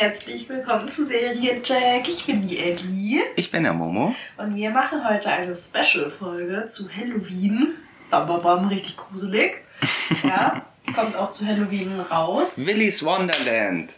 [0.00, 2.06] Herzlich willkommen zu Seriencheck.
[2.08, 4.14] Ich bin die Ellie Ich bin der Momo.
[4.36, 7.70] und wir machen heute eine Special-Folge zu Halloween.
[8.08, 9.64] Bam, bam, bam, richtig gruselig.
[10.22, 12.64] Ja, kommt auch zu Halloween raus.
[12.64, 13.96] Willy's Wonderland.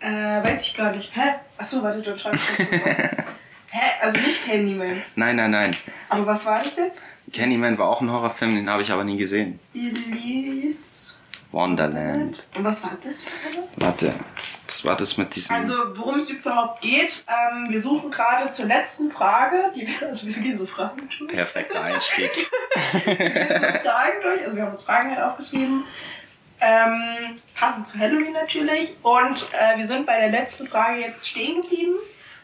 [0.00, 1.14] Äh, weiß ich gar nicht.
[1.14, 1.34] Hä?
[1.58, 2.96] Achso, warte, dann schreib ich das mal.
[3.70, 3.86] Hä?
[4.02, 5.00] Also nicht Candyman.
[5.14, 5.76] Nein, nein, nein.
[6.08, 7.08] Aber was war das jetzt?
[7.32, 9.60] Candyman war auch ein Horrorfilm, den habe ich aber nie gesehen.
[9.74, 11.18] Elise.
[11.52, 12.44] Wonderland.
[12.56, 13.68] Und was war das für eine?
[13.76, 14.12] Warte,
[14.84, 15.54] war das mit diesem...
[15.54, 20.26] Also, worum es überhaupt geht, ähm, wir suchen gerade zur letzten Frage, die wir, also
[20.26, 21.32] wir gehen so Fragen durch.
[21.32, 22.30] Perfekter Einstieg.
[22.72, 25.84] Fragen durch, also wir haben uns Fragen halt aufgeschrieben.
[26.60, 28.96] Ähm, passend zu Halloween natürlich.
[29.02, 31.94] Und äh, wir sind bei der letzten Frage jetzt stehen geblieben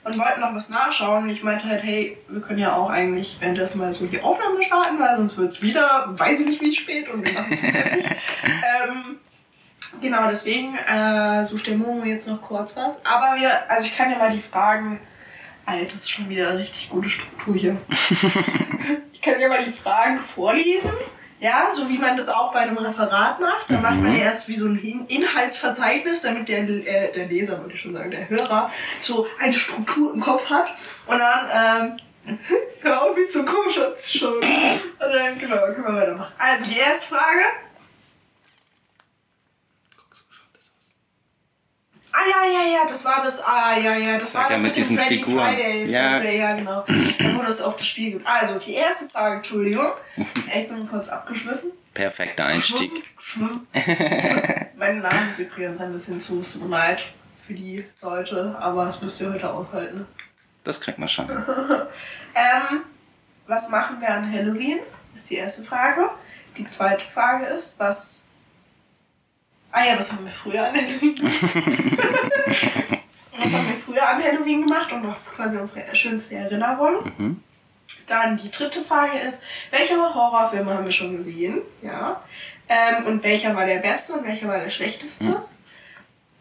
[0.04, 1.24] und wollten noch was nachschauen.
[1.24, 4.62] Und ich meinte halt, hey, wir können ja auch eigentlich währenddessen mal so die Aufnahme
[4.62, 7.62] starten, weil sonst wird es wieder, weiß ich nicht wie spät und wir machen es
[7.62, 8.08] wieder nicht.
[8.44, 9.18] ähm,
[10.00, 13.04] genau, deswegen äh, sucht der Momo jetzt noch kurz was.
[13.04, 15.00] Aber wir, also ich kann ja mal die Fragen.
[15.64, 17.76] Alter, das ist schon wieder eine richtig gute Struktur hier.
[19.12, 20.92] Ich kann ja mal die Fragen vorlesen.
[21.40, 23.68] Ja, so wie man das auch bei einem Referat macht.
[23.68, 27.74] Da macht man ja erst wie so ein Inhaltsverzeichnis, damit der, äh, der Leser, würde
[27.74, 28.70] ich schon sagen, der Hörer,
[29.02, 30.70] so eine Struktur im Kopf hat.
[31.06, 32.38] Und dann, ähm,
[32.82, 33.76] hör auf, wie zu komisch
[34.08, 34.34] schon.
[34.34, 36.32] Und dann, genau, können wir weitermachen.
[36.38, 37.42] Also, die erste Frage.
[42.18, 44.62] Ah, ja, ja, ja, das war das, ah, ja, ja, das Sag war ja das
[44.62, 45.44] mit mit, dem diesen Freddy Figuren.
[45.46, 45.84] Friday.
[45.90, 46.18] Ja.
[46.18, 46.84] Friday, ja, genau.
[47.18, 48.26] Da wo das auch das Spiel gibt.
[48.26, 49.90] Also, die erste Frage, Entschuldigung.
[50.54, 51.72] Ich bin kurz abgeschwiffen.
[51.92, 52.90] Perfekter Einstieg.
[53.18, 53.66] Schwimm.
[54.78, 57.02] Meine Nase ist übrigens ein bisschen zu, es tut leid
[57.46, 60.06] für die Leute, aber das müsst ihr heute aushalten.
[60.64, 61.28] Das kriegt man schon.
[62.38, 62.82] Ähm,
[63.46, 64.78] was machen wir an Halloween?
[65.14, 66.10] Ist die erste Frage.
[66.58, 68.25] Die zweite Frage ist, was.
[69.76, 71.18] Ah ja, was haben wir früher an Halloween
[73.38, 77.42] Was haben wir früher an Halloween gemacht und was ist quasi unsere schönste Erinnerung?
[78.06, 81.60] Dann die dritte Frage ist, welche Horrorfilme haben wir schon gesehen?
[81.82, 82.22] Ja.
[82.70, 85.44] Ähm, und welcher war der beste und welcher war der schlechteste?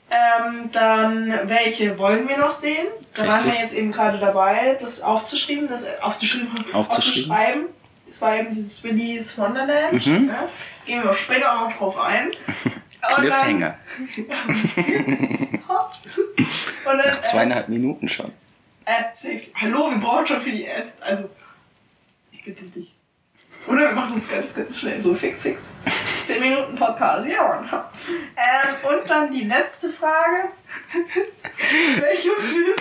[0.09, 2.87] Ähm, dann, welche wollen wir noch sehen?
[3.15, 3.61] Da waren wir Richtig.
[3.63, 6.73] jetzt eben gerade dabei, das aufzuschreiben, das äh, aufzuschreiben, Aufzuschreiben.
[6.73, 7.65] aufzuschreiben.
[8.07, 10.05] Das war eben dieses Willy's Wonderland.
[10.05, 10.29] Mhm.
[10.29, 10.47] Ja.
[10.85, 12.31] Gehen wir später auch noch drauf ein.
[13.09, 13.77] Und Cliffhanger.
[16.85, 18.31] Dann, Nach zweieinhalb Minuten schon.
[18.85, 19.51] Ad Safety.
[19.55, 21.03] Hallo, wir brauchen schon für die ersten.
[21.03, 21.29] Also,
[22.31, 22.93] ich bitte dich.
[23.67, 25.01] Oder wir machen das ganz, ganz schnell.
[25.01, 25.71] So fix, fix.
[26.25, 27.27] 10 Minuten Podcast.
[27.27, 27.67] Ja, Mann.
[27.67, 30.49] Ähm, und dann die letzte Frage.
[31.99, 32.75] welcher, Film,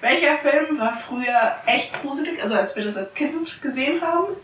[0.00, 2.42] welcher Film war früher echt gruselig?
[2.42, 4.34] Also, als wir das als Kind gesehen haben,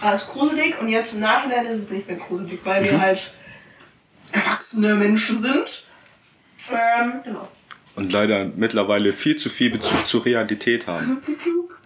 [0.00, 0.80] war es gruselig.
[0.80, 3.36] Und jetzt im Nachhinein ist es nicht mehr gruselig, weil wir halt
[4.34, 5.84] erwachsene Menschen sind.
[6.70, 7.48] Ähm, genau.
[7.96, 11.20] Und leider mittlerweile viel zu viel Bezug zur Realität haben.
[11.26, 11.78] Bezug.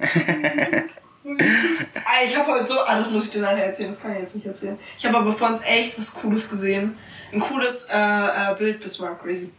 [2.05, 4.21] Ah, ich habe heute so, ah, das muss ich dir nachher erzählen, das kann ich
[4.21, 4.79] jetzt nicht erzählen.
[4.97, 6.97] Ich habe aber vor uns echt was Cooles gesehen.
[7.33, 9.53] Ein cooles äh, äh, Bild, das war crazy.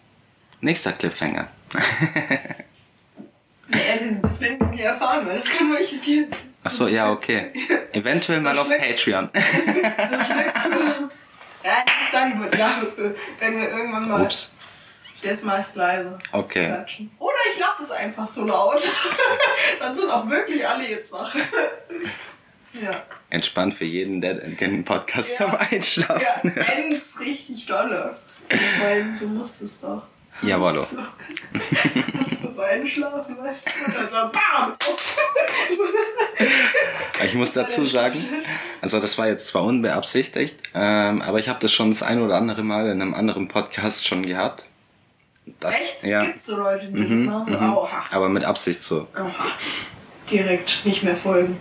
[0.61, 1.47] Nächster Cliffhanger.
[3.71, 6.27] Äh, das werden wir nie erfahren, weil das kann nur ich dir.
[6.63, 7.51] Achso, ja, okay.
[7.91, 8.67] Eventuell mal auf.
[8.67, 9.29] Patreon.
[9.31, 11.09] Du schmeckst du.
[11.63, 12.81] Ja, das ist die Ja,
[13.39, 14.21] wenn wir irgendwann mal.
[14.23, 14.51] Ups.
[15.21, 16.17] Das mache ich leise.
[16.31, 16.71] Okay.
[17.19, 18.81] Oder ich lasse es einfach so laut.
[19.79, 21.35] Dann sind auch wirklich alle jetzt wach.
[22.73, 23.03] ja.
[23.29, 25.45] Entspannt für jeden, der den Podcast Ja.
[25.47, 28.17] zum Einschlafen Ja, ganz richtig dolle.
[28.79, 30.03] Weil so muss es doch.
[30.41, 30.81] Jawollo.
[30.81, 30.97] So.
[32.17, 33.85] Kurz vor beiden schlafen, weißt du?
[33.85, 34.73] Und dann so BAM!
[37.25, 38.17] Ich muss dazu sagen,
[38.81, 42.37] also das war jetzt zwar unbeabsichtigt, ähm, aber ich habe das schon das ein oder
[42.37, 44.63] andere Mal in einem anderen Podcast schon gehabt.
[45.59, 46.03] Das, Echt?
[46.03, 46.23] Ja.
[46.23, 47.55] Gibt's so Leute, die das machen?
[47.55, 48.03] Oha.
[48.11, 49.05] Aber mit Absicht so.
[49.15, 49.45] Oha.
[50.31, 51.57] Direkt nicht mehr folgen.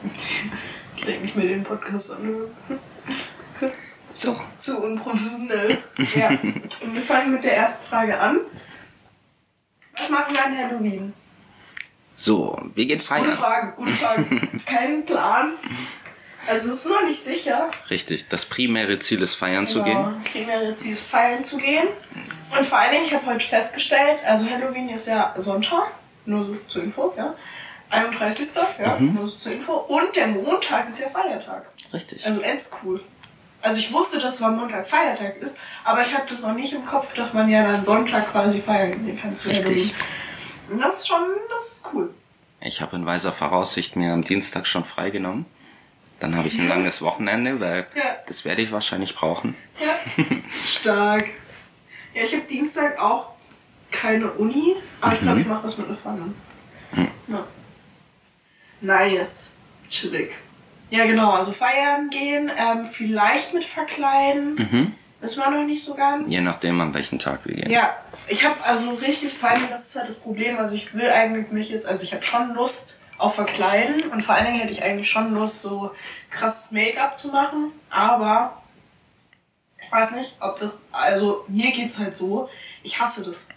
[1.00, 2.50] Direkt nicht mehr den Podcast anhören.
[4.26, 4.36] So.
[4.58, 5.78] Zu unprofessionell.
[6.16, 6.28] Ja.
[6.30, 8.40] Und wir fangen mit der ersten Frage an.
[9.96, 11.12] Was machen wir an Halloween?
[12.16, 13.30] So, wir gehen Gute feiern.
[13.32, 14.24] Frage, gute Frage.
[14.66, 15.52] Keinen Plan.
[16.48, 17.70] Also es ist noch nicht sicher.
[17.88, 20.14] Richtig, das primäre Ziel ist feiern zu gehen.
[20.16, 21.86] Das primäre Ziel ist feiern zu gehen.
[22.56, 25.88] Und vor allen Dingen, ich habe heute festgestellt, also Halloween ist ja Sonntag,
[26.24, 27.34] nur so zur Info, ja.
[27.90, 28.48] 31.
[28.80, 29.14] Ja, Mhm.
[29.14, 29.72] nur so zur Info.
[29.72, 31.66] Und der Montag ist ja Feiertag.
[31.92, 32.26] Richtig.
[32.26, 33.00] Also ends cool.
[33.66, 36.84] Also ich wusste, dass zwar Montag Feiertag ist, aber ich hatte das noch nicht im
[36.84, 39.66] Kopf, dass man ja dann Sonntag quasi feiern gehen kann zu Richtig.
[39.66, 39.92] Halloween.
[40.70, 41.20] Und das ist schon,
[41.50, 42.14] das ist cool.
[42.60, 45.46] Ich habe in weiser Voraussicht mir am Dienstag schon freigenommen.
[46.20, 48.04] Dann habe ich ein langes Wochenende, weil Ja.
[48.28, 49.56] das werde ich wahrscheinlich brauchen.
[49.80, 50.24] Ja,
[50.64, 51.24] stark.
[52.14, 53.30] Ja, ich habe Dienstag auch
[53.90, 56.34] keine Uni, aber ich glaube, ich mache das mit einer Freundin.
[57.26, 57.44] Ja.
[58.80, 59.58] Nice.
[59.90, 60.36] Chillig.
[60.90, 64.54] Ja, genau, also feiern gehen, ähm, vielleicht mit verkleiden.
[64.54, 64.94] Mhm.
[65.20, 66.30] Wissen wir noch nicht so ganz.
[66.30, 67.70] Je nachdem, an welchen Tag wir gehen.
[67.70, 67.96] Ja,
[68.28, 71.50] ich habe also richtig, vor allem, das ist halt das Problem, also ich will eigentlich
[71.50, 74.82] mich jetzt, also ich habe schon Lust auf Verkleiden und vor allen Dingen hätte ich
[74.82, 75.90] eigentlich schon Lust, so
[76.30, 78.62] krasses Make-up zu machen, aber
[79.82, 82.48] ich weiß nicht, ob das, also mir geht's halt so,
[82.82, 83.48] ich hasse das.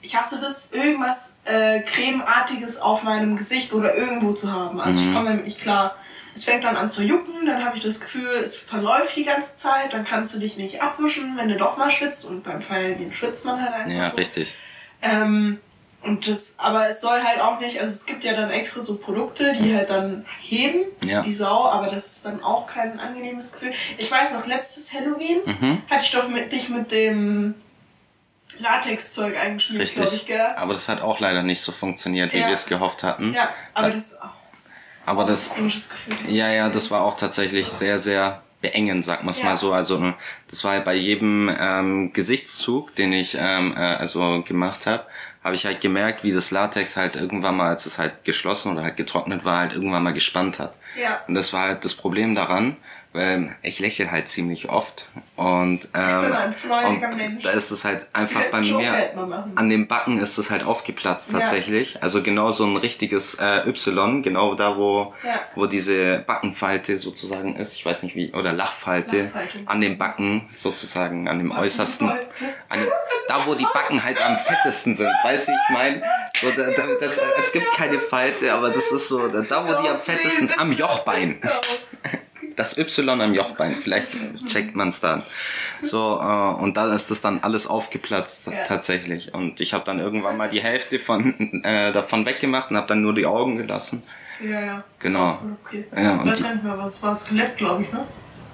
[0.00, 4.80] Ich hasse das, irgendwas äh, Cremeartiges auf meinem Gesicht oder irgendwo zu haben.
[4.80, 5.96] Also ich komme damit nicht klar.
[6.38, 9.56] Es fängt dann an zu jucken, dann habe ich das Gefühl, es verläuft die ganze
[9.56, 13.10] Zeit, dann kannst du dich nicht abwischen, wenn du doch mal schwitzt und beim Feiern
[13.10, 14.14] schwitzt man halt einfach Ja, so.
[14.16, 14.54] richtig.
[15.02, 15.58] Ähm,
[16.02, 18.98] und das, aber es soll halt auch nicht, also es gibt ja dann extra so
[18.98, 21.24] Produkte, die halt dann heben, Ja.
[21.24, 23.72] wie Sau, aber das ist dann auch kein angenehmes Gefühl.
[23.96, 25.82] Ich weiß noch, letztes Halloween Mhm.
[25.90, 27.56] hatte ich doch mit dich mit dem
[28.60, 30.40] Latexzeug eingeschmiert, glaube ich, gell?
[30.56, 32.46] Aber das hat auch leider nicht so funktioniert, wie Ja.
[32.46, 33.32] wir es gehofft hatten.
[33.32, 34.28] Ja, aber das ist auch
[35.08, 36.16] Aber das, Gefühl.
[36.28, 39.46] ja, ja, das war auch tatsächlich sehr, sehr beengend, sagt man es Ja.
[39.46, 39.72] mal so.
[39.72, 40.12] Also
[40.50, 45.04] das war bei jedem ähm, Gesichtszug, den ich ähm, äh, also gemacht habe,
[45.44, 48.82] habe ich halt gemerkt, wie das Latex halt irgendwann mal, als es halt geschlossen oder
[48.82, 50.74] halt getrocknet war, halt irgendwann mal gespannt hat.
[51.00, 51.20] Ja.
[51.28, 52.76] Und das war halt das Problem daran,
[53.14, 55.06] weil ich lächle halt ziemlich oft
[55.36, 57.42] und ähm, bin ein freudiger und Mensch.
[57.42, 58.92] da ist es halt einfach bei mir
[59.54, 61.40] an den Backen ist es halt aufgeplatzt Ja.
[61.40, 62.02] tatsächlich.
[62.02, 65.40] Also genau so ein richtiges äh, Y, genau da wo Ja.
[65.54, 67.74] wo diese Backenfalte sozusagen ist.
[67.74, 69.58] Ich weiß nicht wie oder Lachfalte, Lachfalte.
[69.66, 72.18] an den Backen sozusagen an dem äußersten, an,
[73.28, 75.10] da wo die Backen halt am fettesten sind.
[75.22, 76.02] Weißt du, wie ich meine?
[76.40, 79.82] So, da, da, das, es gibt keine Falte, aber das ist so da, da wo
[79.82, 81.40] die am fettesten sind, am Jochbein.
[82.58, 84.16] Das Y am Jochbein, vielleicht
[84.46, 85.22] checkt man es dann.
[85.80, 88.64] So, äh, und da ist das dann alles aufgeplatzt Ja.
[88.66, 89.32] tatsächlich.
[89.32, 93.00] Und ich habe dann irgendwann mal die Hälfte von, äh, davon weggemacht und habe dann
[93.00, 94.02] nur die Augen gelassen.
[94.42, 94.84] Ja, ja.
[94.98, 95.38] Genau.
[95.64, 95.84] Okay.
[95.96, 97.14] Ja, und gar nicht mehr, was war.
[97.14, 98.04] Skelett, glaube ich, ne?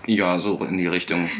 [0.06, 1.28] Ja, so in die Richtung.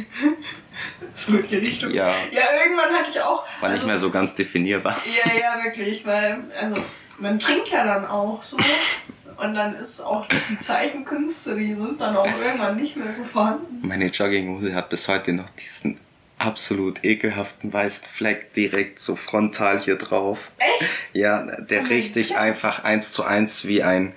[1.17, 1.93] So in die Richtung.
[1.93, 2.09] Ja.
[2.09, 3.45] Ja, irgendwann hatte ich auch.
[3.61, 4.97] War nicht mehr so ganz definierbar.
[5.25, 6.77] Ja, ja, wirklich, weil, also,
[7.21, 8.57] man trinkt ja dann auch so.
[9.37, 13.87] Und dann ist auch die Zeichenkünste, die sind dann auch irgendwann nicht mehr so vorhanden.
[13.87, 15.99] Meine Jogginghose hat bis heute noch diesen
[16.39, 20.51] absolut ekelhaften weißen Fleck direkt so frontal hier drauf.
[20.59, 20.93] Echt?
[21.13, 22.39] Ja, der mein richtig Gott.
[22.39, 24.15] einfach eins zu eins wie ein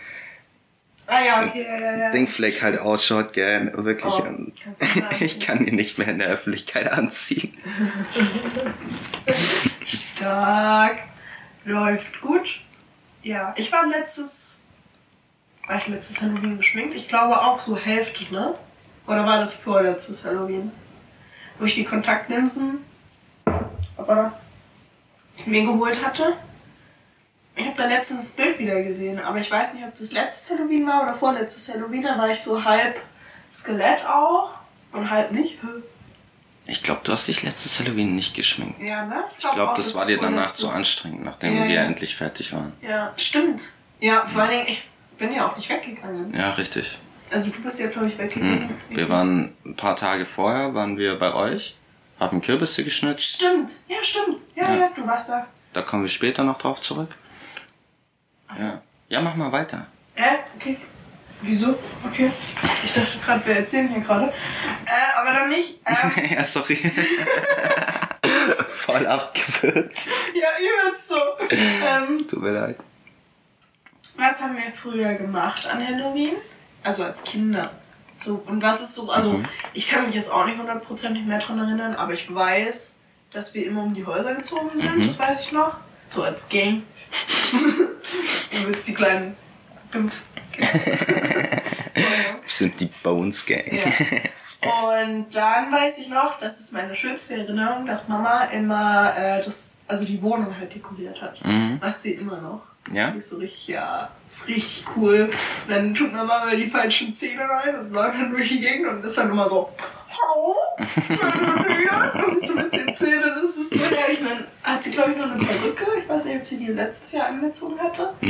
[1.09, 2.11] Ah ja, okay, ja, ja.
[2.11, 3.71] Dingfleck halt ausschaut, gell.
[3.77, 4.13] Wirklich.
[4.13, 4.51] Oh, ähm,
[5.21, 7.55] ich kann ihn nicht mehr in der Öffentlichkeit anziehen.
[9.85, 10.97] Stark.
[11.63, 12.59] Läuft gut.
[13.23, 14.56] Ja, ich war letztes.
[15.67, 16.95] War ich letztes Halloween geschminkt?
[16.95, 18.55] Ich glaube auch so Hälfte, ne?
[19.05, 20.71] Oder war das vorletztes Halloween?
[21.59, 22.79] Wo ich die Kontaktlinsen
[23.97, 24.31] aber
[25.45, 26.33] mir geholt hatte.
[27.55, 30.51] Ich habe da letztens das Bild wieder gesehen, aber ich weiß nicht, ob das letztes
[30.51, 32.03] Halloween war oder vorletztes Halloween.
[32.03, 32.99] Da war ich so halb
[33.51, 34.51] Skelett auch
[34.91, 35.57] und halb nicht.
[36.65, 38.79] Ich glaube, du hast dich letztes Halloween nicht geschminkt.
[38.81, 39.23] Ja, ne?
[39.31, 41.83] Ich glaube, auch, das war dir danach so anstrengend, nachdem Ja, wir ja.
[41.83, 42.73] endlich fertig waren.
[42.81, 43.69] Ja, stimmt.
[43.99, 44.83] Ja, vor allen Dingen, ich
[45.17, 46.33] bin ja auch nicht weggegangen.
[46.33, 46.97] Ja, richtig.
[47.31, 48.69] Also du bist ja, glaube ich, weggegangen.
[48.89, 48.95] Mhm.
[48.95, 51.75] Wir waren ein paar Tage vorher, waren wir bei euch,
[52.19, 53.35] haben Kürbisse geschnitzt.
[53.35, 54.41] Stimmt, ja, stimmt.
[54.55, 54.89] Ja, ja, Ja.
[54.95, 55.47] du warst da.
[55.73, 57.09] Da kommen wir später noch drauf zurück.
[58.57, 59.87] Ja, ja mach mal weiter.
[60.15, 60.77] Äh, okay.
[61.41, 61.77] Wieso?
[62.05, 62.31] Okay.
[62.83, 64.25] Ich dachte gerade, wir erzählen hier gerade.
[64.85, 65.79] Äh, aber dann nicht.
[65.85, 66.75] Ähm, ja, sorry.
[68.69, 70.07] Voll abgewürzt.
[70.33, 71.15] ja, übelst so.
[71.51, 72.77] Ähm, Tut mir leid.
[74.17, 76.33] Was haben wir früher gemacht an Halloween?
[76.83, 77.71] Also als Kinder.
[78.17, 79.39] So, und was ist so, also
[79.73, 82.99] ich kann mich jetzt auch nicht hundertprozentig mehr dran erinnern, aber ich weiß,
[83.31, 85.77] dass wir immer um die Häuser gezogen sind, das weiß ich noch.
[86.09, 86.81] So als Gang.
[88.51, 89.35] Und jetzt die kleinen
[89.91, 90.21] fünf.
[90.57, 91.61] Wir
[92.47, 93.63] sind die Bones Gang.
[93.71, 93.83] Ja.
[94.61, 99.77] Und dann weiß ich noch, das ist meine schönste Erinnerung, dass Mama immer äh, das,
[99.87, 101.39] also die Wohnung halt dekoriert hat.
[101.45, 102.66] Macht sie immer noch.
[102.93, 103.09] Ja?
[103.09, 105.29] Ist so richtig, ja, ist richtig cool.
[105.67, 108.87] Und dann tut Mama mal die falschen Zähne rein und läuft dann durch die Gegend
[108.87, 109.69] und ist dann immer so,
[110.09, 110.55] hallo?
[112.27, 114.19] und so mit den Zähnen, das ist so herrlich.
[114.19, 115.85] Dann hat sie, glaube ich, noch eine Perücke.
[115.99, 118.13] Ich weiß nicht, ob sie die letztes Jahr angezogen hatte.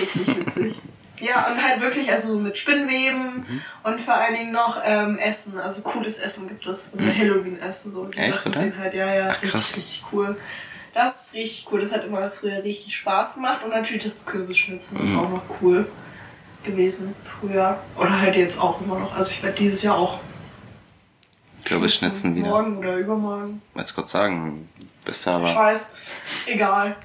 [0.00, 0.76] Richtig witzig.
[1.20, 3.44] Ja, und halt wirklich, also so mit Spinnweben
[3.82, 5.58] und vor allen Dingen noch ähm, Essen.
[5.58, 6.90] Also cooles Essen gibt es.
[6.92, 7.92] Also Halloween-Essen.
[7.92, 8.04] So.
[8.04, 8.72] Die Echt, oder?
[8.78, 10.36] halt, ja, ja, Ach, richtig, richtig cool.
[10.98, 11.78] Das ist richtig cool.
[11.80, 13.62] Das hat immer früher richtig Spaß gemacht.
[13.62, 15.88] Und natürlich das Kürbisschnitzen ist auch noch cool
[16.64, 17.78] gewesen früher.
[17.96, 19.16] Oder halt jetzt auch immer noch.
[19.16, 20.18] Also ich werde dieses Jahr auch
[21.64, 22.48] Kürbisschnitzen wieder.
[22.48, 23.62] Morgen oder übermorgen.
[23.74, 24.68] Wollt's kurz sagen,
[25.04, 25.54] bist du Ich aber.
[25.54, 25.94] weiß.
[26.46, 26.96] Egal.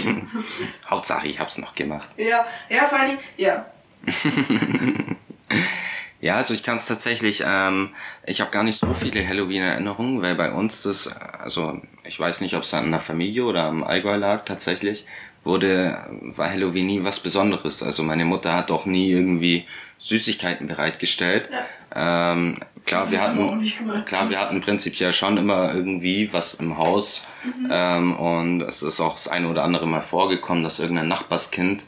[0.90, 2.08] Hauptsache, ich hab's noch gemacht.
[2.16, 3.66] Ja, ja, vor allem, ja.
[6.26, 7.90] Ja, also ich kann es tatsächlich, ähm,
[8.26, 12.56] ich habe gar nicht so viele Halloween-Erinnerungen, weil bei uns das, also ich weiß nicht,
[12.56, 15.06] ob es an der Familie oder am Allgäu lag tatsächlich,
[15.44, 17.80] wurde, war Halloween nie was Besonderes.
[17.80, 19.66] Also meine Mutter hat auch nie irgendwie
[19.98, 21.48] Süßigkeiten bereitgestellt.
[21.94, 27.22] Ähm, klar, wir hatten, klar, wir hatten prinzipiell schon immer irgendwie was im Haus.
[27.70, 31.84] Ähm, und es ist auch das eine oder andere Mal vorgekommen, dass irgendein Nachbarskind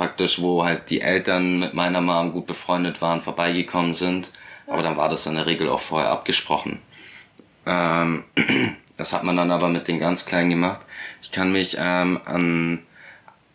[0.00, 4.30] praktisch, wo halt die Eltern mit meiner Mom gut befreundet waren, vorbeigekommen sind.
[4.66, 6.80] Aber dann war das in der Regel auch vorher abgesprochen.
[7.66, 8.24] Ähm,
[8.96, 10.80] das hat man dann aber mit den ganz Kleinen gemacht.
[11.20, 12.78] Ich kann mich ähm, an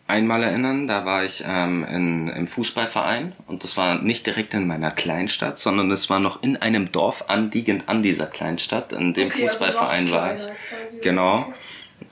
[0.06, 4.68] einmal erinnern, da war ich ähm, in, im Fußballverein und das war nicht direkt in
[4.68, 9.30] meiner Kleinstadt, sondern es war noch in einem Dorf anliegend an dieser Kleinstadt, in dem
[9.30, 11.00] Okay, also Fußballverein noch war ich.
[11.02, 11.52] Genau.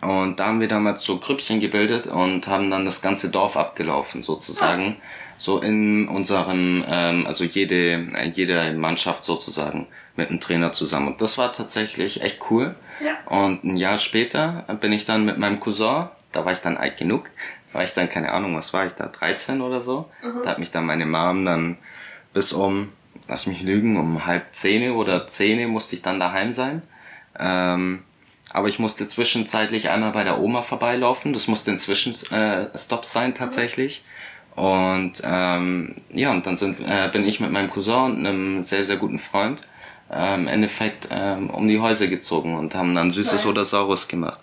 [0.04, 4.23] Und da haben wir damals so Grüppchen gebildet und haben dann das ganze Dorf abgelaufen,
[4.23, 4.96] sozusagen.
[5.38, 11.08] So in unseren, ähm, also jede, äh, jede Mannschaft sozusagen mit einem Trainer zusammen.
[11.08, 12.75] Und das war tatsächlich echt cool.
[13.02, 13.16] Ja.
[13.26, 16.99] Und ein Jahr später bin ich dann mit meinem Cousin, da war ich dann alt
[16.99, 17.30] genug,
[17.73, 20.08] war ich dann, keine Ahnung, was war ich da, 13 oder so.
[20.44, 21.78] Da hat mich dann meine Mom dann
[22.32, 22.92] bis um,
[23.26, 26.82] lass mich lügen, um halb zehn oder zehn musste ich dann daheim sein.
[27.38, 28.04] Ähm,
[28.54, 31.32] aber ich musste zwischenzeitlich einmal bei der Oma vorbeilaufen.
[31.32, 34.04] Das musste ein Zwischenstopp äh, sein tatsächlich.
[34.54, 38.84] Und ähm, ja, und dann sind, äh, bin ich mit meinem Cousin und einem sehr,
[38.84, 39.61] sehr guten Freund
[40.08, 44.38] äh, im Endeffekt ähm, um die Häuser gezogen und haben dann Süßes oder Saures gemacht.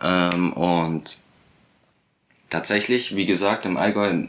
[0.00, 1.18] Ähm, und
[2.50, 4.26] tatsächlich, wie gesagt, im Allgäu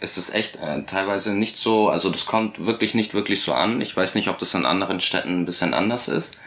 [0.00, 3.82] ist es echt äh, teilweise nicht so, also das kommt wirklich nicht wirklich so an.
[3.82, 6.38] Ich weiß nicht, ob das in anderen Städten ein bisschen anders ist.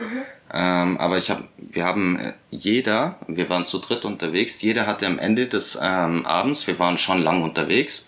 [0.54, 5.08] Ähm, aber ich habe, wir haben äh, jeder, wir waren zu dritt unterwegs, jeder hatte
[5.08, 8.06] am Ende des ähm, Abends, wir waren schon lang unterwegs,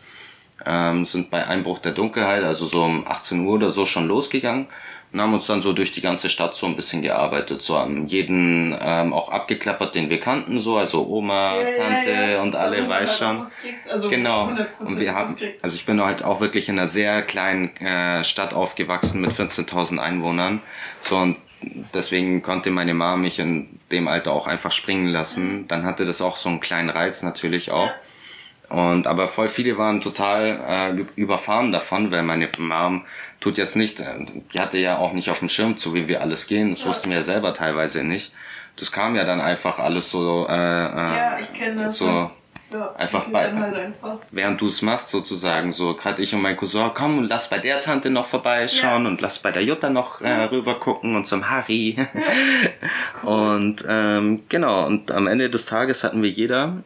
[0.64, 4.68] ähm, sind bei Einbruch der Dunkelheit, also so um 18 Uhr oder so schon losgegangen
[5.16, 8.06] und haben uns dann so durch die ganze Stadt so ein bisschen gearbeitet, so haben
[8.08, 12.42] jeden ähm, auch abgeklappert, den wir kannten, so, also Oma, Ja, ja, Tante ja.
[12.42, 13.44] und alle, weiß schon.
[13.90, 14.48] Also genau.
[14.48, 18.26] 100% Und wir haben, also ich bin halt auch wirklich in einer sehr kleinen äh,
[18.26, 20.62] Stadt aufgewachsen mit 14.000 Einwohnern,
[21.02, 21.38] so und
[21.94, 25.68] deswegen konnte meine Mama mich in dem Alter auch einfach springen lassen.
[25.68, 27.92] Dann hatte das auch so einen kleinen Reiz natürlich auch.
[28.70, 33.06] Und aber voll viele waren total äh, überfahren davon, weil meine Mom
[33.40, 36.22] tut jetzt nicht, äh, die hatte ja auch nicht auf dem Schirm, zu wie wir
[36.22, 36.72] alles gehen.
[36.72, 38.34] Das wussten wir ja selber teilweise nicht.
[38.78, 41.98] Das kam ja dann einfach alles so, äh, äh, Ja, ich kenne das.
[42.00, 42.32] so
[42.72, 44.18] ja, einfach bei- halt einfach.
[44.32, 45.72] während du es machst sozusagen.
[45.72, 49.10] So gerade ich und mein Cousin, komm und lass bei der Tante noch vorbeischauen Ja.
[49.10, 51.96] und lass bei der Jutta noch äh, rüber gucken und zum Harry.
[53.24, 56.84] Und ähm, genau, und am Ende des Tages hatten wir jeder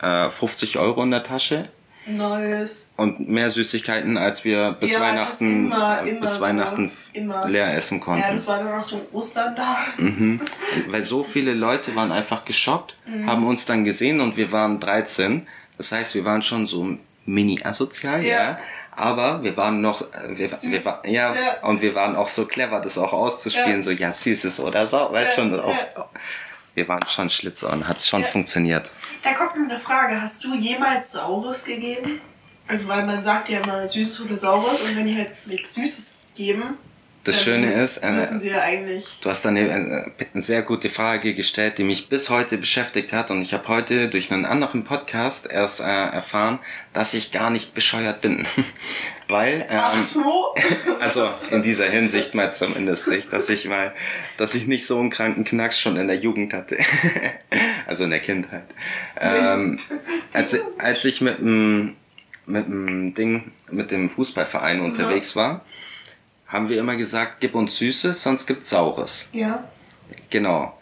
[0.00, 1.68] äh, 50 Euro in der Tasche
[2.06, 2.94] Neues.
[2.96, 6.40] und mehr Süßigkeiten, als wir bis Ja, Weihnachten, immer- immer bis so.
[6.40, 7.46] Weihnachten Immer.
[7.48, 8.22] leer essen konnten.
[8.22, 9.76] Ja, das war dann auch so Ostern da.
[10.88, 13.28] Weil so viele Leute waren einfach geschockt, Mhm.
[13.30, 15.46] haben uns dann gesehen und wir waren 13.
[15.78, 18.30] Das heißt, wir waren schon so mini asozial, ja.
[18.36, 18.58] Ja.
[18.94, 21.66] Aber wir waren noch, äh, wir, wir war, ja, Ja.
[21.66, 23.82] und wir waren auch so clever, das auch auszuspielen, Ja.
[23.82, 25.76] so ja, süßes oder so, weißt schon, auf,
[26.74, 28.26] wir waren schon Schlitzer und hat schon Ja.
[28.28, 28.90] funktioniert.
[29.22, 30.20] Da kommt mir eine Frage.
[30.20, 32.20] Hast du jemals Saures gegeben?
[32.68, 36.18] Also, weil man sagt ja immer Süßes oder Saures und wenn die halt nichts Süßes
[36.34, 36.78] geben,
[37.24, 38.60] Das dann Schöne ist, äh, ja.
[39.20, 43.30] Du hast eine, äh, eine sehr gute Frage gestellt, die mich bis heute beschäftigt hat.
[43.30, 46.58] Und ich habe heute durch einen anderen Podcast erst äh, erfahren,
[46.92, 48.44] dass ich gar nicht bescheuert bin.
[49.28, 50.52] Weil, ähm, Ach so?
[51.00, 53.94] also in dieser Hinsicht mal zumindest nicht, dass ich mal,
[54.36, 56.76] dass ich nicht so einen kranken Knacks schon in der Jugend hatte.
[57.86, 58.66] also in der Kindheit.
[59.20, 59.78] Ähm,
[60.32, 61.94] als, als ich mit dem,
[62.46, 65.64] mit dem Ding, mit dem Fußballverein unterwegs war,
[66.52, 69.28] haben wir immer gesagt, gib uns Süßes, sonst gibt's Saures.
[69.32, 69.64] ja.
[70.28, 70.78] Genau.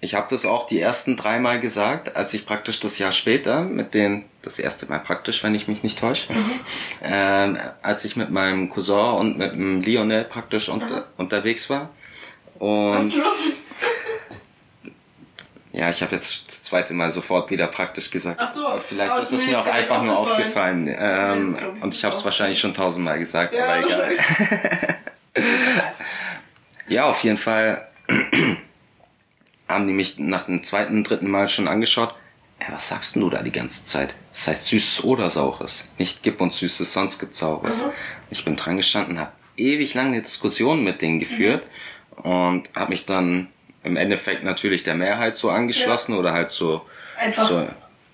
[0.00, 3.94] Ich habe das auch die ersten dreimal gesagt, als ich praktisch das Jahr später mit
[3.94, 6.32] den, das erste Mal praktisch, wenn ich mich nicht täusche,
[7.02, 11.90] ähm, als ich mit meinem Cousin und mit dem Lionel praktisch unter, unterwegs war.
[12.60, 13.44] Was ist Und los?
[15.78, 18.40] Ja, ich habe jetzt das zweite Mal sofort wieder praktisch gesagt.
[18.42, 20.92] Ach so, Aber Vielleicht aber ist es mir auch einfach nur aufgefallen.
[20.98, 24.16] Ähm, ich, und ich habe es wahrscheinlich schon tausendmal gesagt, Ja, aber egal.
[26.88, 27.86] Ja, auf jeden Fall
[29.68, 32.12] haben die mich nach dem zweiten, dritten Mal schon angeschaut.
[32.58, 34.16] Ey, was sagst denn du da die ganze Zeit?
[34.32, 35.90] Das heißt Süßes oder Saures.
[35.96, 37.84] Nicht gib uns Süßes, sonst gibt's Saures.
[38.30, 41.68] Ich bin dran gestanden, hab ewig lange eine Diskussion mit denen geführt
[42.16, 42.30] mhm.
[42.30, 43.46] und habe mich dann
[43.88, 46.18] im Endeffekt natürlich der Mehrheit so angeschlossen ja.
[46.18, 46.82] oder halt so
[47.16, 47.66] einfach so,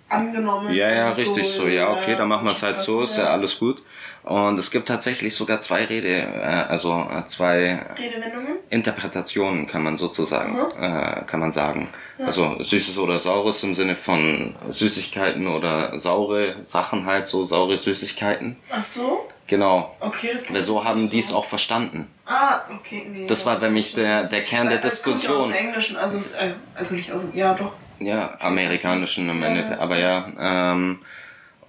[0.09, 0.73] angenommen.
[0.73, 1.67] Ja, ja, richtig so.
[1.67, 3.83] Ja, okay, dann machen wir es halt so, ist ja alles gut.
[4.23, 8.57] Und es gibt tatsächlich sogar zwei Rede, äh, also äh, zwei Redewendungen?
[8.71, 10.83] Interpretationen kann man sozusagen, mhm.
[10.83, 11.89] äh, kann man sagen.
[12.19, 12.27] Ja.
[12.27, 18.57] Also süßes oder saures im Sinne von Süßigkeiten oder saure Sachen halt, so saure Süßigkeiten.
[18.73, 19.29] Ach so?
[19.47, 19.95] Genau.
[20.01, 22.09] Okay, das Weil so haben die es auch verstanden.
[22.25, 23.27] Ah, okay, nee.
[23.27, 25.51] Das war nämlich der, der Kern der Diskussion.
[25.51, 27.73] Kommt ja aus dem Englischen, also, äh, also nicht aus dem, ja doch.
[28.01, 30.27] Ja, amerikanischen im Endeffekt, aber ja.
[30.39, 31.01] Ähm,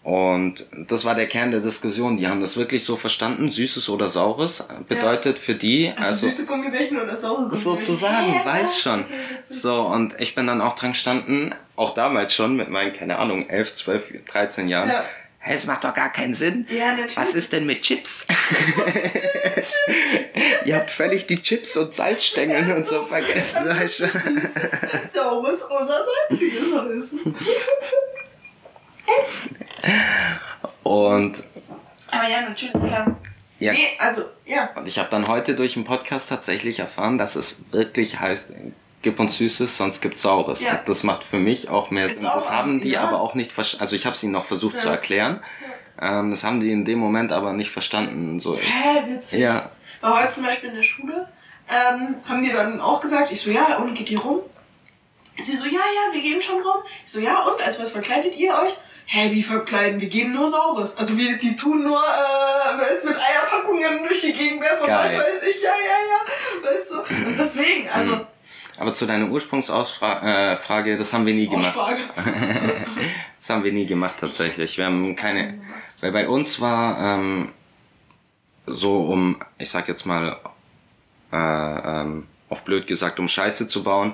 [0.06, 2.18] und das war der Kern der Diskussion.
[2.18, 5.42] Die haben das wirklich so verstanden, Süßes oder Saures bedeutet ja.
[5.42, 5.92] für die.
[5.96, 7.80] Also, also süße Gummibärchen oder saure Gummibärchen.
[7.80, 9.02] Sozusagen, ja, weiß schon.
[9.02, 9.14] Okay,
[9.50, 13.50] so, und ich bin dann auch dran gestanden, auch damals schon mit meinen, keine Ahnung,
[13.50, 14.90] 11, 12, 13 Jahren.
[14.90, 15.04] Ja.
[15.48, 16.66] Hey, es macht doch gar keinen Sinn.
[16.72, 17.18] Ja, natürlich.
[17.18, 18.26] Was ist denn mit Chips?
[18.78, 19.76] Was ist denn mit Chips?
[20.66, 23.60] Ihr habt völlig die Chips und Salzstängel ja, und so, so vergessen.
[23.66, 27.36] Was ist Saures oder salziges heißen.
[30.82, 31.44] Und.
[32.10, 33.16] Aber ja, natürlich, klar.
[33.60, 33.74] Ja.
[33.74, 34.72] Nee, also, ja.
[34.76, 38.56] Und ich habe dann heute durch einen Podcast tatsächlich erfahren, dass es wirklich heißt,
[39.06, 40.62] gib uns Süßes, sonst gibt's Saures.
[40.62, 40.82] Ja.
[40.84, 42.28] Das macht für mich auch mehr Sinn.
[42.34, 43.02] Das haben die ja.
[43.02, 43.84] aber auch nicht verstanden.
[43.84, 44.82] Also ich habe es ihnen noch versucht ja.
[44.82, 45.42] zu erklären.
[46.02, 48.40] Ähm, das haben die in dem Moment aber nicht verstanden.
[48.40, 48.58] So.
[48.58, 49.40] Hä, witzig.
[49.40, 49.70] Ja.
[50.02, 51.28] War heute zum Beispiel in der Schule,
[51.70, 54.40] ähm, haben die dann auch gesagt, ich so, ja, und geht die rum?
[55.38, 56.82] Sie so, ja, ja, wir gehen schon rum.
[57.06, 58.74] Ich so, ja, und als was verkleidet ihr euch?
[59.06, 60.02] hä, wie verkleiden?
[60.02, 60.98] Wir geben nur Saures.
[60.98, 65.44] Also wir, die tun nur äh, es mit Eierpackungen durch die Gegend werfen, was weiß
[65.44, 66.72] ich, ja, ja, ja.
[66.72, 67.28] Weißt du?
[67.28, 68.26] Und deswegen, also.
[68.78, 71.76] Aber zu deiner Ursprungsfrage, äh, das haben wir nie gemacht.
[73.38, 74.78] das haben wir nie gemacht tatsächlich.
[74.78, 75.60] Wir haben keine,
[76.02, 77.52] weil bei uns war ähm,
[78.66, 80.38] so um, ich sag jetzt mal,
[81.32, 84.14] äh, ähm, auf blöd gesagt, um Scheiße zu bauen,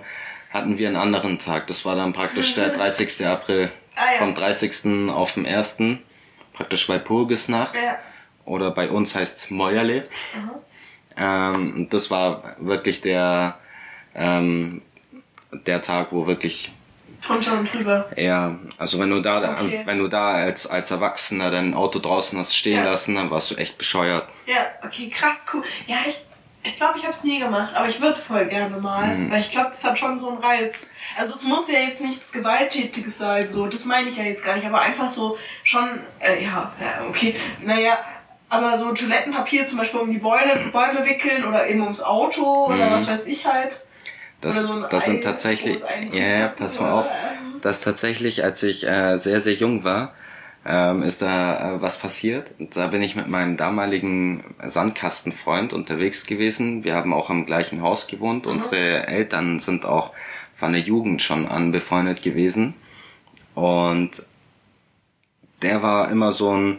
[0.52, 1.68] hatten wir einen anderen Tag.
[1.68, 3.26] Das war dann praktisch der 30.
[3.26, 3.72] April.
[3.96, 4.18] Ah, ja.
[4.20, 5.10] Vom 30.
[5.10, 5.78] auf den 1.
[6.54, 7.76] Praktisch bei Purgisnacht.
[7.76, 7.98] Ja.
[8.46, 10.08] Oder bei uns heißt es Mäuerle.
[10.36, 10.52] Mhm.
[11.18, 13.60] Ähm, das war wirklich der,
[14.16, 14.82] ähm,
[15.52, 16.72] der Tag, wo wirklich
[17.26, 18.10] drunter und drüber.
[18.16, 19.82] Ja, also wenn du da, okay.
[19.86, 22.84] wenn du da als, als Erwachsener dein Auto draußen hast stehen ja.
[22.84, 24.28] lassen, dann warst du echt bescheuert.
[24.46, 25.62] Ja, okay, krass, cool.
[25.88, 26.20] Ja, ich,
[26.64, 29.32] ich glaube, ich habe es nie gemacht, aber ich würde voll gerne mal, mhm.
[29.32, 30.92] weil ich glaube, das hat schon so einen Reiz.
[31.18, 34.56] Also es muss ja jetzt nichts Gewalttätiges sein, so, das meine ich ja jetzt gar
[34.56, 37.98] nicht, aber einfach so schon, äh, ja, ja, okay, naja,
[38.50, 42.88] aber so Toilettenpapier zum Beispiel um die Bäume, Bäume wickeln oder eben ums Auto oder
[42.88, 42.92] mhm.
[42.92, 43.86] was weiß ich halt.
[44.42, 45.80] Das, so das sind tatsächlich,
[46.12, 47.08] ja, ja, pass mal auf,
[47.62, 50.14] das tatsächlich, als ich äh, sehr, sehr jung war,
[50.66, 52.52] ähm, ist da äh, was passiert.
[52.60, 56.84] Da bin ich mit meinem damaligen Sandkastenfreund unterwegs gewesen.
[56.84, 58.46] Wir haben auch im gleichen Haus gewohnt.
[58.46, 58.52] Mhm.
[58.54, 60.12] Unsere Eltern sind auch
[60.56, 62.76] von der Jugend schon an befreundet gewesen.
[63.56, 64.24] Und
[65.62, 66.78] der war immer so ein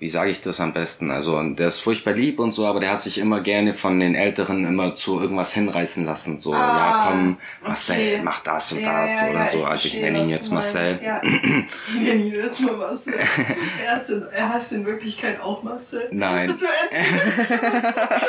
[0.00, 1.10] wie sage ich das am besten?
[1.10, 4.14] Also der ist furchtbar lieb und so, aber der hat sich immer gerne von den
[4.14, 6.38] Älteren immer zu irgendwas hinreißen lassen.
[6.38, 8.20] So, ah, ja komm, Marcel, okay.
[8.24, 9.64] mach das und ja, das ja, oder ja, so.
[9.64, 10.98] Also ich nenne ihn jetzt Marcel.
[11.86, 13.12] Ich nenne ihn jetzt mal Marcel.
[13.86, 16.08] er, ist in, er heißt in Wirklichkeit auch Marcel.
[16.12, 16.48] Nein.
[16.48, 17.46] Das wäre erzählt.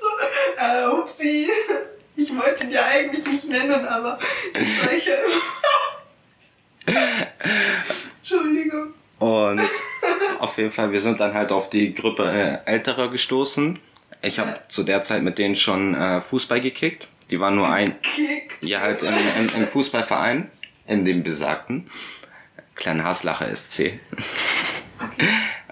[0.00, 0.06] so,
[0.56, 1.48] äh, upsie.
[2.16, 4.18] Ich wollte ihn ja eigentlich nicht nennen, aber
[4.58, 5.18] ich spreche.
[8.16, 8.94] Entschuldigung.
[9.20, 9.60] Und
[10.40, 13.78] auf jeden Fall, wir sind dann halt auf die Gruppe äh, Älterer gestoßen.
[14.22, 14.58] Ich habe ja.
[14.68, 17.06] zu der Zeit mit denen schon äh, Fußball gekickt.
[17.30, 17.94] Die waren nur ein.
[18.02, 18.64] Gekickt.
[18.64, 20.50] Ja, halt im, im, im Fußballverein,
[20.86, 21.88] in dem besagten.
[22.74, 23.92] Kleine Haslacher SC.
[24.98, 25.28] Okay.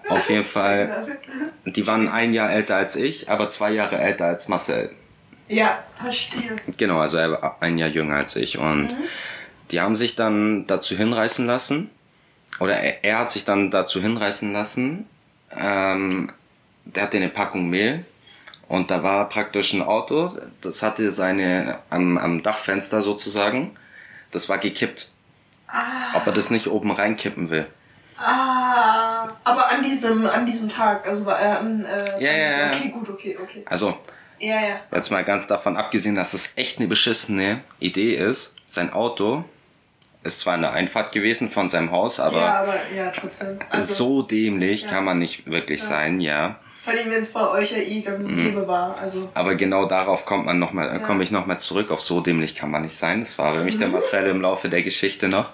[0.08, 1.18] Auf jeden Fall.
[1.64, 4.90] Die waren ein Jahr älter als ich, aber zwei Jahre älter als Marcel.
[5.48, 6.56] Ja, verstehe.
[6.76, 8.58] Genau, also er war ein Jahr jünger als ich.
[8.58, 9.04] Und mhm.
[9.70, 11.90] die haben sich dann dazu hinreißen lassen,
[12.58, 15.06] oder er, er hat sich dann dazu hinreißen lassen,
[15.56, 16.30] ähm,
[16.84, 18.04] der hatte eine Packung Mehl
[18.68, 23.76] und da war praktisch ein Auto, das hatte seine, am, am Dachfenster sozusagen,
[24.30, 25.10] das war gekippt.
[25.68, 26.14] Ah.
[26.14, 27.66] Ob er das nicht oben reinkippen will.
[28.16, 32.66] Ah, aber an diesem, an diesem Tag, also war er an, äh, ja, ja, ja.
[32.68, 33.62] okay, gut, okay, okay.
[33.66, 33.96] Also,
[34.38, 34.80] ja, ja.
[34.92, 39.44] jetzt mal ganz davon abgesehen, dass das echt eine beschissene Idee ist, sein Auto
[40.24, 43.58] ist zwar eine Einfahrt gewesen von seinem Haus, aber, ja, aber ja, trotzdem.
[43.70, 44.88] Also, so dämlich ja.
[44.90, 46.56] kann man nicht wirklich sein, ja.
[46.82, 48.66] Vor allem, wenn es bei euch ja eh gang mhm.
[48.66, 48.98] war.
[48.98, 49.28] Also.
[49.34, 51.90] Aber genau darauf kommt man noch mal, komme ich nochmal zurück.
[51.90, 53.20] Auf so dämlich kann man nicht sein.
[53.20, 55.50] Das war für mich der Marcel im Laufe der Geschichte noch.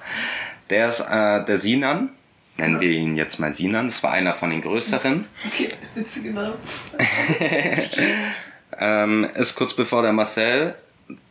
[0.71, 2.11] Der ist äh, der Sinan.
[2.57, 3.87] Nennen wir ihn jetzt mal Sinan.
[3.87, 5.27] Das war einer von den größeren.
[5.49, 6.53] Okay, Witze genau.
[8.79, 10.77] ähm, ist kurz bevor der Marcel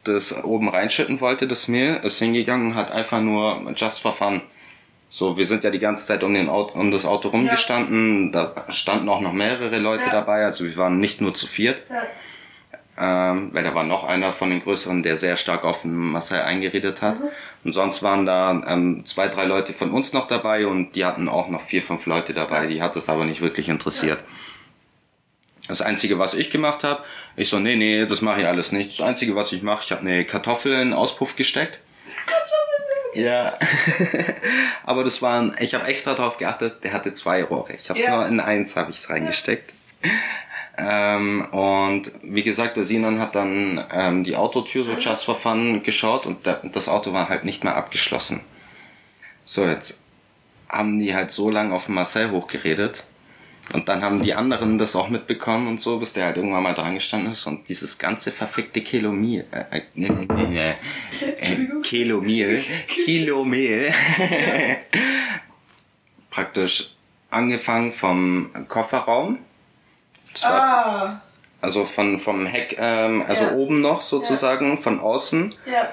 [0.03, 4.41] das oben reinschütten wollte, das Mehl, ist hingegangen und hat einfach nur just for fun.
[5.09, 8.33] So, wir sind ja die ganze Zeit um, den Auto, um das Auto rumgestanden.
[8.33, 8.45] Ja.
[8.45, 10.11] Da standen auch noch mehrere Leute ja.
[10.11, 11.83] dabei, also wir waren nicht nur zu viert.
[11.89, 12.03] Ja.
[12.95, 16.41] Ähm, weil da war noch einer von den größeren, der sehr stark auf den Marcel
[16.41, 17.19] eingeredet hat.
[17.19, 17.27] Mhm.
[17.63, 21.27] Und sonst waren da ähm, zwei, drei Leute von uns noch dabei und die hatten
[21.27, 22.67] auch noch vier, fünf Leute dabei.
[22.67, 24.19] Die hat es aber nicht wirklich interessiert.
[25.67, 27.03] Das Einzige, was ich gemacht habe,
[27.35, 28.99] ich so, nee, nee, das mache ich alles nicht.
[28.99, 31.79] Das Einzige, was ich mache, ich habe eine Kartoffel in den Auspuff gesteckt.
[33.13, 33.57] Ja.
[34.83, 37.73] aber das waren, ich habe extra darauf geachtet, der hatte zwei Rohre.
[37.73, 38.15] Ich habe ja.
[38.15, 39.73] nur in eins habe ich reingesteckt.
[40.77, 45.83] Ähm, und wie gesagt, der Sinan hat dann ähm, die Autotür so just for fun
[45.83, 48.41] geschaut und der, das Auto war halt nicht mehr abgeschlossen.
[49.45, 50.01] So, jetzt
[50.67, 53.05] haben die halt so lange auf Marcel hochgeredet.
[53.71, 56.73] Und dann haben die anderen das auch mitbekommen und so, bis der halt irgendwann mal
[56.73, 62.61] dran gestanden ist und dieses ganze verfickte Kilo Mehl, äh, äh, äh, äh, Kilo Mehl,
[62.87, 63.93] Kilo Mehl,
[66.29, 66.93] praktisch
[67.29, 69.39] angefangen vom Kofferraum
[70.43, 71.21] ah.
[71.61, 73.53] Also von, vom Heck, ähm, also ja.
[73.53, 74.81] oben noch sozusagen, ja.
[74.81, 75.55] von außen.
[75.65, 75.87] Ja.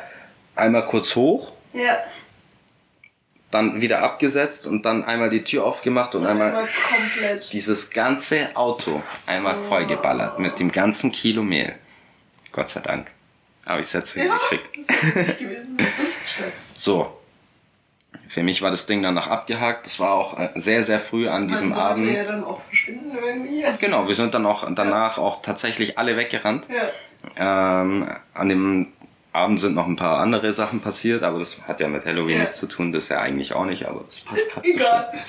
[0.56, 1.52] Einmal kurz hoch.
[1.72, 1.98] Ja.
[3.50, 7.52] Dann wieder abgesetzt und dann einmal die Tür aufgemacht und, einmal, einmal komplett.
[7.52, 9.62] dieses ganze Auto einmal oh.
[9.62, 11.74] vollgeballert mit dem ganzen Kilo Mehl.
[12.52, 13.08] Gott sei Dank.
[13.64, 15.38] Aber ich setze ja, hingekriegt.
[15.38, 15.76] Gewesen.
[16.74, 17.20] so,
[18.30, 19.86] für mich war das Ding danach abgehakt.
[19.86, 22.12] Das war auch äh, sehr, sehr früh an diesem Man Abend.
[22.12, 23.64] ja dann auch verschwinden irgendwie.
[23.64, 25.22] Also genau, wir sind dann auch danach ja.
[25.22, 26.68] auch tatsächlich alle weggerannt.
[27.36, 27.82] Ja.
[27.82, 28.92] Ähm, an dem
[29.32, 32.40] Abend sind noch ein paar andere Sachen passiert, aber das hat ja mit Halloween ja.
[32.40, 35.12] nichts zu tun, das ja eigentlich auch nicht, aber das passt gerade Egal.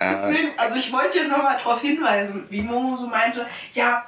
[0.00, 4.04] Deswegen, also ich wollte dir nochmal darauf hinweisen, wie Momo so meinte, ja,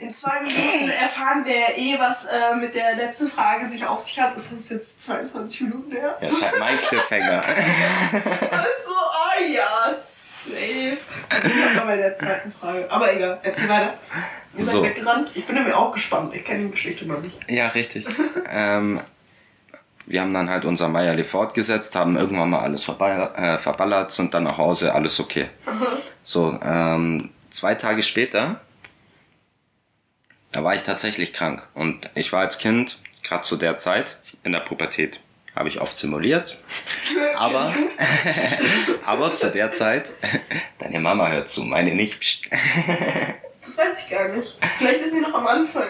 [0.00, 4.00] in zwei Minuten erfahren wir ja eh, was äh, mit der letzten Frage sich auf
[4.00, 4.34] sich hat.
[4.34, 6.16] Das ist jetzt 22 Minuten her.
[6.20, 7.44] Ja, das ist halt mein Cliffhanger.
[8.12, 9.79] das ist so, oh ja,
[11.28, 12.86] Das ist wir bei der zweiten Frage.
[12.90, 13.94] Aber egal, erzähl weiter.
[14.56, 14.82] Ihr seid so.
[14.82, 15.30] weggerannt.
[15.34, 16.34] Ich bin nämlich auch gespannt.
[16.34, 17.38] Ich kenne die Geschichte noch nicht.
[17.48, 18.06] Ja, richtig.
[18.50, 19.00] ähm,
[20.06, 24.34] wir haben dann halt unser Meierli fortgesetzt, haben irgendwann mal alles verballert, äh, verballert sind
[24.34, 25.48] dann nach Hause, alles okay.
[26.24, 28.60] so, ähm, zwei Tage später
[30.52, 31.66] da war ich tatsächlich krank.
[31.74, 35.20] Und ich war als Kind, gerade zu der Zeit, in der Pubertät,
[35.60, 36.56] habe ich oft simuliert.
[37.36, 37.72] Aber,
[39.04, 40.10] aber zu der Zeit,
[40.78, 42.50] deine Mama hört zu, meine nicht.
[43.60, 44.58] Das weiß ich gar nicht.
[44.78, 45.84] Vielleicht ist sie noch am Anfang.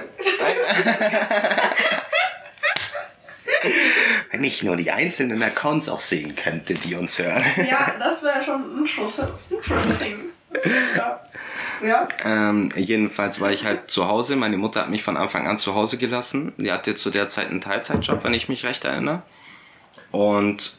[4.33, 7.45] Wenn ich nur die einzelnen Accounts auch sehen könnte, die uns hören.
[7.71, 8.79] Ja, das wäre schon
[9.51, 10.17] interesting.
[10.97, 11.21] Ja.
[11.83, 12.09] Ja.
[12.25, 14.37] Ähm, jedenfalls war ich halt zu Hause.
[14.37, 16.53] Meine Mutter hat mich von Anfang an zu Hause gelassen.
[16.59, 19.23] Die hatte zu der Zeit einen Teilzeitjob, wenn ich mich recht erinnere.
[20.11, 20.77] Und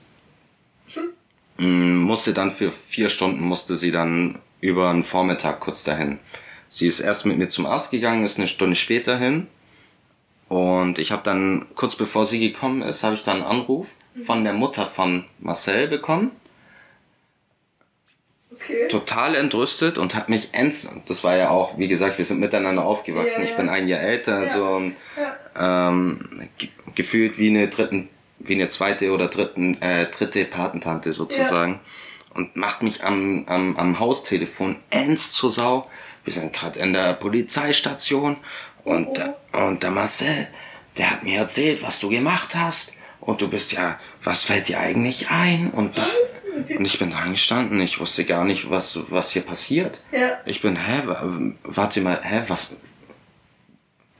[1.57, 1.97] hm.
[1.97, 6.19] musste dann für vier Stunden musste sie dann über einen Vormittag kurz dahin.
[6.69, 9.47] Sie ist erst mit mir zum Arzt gegangen, ist eine Stunde später hin.
[10.47, 14.43] Und ich habe dann, kurz bevor sie gekommen ist, habe ich dann einen Anruf von
[14.43, 16.31] der Mutter von Marcel bekommen
[18.61, 18.87] Okay.
[18.89, 22.83] Total entrüstet und hat mich ends, das war ja auch, wie gesagt, wir sind miteinander
[22.83, 23.41] aufgewachsen.
[23.41, 24.45] Ja, ich bin ein Jahr älter, ja.
[24.45, 24.91] so
[25.57, 26.49] ähm,
[26.93, 28.09] gefühlt wie eine dritten,
[28.43, 31.80] wie eine zweite oder dritten, äh, dritte Patentante sozusagen.
[32.34, 35.89] Und macht mich am, am, am Haustelefon ends zur Sau.
[36.23, 38.38] Wir sind gerade in der Polizeistation
[38.84, 39.19] und,
[39.54, 39.58] oh.
[39.58, 40.47] und der Marcel,
[40.97, 44.80] der hat mir erzählt, was du gemacht hast und du bist ja, was fällt dir
[44.80, 45.71] eigentlich ein?
[45.71, 45.99] Und,
[46.75, 50.01] und ich bin reingestanden, ich wusste gar nicht, was, was hier passiert.
[50.12, 50.39] Ja.
[50.45, 51.04] Ich bin, hä,
[51.63, 52.75] warte mal, hä, was,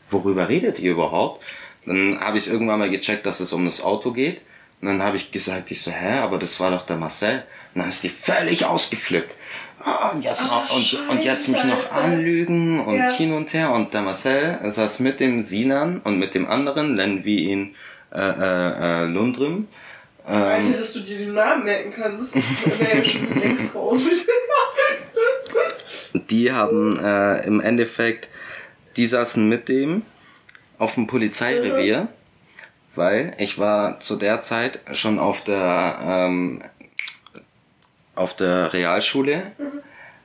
[0.10, 1.44] worüber redet ihr überhaupt?
[1.86, 4.41] Dann habe ich irgendwann mal gecheckt, dass es um das Auto geht.
[4.82, 7.44] Und dann habe ich gesagt, ich so, hä, aber das war doch der Marcel.
[7.74, 9.36] Und dann ist die völlig ausgeflippt.
[9.84, 13.10] Oh, und, jetzt Ach, und, und jetzt mich noch anlügen und ja.
[13.10, 13.72] hin und her.
[13.72, 17.76] Und der Marcel saß mit dem Sinan und mit dem anderen, nennen wir ihn
[18.13, 19.67] äh, äh, äh, Lundrim.
[20.28, 22.36] Ähm, Alter, dass du dir den Namen merken kannst,
[22.80, 24.28] wäre ja schon längst raus mit
[26.30, 28.30] Die haben äh, im Endeffekt,
[28.98, 30.04] die saßen mit dem
[30.82, 32.08] auf dem Polizeirevier, mhm.
[32.96, 36.62] weil ich war zu der Zeit schon auf der ähm,
[38.15, 39.54] auf der Realschule.
[39.58, 39.82] Mhm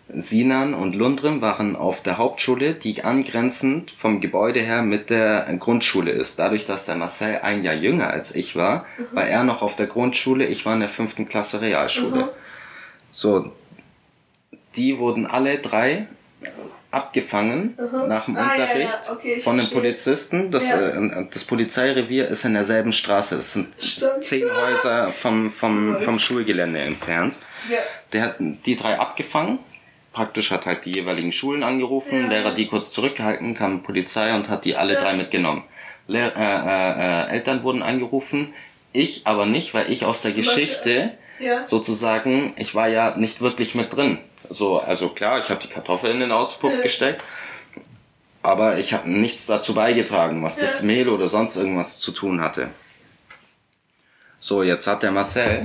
[0.08, 6.12] Sinan und Lundrim waren auf der Hauptschule, die angrenzend vom Gebäude her mit der Grundschule
[6.12, 6.38] ist.
[6.38, 9.16] Dadurch, dass der Marcel ein Jahr jünger als ich war, mhm.
[9.16, 12.24] war er noch auf der Grundschule, ich war in der fünften Klasse Realschule.
[12.24, 12.28] Mhm.
[13.10, 13.52] So,
[14.76, 16.06] die wurden alle drei
[16.96, 17.76] abgefangen
[18.08, 19.80] nach dem Ah, ja, ja, Unterricht okay, von den verstehe.
[19.80, 20.50] Polizisten.
[20.50, 20.88] Das, Ja.
[20.88, 23.36] äh, das Polizeirevier ist in derselben Straße.
[23.36, 24.24] Es sind Stimmt.
[24.24, 27.34] zehn Häuser vom, vom, vom Schulgelände entfernt.
[27.70, 27.78] Ja.
[28.12, 29.58] Der hat die drei abgefangen.
[30.12, 32.28] Praktisch hat halt die jeweiligen Schulen angerufen, Ja.
[32.28, 35.00] Lehrer die kurz zurückgehalten, kam Polizei und hat die alle Ja.
[35.00, 35.62] drei mitgenommen.
[36.08, 38.54] Lehr äh, äh, äh, Eltern wurden angerufen,
[38.92, 41.62] ich aber nicht, weil ich aus der warst, Geschichte ja.
[41.62, 44.18] sozusagen, ich war ja nicht wirklich mit drin.
[44.50, 47.22] So, also klar, ich habe die Kartoffel in den Auspuff gesteckt,
[48.42, 50.82] aber ich habe nichts dazu beigetragen, was das.
[50.82, 52.68] Mehl oder sonst irgendwas zu tun hatte.
[54.40, 55.64] So, jetzt hat der Marcel,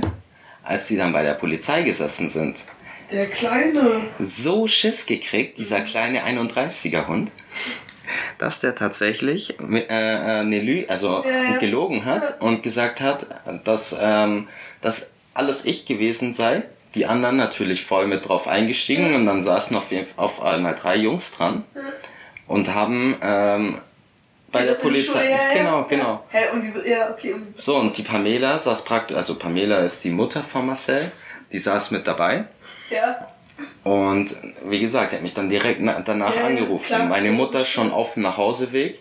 [0.62, 2.56] als die dann bei der Polizei gesessen sind,
[3.10, 4.02] Der Kleine.
[4.18, 7.30] so Schiss gekriegt, dieser kleine 31er Hund,
[8.38, 11.56] dass der tatsächlich äh, äh, eine Lü also Ja, ja.
[11.58, 13.26] gelogen hat und gesagt hat,
[13.64, 14.48] dass ähm,
[14.80, 16.64] das alles ich gewesen sei.
[16.94, 20.96] Die anderen natürlich voll mit drauf eingestiegen und dann saßen auf, jeden- auf einmal drei
[20.96, 21.64] Jungs dran
[22.46, 23.80] und haben ähm,
[24.50, 25.30] bei der Das in Polizei.
[25.30, 25.52] Ja, ja.
[25.54, 26.24] Genau, genau.
[26.28, 27.36] Hä, und wie, ja, okay.
[27.56, 31.10] So, und die Pamela saß praktisch, also Pamela ist die Mutter von Marcel,
[31.50, 32.44] die saß mit dabei.
[32.90, 33.26] Ja.
[33.84, 37.08] Und wie gesagt, er hat mich dann direkt na danach Ja, ja, angerufen.
[37.08, 39.00] Meine Mutter schon auf dem Nachhauseweg.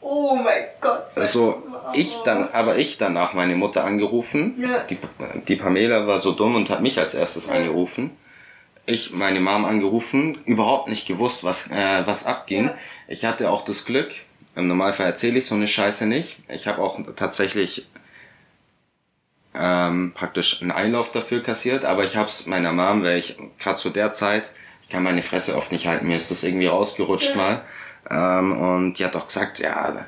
[0.00, 1.06] Oh mein Gott.
[1.16, 1.62] Also
[1.94, 4.54] ich dann, aber ich danach meine Mutter angerufen.
[4.60, 4.80] Ja.
[4.80, 4.98] Die,
[5.46, 8.10] die Pamela war so dumm und hat mich als erstes angerufen.
[8.86, 12.66] Ich meine Mom angerufen, überhaupt nicht gewusst, was, äh, was abging.
[12.66, 12.74] Ja.
[13.06, 14.12] Ich hatte auch das Glück,
[14.58, 16.38] im Normalfall erzähle ich so eine Scheiße nicht.
[16.48, 17.86] Ich habe auch tatsächlich
[19.54, 23.90] ähm, praktisch einen Einlauf dafür kassiert, aber ich hab's meiner Mom, weil ich gerade zu
[23.90, 24.50] der Zeit,
[24.82, 27.62] ich kann meine Fresse oft nicht halten, mir ist das irgendwie rausgerutscht mal.
[28.10, 30.06] Ähm, und die hat auch gesagt, ja,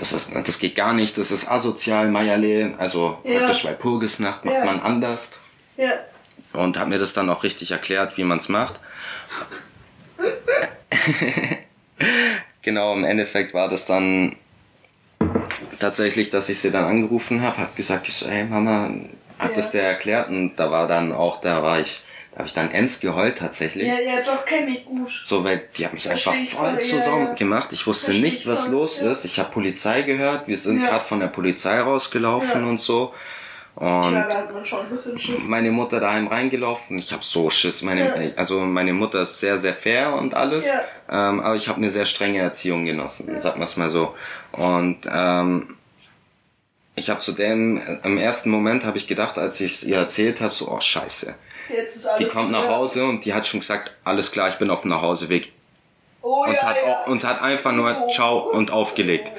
[0.00, 3.38] das ist, das geht gar nicht, das ist asozial, Meierle, also Ja.
[3.40, 4.64] praktisch bei Purgisnacht macht Ja.
[4.64, 5.38] man anders.
[5.76, 5.92] Ja.
[6.54, 8.80] Und hat mir das dann auch richtig erklärt, wie man's macht.
[12.62, 14.36] genau, im Endeffekt war das dann
[15.78, 18.90] tatsächlich, dass ich sie dann angerufen habe, habe gesagt, ich so, hey Mama,
[19.38, 19.56] hat Ja.
[19.56, 22.70] das der erklärt und da war dann auch, da war ich, da habe ich dann
[22.70, 23.86] ends geheult tatsächlich.
[23.86, 25.10] Ja, ja, doch, kenne ich gut.
[25.22, 27.34] So, weil die hat mich Versteh einfach voll voll, zu ja, ja.
[27.34, 27.72] gemacht.
[27.72, 29.10] Ich wusste Versteh nicht, ich was voll, los ja.
[29.10, 29.24] ist.
[29.24, 30.46] Ich habe Polizei gehört.
[30.46, 30.90] Wir sind Ja.
[30.90, 32.68] gerade von der Polizei rausgelaufen Ja.
[32.68, 33.12] und so.
[33.74, 35.46] Und Klar, da hat man schon ein bisschen Schiss.
[35.46, 36.98] meine Mutter daheim reingelaufen.
[36.98, 37.82] Ich habe so Schiss.
[37.82, 38.32] Meine, Ja.
[38.36, 40.66] Also meine Mutter ist sehr, sehr fair und alles.
[40.66, 40.82] Ja.
[41.08, 44.14] Ähm, aber ich habe eine sehr strenge Erziehung genossen, sagen wir es mal so.
[44.52, 45.76] Und ähm,
[46.94, 50.40] ich habe zu dem, im ersten Moment habe ich gedacht, als ich es ihr erzählt
[50.40, 51.34] habe, so, oh scheiße.
[52.18, 52.68] Die kommt nach.
[52.68, 55.52] Hause und die hat schon gesagt, alles klar, ich bin auf dem Nachhauseweg.
[56.22, 57.04] Oh Und, ja, hat, ja.
[57.04, 59.32] und hat einfach nur Ciao und aufgelegt.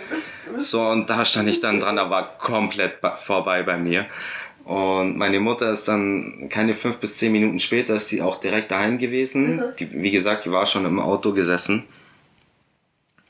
[0.57, 4.07] So, und da stand ich dann dran, da war komplett vorbei bei mir.
[4.65, 8.71] Und meine Mutter ist dann keine fünf bis zehn Minuten später ist die auch direkt
[8.71, 9.63] daheim gewesen.
[9.79, 11.87] Die, wie gesagt, die war schon im Auto gesessen.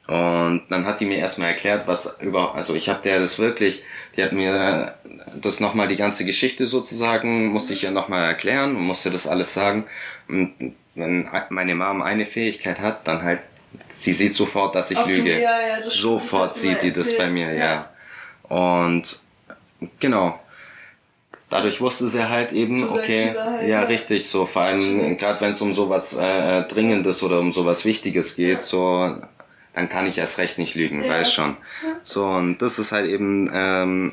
[0.08, 3.84] Und dann hat die mir erstmal erklärt, was über, also ich habe der das wirklich,
[4.16, 4.96] die hat mir
[5.42, 9.54] das nochmal die ganze Geschichte sozusagen, musste ich ihr nochmal erklären und musste das alles
[9.54, 9.86] sagen.
[10.28, 13.40] Und wenn meine Mom eine Fähigkeit hat, dann halt,
[13.88, 15.34] sie sieht sofort, dass ich Ob lüge.
[15.40, 17.88] ja, ja, das sofort sieht die das bei mir, ja.
[18.50, 18.90] Ja.
[18.90, 19.20] Und
[20.00, 20.40] genau.
[21.50, 23.82] Dadurch wusste sie halt eben, Du okay, halt, ja, ja.
[23.84, 28.36] richtig, so vor allem gerade wenn es um sowas äh, Dringendes oder um sowas Wichtiges
[28.38, 29.18] geht, so
[29.74, 31.10] dann kann ich erst recht nicht lügen, Ja.
[31.10, 31.58] weiß schon.
[32.04, 34.12] So und das ist halt eben ähm,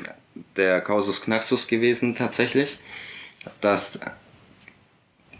[0.56, 2.78] der Causus Knaxus gewesen tatsächlich,
[3.60, 4.00] dass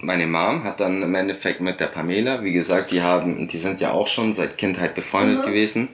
[0.00, 3.80] meine Mom hat dann im Endeffekt mit der Pamela, wie gesagt, die haben, die sind
[3.80, 5.88] ja auch schon seit Kindheit befreundet gewesen.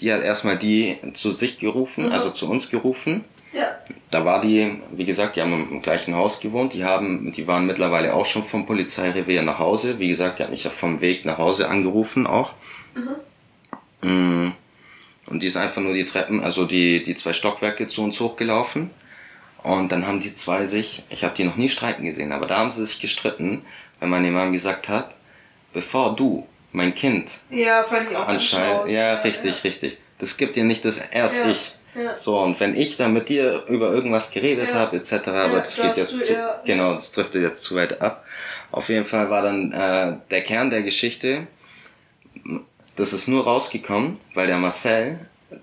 [0.00, 3.24] Die hat erstmal die zu sich gerufen, also zu uns gerufen.
[3.52, 3.78] Ja.
[4.10, 6.74] Da war die, wie gesagt, die haben im gleichen Haus gewohnt.
[6.74, 9.98] Die haben, die waren mittlerweile auch schon vom Polizeirevier nach Hause.
[9.98, 12.54] Wie gesagt, die hat mich ja vom Weg nach Hause angerufen auch.
[14.02, 14.50] Mm.
[15.26, 18.90] Und die ist einfach nur die Treppen, also die, die zwei Stockwerke zu uns hochgelaufen.
[19.62, 22.58] Und dann haben die zwei sich, ich habe die noch nie streiten gesehen, aber da
[22.58, 23.64] haben sie sich gestritten,
[24.00, 25.14] weil meine Mom gesagt hat,
[25.72, 28.70] bevor du mein Kind Ja, fand ich auch anscheinend.
[28.80, 28.90] anschauend.
[28.92, 29.98] Ja, richtig, richtig.
[30.18, 31.72] Das gibt dir nicht das erst Ja, ich.
[31.94, 32.16] ja.
[32.16, 34.76] So, und wenn ich dann mit dir über irgendwas geredet Ja.
[34.80, 38.00] habe, etc., aber das geht jetzt du, zu, ja, genau, das driftet jetzt zu weit
[38.00, 38.24] ab.
[38.72, 41.46] Auf jeden Fall war dann äh, der Kern der Geschichte,
[42.96, 45.18] das ist nur rausgekommen, weil der Marcel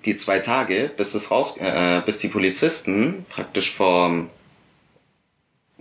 [0.05, 4.27] die zwei Tage, bis es raus, äh, bis die Polizisten praktisch vor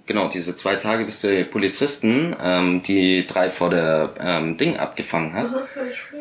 [0.07, 5.35] genau diese zwei Tage, bis die Polizisten ähm, die drei vor der ähm, Ding abgefangen
[5.35, 5.51] hat,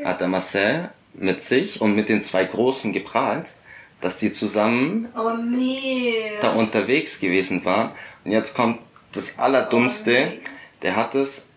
[0.04, 3.54] hat der Marcel mit sich und mit den zwei Großen geprahlt,
[4.02, 6.14] dass die zusammen Oh nee.
[6.42, 7.92] da unterwegs gewesen waren.
[8.24, 8.80] Und jetzt kommt
[9.14, 10.34] das Allerdummste,
[10.82, 11.50] der hat es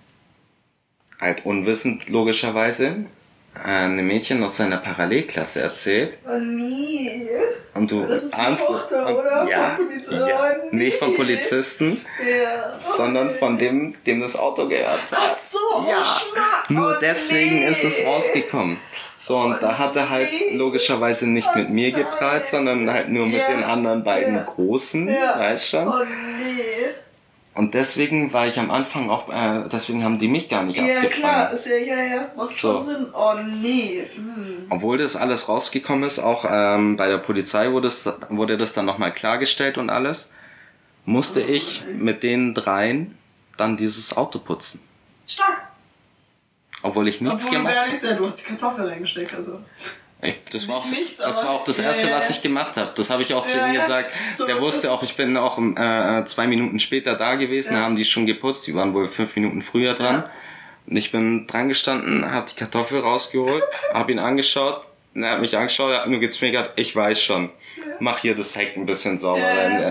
[1.20, 3.19] halt unwissend logischerweise äh,
[3.62, 6.18] einem Mädchen aus seiner Parallelklasse erzählt.
[6.26, 7.28] Oh nie.
[7.74, 9.46] Und du Das ist ahnst Tochter, und, oder?
[9.48, 10.28] Ja, Von Polizei.
[10.28, 11.16] ja, Oh, nicht vom nee.
[11.16, 12.78] Polizisten, Ja.
[12.78, 15.00] sondern von dem, dem das Auto gehört.
[15.12, 16.64] Ach so, oh, Ja, Schmarrn.
[16.68, 17.66] nur Oh, deswegen nee.
[17.70, 18.78] ist es rausgekommen.
[19.18, 20.56] So, und da hat er halt nee.
[20.56, 24.42] logischerweise nicht mit mir geprallt, sondern halt nur mit den anderen beiden.
[24.44, 25.38] Großen, Ja.
[25.38, 25.88] weißt schon.
[25.88, 26.90] Oh nee.
[27.54, 30.84] Und deswegen war ich am Anfang auch, äh, deswegen haben die mich gar nicht Ja,
[31.00, 31.10] abgefangen.
[31.12, 32.54] klar, ist ja, ja, ja, macht So.
[32.54, 33.06] schon Sinn.
[33.12, 34.02] Oh nee.
[34.14, 34.66] Hm.
[34.70, 38.86] Obwohl das alles rausgekommen ist, auch ähm, bei der Polizei wurde, es, wurde das dann
[38.86, 40.30] nochmal klargestellt und alles,
[41.04, 43.18] musste ich mit den dreien
[43.56, 44.82] dann dieses Auto putzen.
[45.26, 45.66] Stark.
[46.82, 47.90] Obwohl ich nichts Obwohl du gemacht gar habe.
[47.92, 49.58] nichts, ja, du hast die Kartoffel reingesteckt, also.
[50.22, 52.42] Ich, das, war auch, Nicht nichts, das war auch das Ja, Erste, ja, was ich
[52.42, 52.90] gemacht habe.
[52.94, 54.12] Das habe ich auch zu Ja, ihm gesagt.
[54.36, 57.96] So, Der wusste auch, ich bin auch äh, zwei Minuten später da gewesen, da haben
[57.96, 58.66] die schon geputzt.
[58.66, 60.24] Die waren wohl fünf Minuten früher dran.
[60.86, 64.82] Und ich bin dran gestanden, habe die Kartoffel rausgeholt, habe ihn angeschaut.
[65.14, 67.50] Er hat mich angeschaut, er hat nur gezwinkert, ich weiß schon.
[67.98, 69.44] Mach hier das Heck ein bisschen sauber.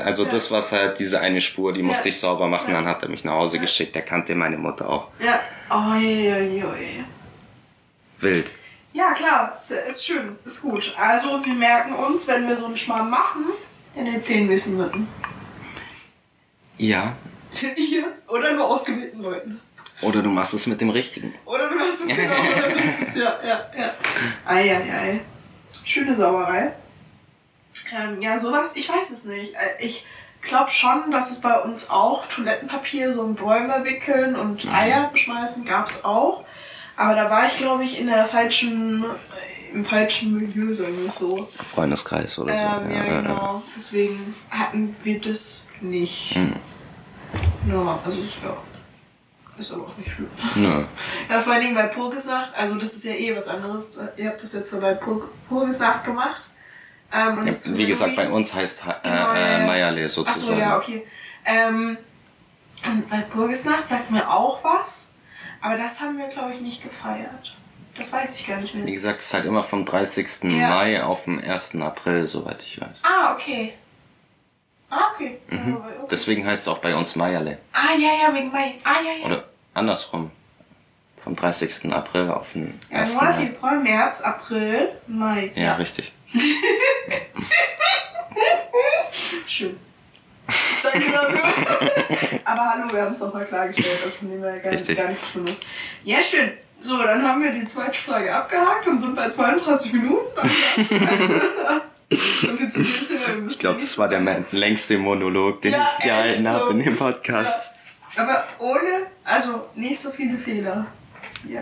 [0.05, 2.73] Also das war halt diese eine Spur, die musste ich sauber machen.
[2.73, 3.95] Dann hat er mich nach Hause geschickt.
[3.95, 5.07] Der kannte meine Mutter auch.
[5.19, 5.41] Ja.
[5.99, 6.63] Je, je, je.
[8.19, 8.51] Wild.
[8.91, 9.56] Ja, klar,
[9.88, 10.93] ist, schön, ist gut.
[10.97, 13.45] Also, wir merken uns, wenn wir so einen Schmarrn machen,
[13.95, 15.08] dann erzählen wir es niemandem.
[16.78, 17.15] Ja.
[17.75, 19.62] Ihr oder nur ausgewählten Leuten.
[20.02, 21.34] Oder du machst es mit dem Richtigen.
[21.45, 23.93] Oder du hast es genau, oder ist ja, ja, ja.
[24.45, 25.21] Eieiei.
[25.84, 26.73] Schöne Sauerei.
[27.95, 29.54] Ähm, ja, sowas, ich weiß es nicht.
[29.56, 30.06] Äh, Ich
[30.41, 35.65] glaube schon, dass es bei uns auch Toilettenpapier, so ein Bäume wickeln und Eier beschmeißen
[35.65, 36.45] gab es auch.
[36.99, 41.07] Aber da war ich, glaube ich, in der falschen, äh, im falschen Milieu, sagen wir
[41.07, 41.47] es so.
[41.73, 42.81] Freundeskreis oder so.
[42.85, 43.63] Ähm, ja, genau.
[43.77, 46.35] Deswegen hatten wir das nicht.
[47.67, 48.55] Ja, also ist ja.
[49.57, 50.29] Ist aber auch nicht schlimm.
[50.55, 50.83] Nö.
[51.29, 53.91] Ja, vor allen Dingen bei Purgesnacht, also das ist ja eh was anderes.
[54.17, 56.41] Ihr habt das jetzt so bei Pur Purgesnacht gemacht.
[57.13, 59.57] Ähm, jetzt Wie gesagt, bei uns heißt ha- Genau, ja, äh, ja.
[59.59, 60.59] äh, Meierle Achso, sozusagen.
[60.59, 61.05] ja, okay.
[61.45, 61.97] Ähm,
[62.85, 65.15] und bei Purgesnacht sagt mir auch was,
[65.61, 67.55] aber das haben wir, glaube ich, nicht gefeiert.
[67.95, 68.93] Das weiß ich gar nicht Wie mehr.
[68.93, 70.27] gesagt, es ist halt immer vom 30.
[70.43, 70.69] Ja.
[70.69, 71.75] Mai auf den 1.
[71.81, 72.97] April, soweit ich weiß.
[73.03, 73.73] Ah, okay.
[74.89, 75.37] Ah, okay.
[75.49, 75.77] Mhm.
[75.77, 75.93] Okay.
[76.09, 77.59] Deswegen heißt es auch bei uns Meierle.
[77.73, 78.75] Ah, ja, ja, wegen Mai.
[78.83, 79.25] Ah, ja, ja.
[79.25, 79.43] Oder
[79.73, 80.31] andersrum.
[81.17, 81.91] Vom 30.
[81.93, 83.13] April auf den 1.
[83.15, 83.45] Januar, Mai.
[83.47, 85.51] Februar, März, April, Mai.
[85.55, 86.11] Ja, richtig.
[89.47, 89.77] Schön.
[90.83, 92.39] Danke dafür.
[92.45, 94.97] Aber hallo, wir haben es doch mal klargestellt, dass von dem her gar, Richtig.
[94.97, 95.59] gar nichts Schlimmes.
[96.03, 96.51] Ja, schön.
[96.79, 100.49] So, dann haben wir die zweite Frage abgehakt und sind bei 32 Minuten.
[102.12, 106.49] Ich glaube, das war der längste Monolog, den Ja, ich gehalten so.
[106.49, 107.75] habe in dem Podcast.
[108.15, 108.23] Ja.
[108.23, 110.88] Aber ohne, also nicht so viele Fehler.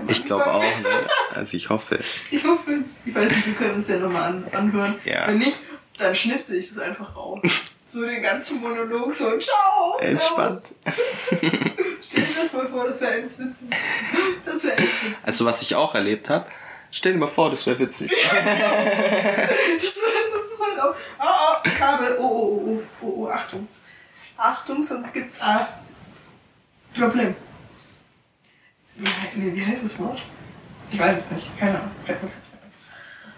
[0.08, 1.06] Ich glaube auch, ne?
[1.36, 2.00] Also ich hoffe.
[2.32, 3.00] Ich hoffe es.
[3.06, 4.96] Ich weiß nicht, wir können uns ja nochmal an, anhören.
[5.04, 5.58] Wenn nicht,
[5.98, 7.42] dann schnipse ich das einfach raus.
[7.88, 10.60] So den ganzen Monolog, so ciao, Entspannt.
[12.02, 13.70] Stell dir das mal vor, das wäre echt witzig.
[14.46, 15.26] Das wäre echt witzig.
[15.26, 16.50] Also was ich auch erlebt habe,
[16.92, 18.12] stell dir mal vor, das wäre witzig.
[18.22, 20.96] Das, wär, das ist halt auch.
[21.20, 22.18] Oh, oh, Kabel.
[22.20, 23.68] Oh, oh, oh, oh, oh, Achtung.
[24.36, 25.66] Achtung, sonst gibt's ein
[26.94, 27.36] Problem.
[28.96, 30.22] Wie, nee, wie heißt das Wort?
[30.92, 31.58] Ich weiß es nicht.
[31.58, 31.92] Keine Ahnung.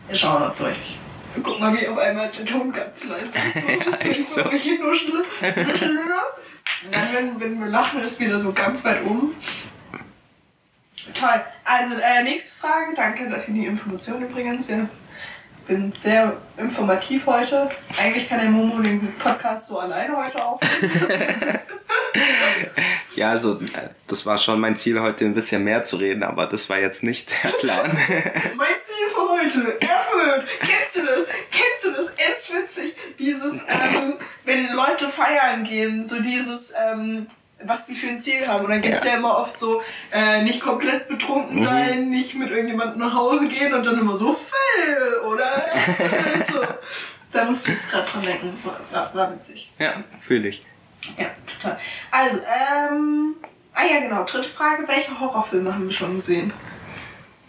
[0.08, 0.98] Wir schauen uns zurecht.
[1.44, 3.66] Guck mal, wie auf einmal der Ton ganz leise ist.
[3.66, 4.42] So, Ja, echt so.
[4.52, 5.20] Ich nuschle.
[6.84, 9.36] Und dann, wenn, wenn wir lachen, ist wieder so ganz weit oben.
[11.14, 11.42] Toll.
[11.66, 12.94] Also, äh, nächste Frage.
[12.96, 14.70] Danke für die Information übrigens.
[14.70, 14.88] Ja.
[15.68, 17.70] Bin sehr informativ heute.
[18.00, 21.60] Eigentlich kann der Momo den Podcast so alleine heute aufnehmen.
[23.16, 23.60] Ja, also
[24.08, 27.04] das war schon mein Ziel, heute ein bisschen mehr zu reden, aber das war jetzt
[27.04, 27.92] nicht der Plan.
[28.56, 30.48] mein Ziel für heute erfüllt.
[30.60, 31.26] Kennst du das?
[31.52, 32.10] Kennst du das?
[32.18, 32.96] Echt witzig.
[33.20, 34.14] Dieses, ähm,
[34.46, 37.28] wenn Leute feiern gehen, so dieses, ähm,
[37.64, 38.66] was die für ein Ziel haben.
[38.66, 39.12] Und dann gibt's ja.
[39.12, 39.18] Ja.
[39.18, 39.82] immer oft so,
[40.12, 44.34] äh, nicht komplett betrunken sein, nicht mit irgendjemandem nach Hause gehen und dann immer so,
[44.34, 45.50] Phil, oder?
[46.52, 46.62] So.
[47.32, 48.58] Da musst du jetzt gerade dran denken.
[48.92, 49.72] War, war witzig.
[49.78, 50.66] ja, fühle ich.
[51.18, 51.78] Ja, total.
[52.12, 53.36] Also, ähm.
[53.74, 54.24] Ah ja, genau.
[54.24, 54.88] Dritte Frage.
[54.88, 56.52] Welche Horrorfilme haben wir schon gesehen?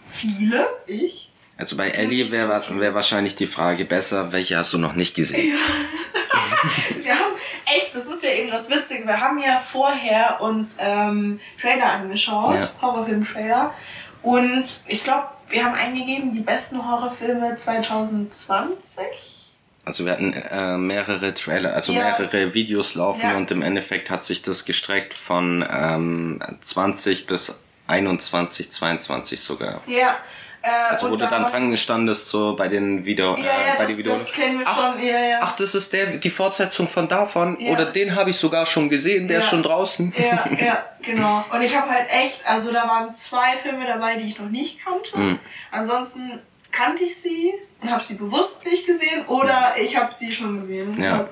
[0.09, 0.67] Viele.
[0.87, 1.31] Ich.
[1.57, 5.53] Also bei Ellie wäre wär wahrscheinlich die Frage besser, welche hast du noch nicht gesehen?
[7.03, 7.33] Wir haben
[7.75, 9.05] echt, das ist ja eben das Witzige.
[9.05, 12.55] Wir haben ja vorher uns ähm, Trailer angeschaut.
[12.55, 12.69] Ja.
[12.81, 13.73] Horrorfilm-Trailer.
[14.21, 19.40] Und ich glaube, wir haben eingegeben, die besten Horrorfilme 2020.
[19.83, 22.03] Also wir hatten äh, mehrere Trailer, also Ja.
[22.03, 23.37] mehrere Videos laufen Ja.
[23.37, 29.81] und im Endeffekt hat sich das gestreckt von ähm, 20 bis 21, 22 sogar.
[29.87, 30.17] Ja.
[30.63, 33.85] Äh, Also wo du dann dran gestandest, so bei den Video, Ja, äh, ja, bei
[33.85, 35.03] das, den das kennen wir ach, schon.
[35.03, 35.39] Ja, ja.
[35.41, 37.57] ach, das ist der, die Fortsetzung von davon.
[37.59, 37.71] Ja.
[37.71, 40.13] Oder den habe ich sogar schon gesehen, der ist schon draußen.
[40.15, 41.43] Ja, ja, genau.
[41.51, 44.85] Und ich habe halt echt, also da waren zwei Filme dabei, die ich noch nicht
[44.85, 45.17] kannte.
[45.17, 45.39] Mhm.
[45.71, 46.39] Ansonsten
[46.71, 50.99] kannte ich sie und habe sie bewusst nicht gesehen oder ich habe sie schon gesehen.
[51.01, 51.27] Ja.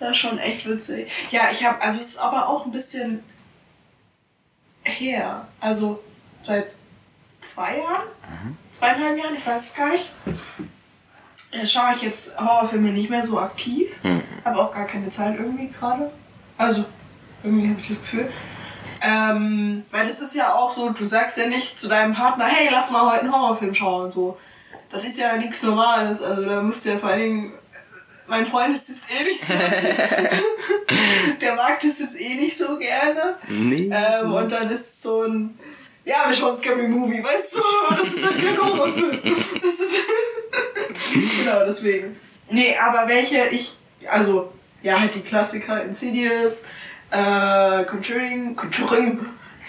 [0.00, 1.10] Das ist schon echt witzig.
[1.30, 3.22] Ja, ich habe, also es ist aber auch ein bisschen
[4.84, 5.48] her.
[5.60, 6.02] Also
[6.40, 6.76] seit
[7.40, 8.06] zwei Jahren,
[8.70, 10.06] zweieinhalb Jahren, ich weiß es gar nicht.
[11.50, 14.00] Äh, schaue ich jetzt Horrorfilme nicht mehr so aktiv.
[14.44, 16.10] Habe auch gar keine Zeit irgendwie gerade.
[16.56, 16.84] Also,
[17.42, 18.30] irgendwie habe ich das Gefühl.
[19.02, 22.68] Ähm, weil das ist ja auch so, du sagst ja nicht zu deinem Partner, hey,
[22.70, 24.38] lass mal heute einen Horrorfilm schauen und so.
[24.90, 26.22] Das ist ja nichts Normales.
[26.22, 27.52] Also da du ja vor allen Dingen.
[28.26, 29.54] Mein Freund ist jetzt eh nicht so.
[31.40, 33.36] der mag das jetzt eh nicht so gerne.
[33.48, 33.90] Nee.
[33.90, 35.58] Ähm, und dann ist es so ein.
[36.04, 37.60] Ja, wir schauen Scary Movie, weißt du?
[37.86, 39.20] Aber das ist halt kein Horrorfilm.
[39.62, 39.96] Das ist.
[41.44, 42.16] genau, deswegen.
[42.50, 43.76] Nee, aber welche ich.
[44.10, 46.66] Also, ja, halt die Klassiker: Insidious,
[47.10, 49.20] äh, Conjuring, Conjuring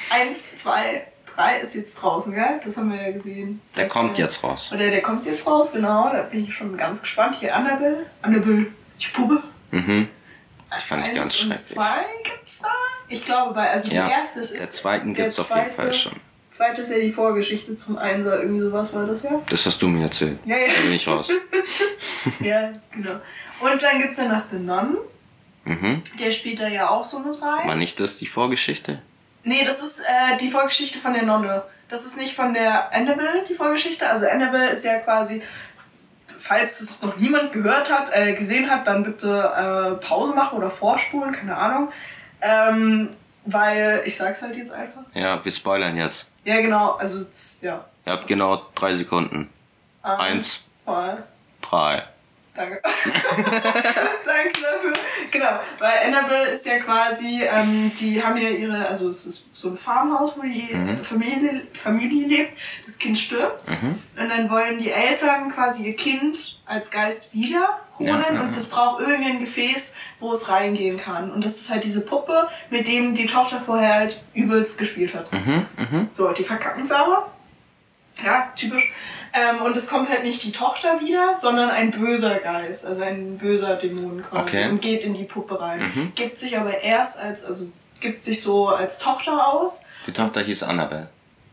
[0.10, 1.04] 1, 2,
[1.36, 2.60] 3 ist jetzt draußen, gell?
[2.64, 3.62] Das haben wir ja gesehen.
[3.76, 4.72] Der Das, kommt äh, jetzt raus.
[4.74, 6.10] Oder der kommt jetzt raus, genau.
[6.12, 7.36] Da bin ich schon ganz gespannt.
[7.40, 8.06] Hier Annabelle.
[8.22, 8.68] Annabelle,
[9.00, 9.44] die Puppe.
[9.72, 10.08] Mhm.
[10.78, 11.66] Die fand ich ganz und schrecklich.
[11.66, 12.68] zwei gibt's da?
[13.08, 14.54] Ich glaube, bei, also Ja, die erste ist.
[14.54, 16.12] der zweiten der gibt's auf jeden zweite- Fall schon.
[16.52, 19.40] Zweite ist ja die Vorgeschichte zum Einser, irgendwie sowas war das ja.
[19.50, 20.40] Das hast du mir erzählt.
[20.46, 20.68] Ja, ja.
[20.76, 21.30] Da bin ich raus.
[22.42, 23.14] ja, genau.
[23.62, 24.98] Und dann gibt's ja noch The Nun.
[25.70, 26.02] Mhm.
[26.18, 27.68] Der spielt da ja auch so mit rein.
[27.68, 29.02] War nicht das die Vorgeschichte?
[29.44, 31.62] Nee, das ist äh, die Vorgeschichte von der Nonne.
[31.90, 34.10] Das ist nicht von der Annabelle, die Vorgeschichte.
[34.10, 35.44] Also Annabelle ist ja quasi,
[36.26, 39.30] falls es noch niemand gehört hat, äh, gesehen hat, dann bitte
[40.02, 41.92] äh, Pause machen oder vorspulen, keine Ahnung.
[42.42, 43.10] Ähm,
[43.46, 45.04] weil, ich sag's halt jetzt einfach.
[45.14, 46.32] Ja, wir spoilern jetzt.
[46.46, 47.26] Ja, genau, also,
[47.62, 47.86] ja.
[48.06, 49.50] Ihr habt genau drei Sekunden.
[50.04, 51.24] Ähm, Eins, Mal.
[51.62, 52.04] drei.
[52.60, 52.82] Danke.
[52.84, 54.94] Danke dafür.
[55.32, 59.70] Genau, weil Annabelle ist ja quasi, ähm, die haben ja ihre, also es ist so
[59.70, 60.68] ein Farmhaus, wo die
[61.02, 62.58] Familie, Familie lebt.
[62.84, 63.70] Das Kind stirbt.
[63.70, 67.80] Und dann wollen die Eltern quasi ihr Kind als Geist wiederholen.
[68.00, 71.32] Ja, ja, und das braucht irgendein Gefäß, wo es reingehen kann.
[71.32, 75.30] Und das ist halt diese Puppe, mit dem die Tochter vorher halt übelst gespielt hat.
[76.12, 77.32] So, die verkacken es aber.
[78.22, 78.92] Ja, typisch.
[79.34, 83.38] Ähm, und es kommt halt nicht die Tochter wieder, sondern ein böser Geist, also ein
[83.38, 84.66] böser Dämon quasi Okay.
[84.66, 84.72] Mhm.
[84.74, 86.12] und geht in die Puppe rein.
[86.16, 89.86] Gibt sich aber erst als, also gibt sich so als Tochter aus.
[90.08, 91.10] Die Tochter hieß Annabelle.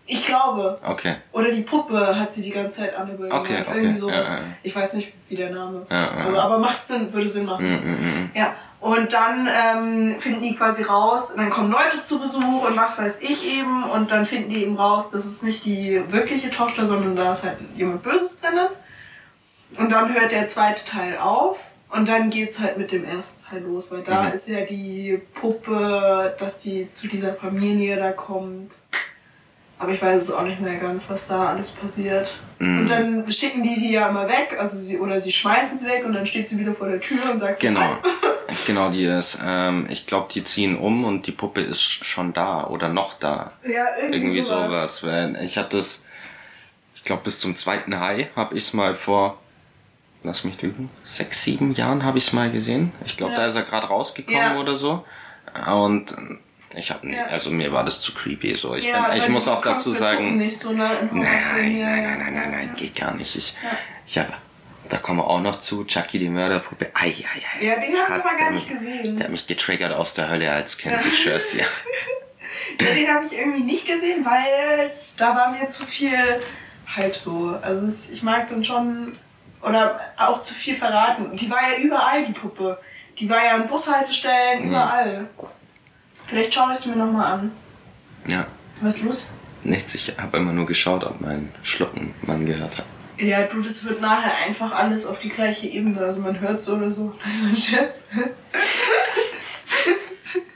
[0.08, 0.78] Ich glaube.
[0.84, 1.16] Okay.
[1.32, 3.66] Oder die Puppe hat sie die ganze Zeit Annabelle Okay, genannt.
[3.68, 4.30] okay, Irgendwie sowas.
[4.30, 4.42] ja, ja.
[4.62, 5.84] Ich weiß nicht, wie der Name.
[5.90, 7.68] Ja, ja, also, aber macht Sinn, würde Sinn machen.
[7.68, 8.54] Mhm, Ja.
[8.80, 12.98] Und dann ähm, finden die quasi raus, und dann kommen Leute zu Besuch und was
[12.98, 13.84] weiß ich eben.
[13.84, 17.42] Und dann finden die eben raus, das ist nicht die wirkliche Tochter, sondern da ist
[17.42, 18.68] halt jemand Böses drinnen.
[19.78, 21.72] Und dann hört der zweite Teil auf.
[21.88, 24.32] Und dann geht's halt mit dem ersten Teil los, weil da Mhm.
[24.32, 28.72] ist ja die Puppe, dass die zu dieser Familie da kommt.
[29.78, 32.32] Aber ich weiß es auch nicht mehr ganz, was da alles passiert.
[32.58, 32.78] Mhm.
[32.80, 36.04] Und dann schicken die die ja immer weg, also sie oder sie schmeißen sie weg
[36.06, 37.96] und dann steht sie wieder vor der Tür und sagt Genau.
[38.66, 42.66] Genau, die ist, ähm, ich glaube, die ziehen um und die Puppe ist schon da
[42.66, 43.52] oder noch da.
[43.64, 45.00] Ja, irgendwie, Irgendwie sowas.
[45.00, 45.40] sowas.
[45.42, 46.04] Ich habe das,
[46.94, 49.38] ich glaube, bis zum zweiten High habe ich es mal vor,
[50.22, 52.92] lass mich lügen, sechs, sieben Jahren habe ich es mal gesehen.
[53.04, 53.40] Ich glaube, Ja.
[53.40, 54.58] da ist er gerade rausgekommen Ja.
[54.58, 55.04] oder so.
[55.68, 56.14] Und
[56.76, 57.26] ich habe, Ja.
[57.26, 58.74] also mir war das zu creepy so.
[58.74, 61.76] Ich, Ja, bin, ich muss auch dazu mit sagen, Nicht so Horrorfilmen, Nein, ja, nein,
[61.78, 62.74] ja, nein, nein, ja, nein, nein, ja.
[62.74, 63.34] geht gar nicht.
[63.36, 63.70] Ich, Ja.
[64.06, 64.32] ich habe,
[64.88, 66.90] da kommen wir auch noch zu, Chucky die Mörderpuppe.
[66.94, 67.12] Ei, ei,
[67.60, 67.64] ei.
[67.66, 69.16] Ja, den hab ich aber gar nicht mich- gesehen.
[69.16, 71.64] Der hat mich getriggert aus der Hölle als Kind, ich schwör's dir.
[72.80, 76.12] Ja, den habe ich irgendwie nicht gesehen, weil da war mir zu viel
[76.94, 77.58] halb so.
[77.62, 79.16] Also ich mag dann schon,
[79.62, 81.34] oder auch zu viel verraten.
[81.36, 82.78] Die war ja überall, die Puppe.
[83.18, 84.68] Die war ja an Bushaltestellen, Mhm.
[84.68, 85.28] überall.
[86.26, 87.52] Vielleicht schaue ich es mir nochmal an.
[88.26, 88.46] Ja,
[88.80, 89.26] Was ist los?
[89.62, 92.84] nichts, ich habe immer nur geschaut, ob mein Schlucken man gehört hat.
[93.18, 96.00] Ja, du, das wird nachher einfach alles auf die gleiche Ebene.
[96.00, 97.14] Also man hört so oder so.
[97.24, 98.04] Nein, mein Scherz.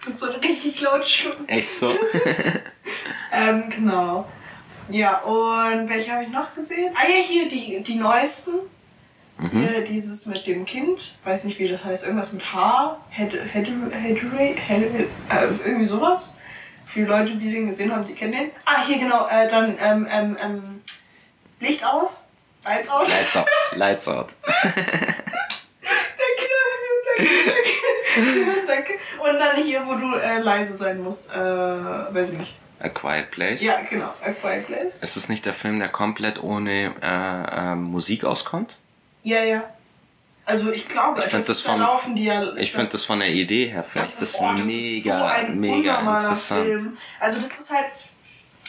[0.06, 1.48] Und so richtig laut Schlucken.
[1.48, 1.92] Echt so?
[3.32, 4.28] Ähm, genau.
[4.88, 6.92] Ja, und welche habe ich noch gesehen?
[6.96, 8.54] Ah ja, hier die, die neuesten.
[9.48, 11.14] Hier dieses mit dem Kind.
[11.24, 12.04] Weiß nicht, wie das heißt.
[12.04, 12.98] Irgendwas mit H.
[13.10, 15.06] Head, head, head, head, äh,
[15.64, 16.36] irgendwie sowas.
[16.84, 18.50] Viele Leute, die den gesehen haben, die kennen den.
[18.64, 19.26] Ah, hier genau.
[19.28, 20.82] Äh, dann ähm, ähm, ähm,
[21.60, 22.30] Licht aus.
[22.64, 23.08] Lights out.
[23.08, 23.46] Lights out.
[23.76, 24.28] Lights out.
[28.66, 28.92] Danke.
[29.18, 31.30] Und dann hier, wo du äh, leise sein musst.
[31.30, 32.56] Äh, weiß ich nicht.
[32.80, 33.60] A Quiet Place.
[33.62, 34.12] Ja, genau.
[34.24, 35.02] A Quiet Place.
[35.02, 38.76] Ist es nicht der Film, der komplett ohne äh, äh, Musik auskommt?
[39.22, 39.64] Ja, ja.
[40.46, 42.54] Also ich glaube, Ich finde das, vom, laufen die ja.
[42.56, 45.12] ich find das von der Idee her, das das ist, oh, das mega, ist so
[45.46, 46.64] ein mega interessant.
[46.66, 46.98] Film.
[47.20, 47.86] Also das ist halt,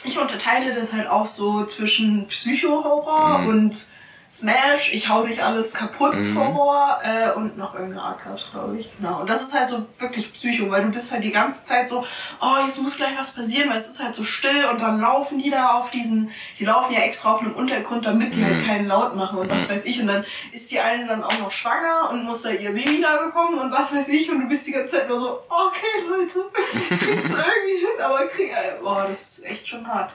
[0.03, 3.47] ich unterteile das halt auch so zwischen Psycho-Horror Mhm.
[3.47, 3.85] und
[4.31, 8.89] Smash, ich hau dich alles kaputt Horror äh, und noch irgendeine Art gab's, glaube ich.
[8.97, 9.19] Genau.
[9.19, 12.05] Und das ist halt so wirklich Psycho, weil du bist halt die ganze Zeit so,
[12.39, 15.37] oh, jetzt muss gleich was passieren, weil es ist halt so still und dann laufen
[15.37, 18.45] die da auf diesen, die laufen ja extra auf einem Untergrund, damit die Mhm.
[18.45, 19.99] halt keinen Laut machen und was weiß ich.
[19.99, 20.23] Und dann
[20.53, 23.71] ist die eine dann auch noch schwanger und muss da ihr Baby da bekommen und
[23.73, 24.31] was weiß ich.
[24.31, 26.45] Und du bist die ganze Zeit nur so, okay, Leute,
[26.87, 30.13] kriegt's irgendwie hin, aber krieg, äh, boah, das ist echt schon hart.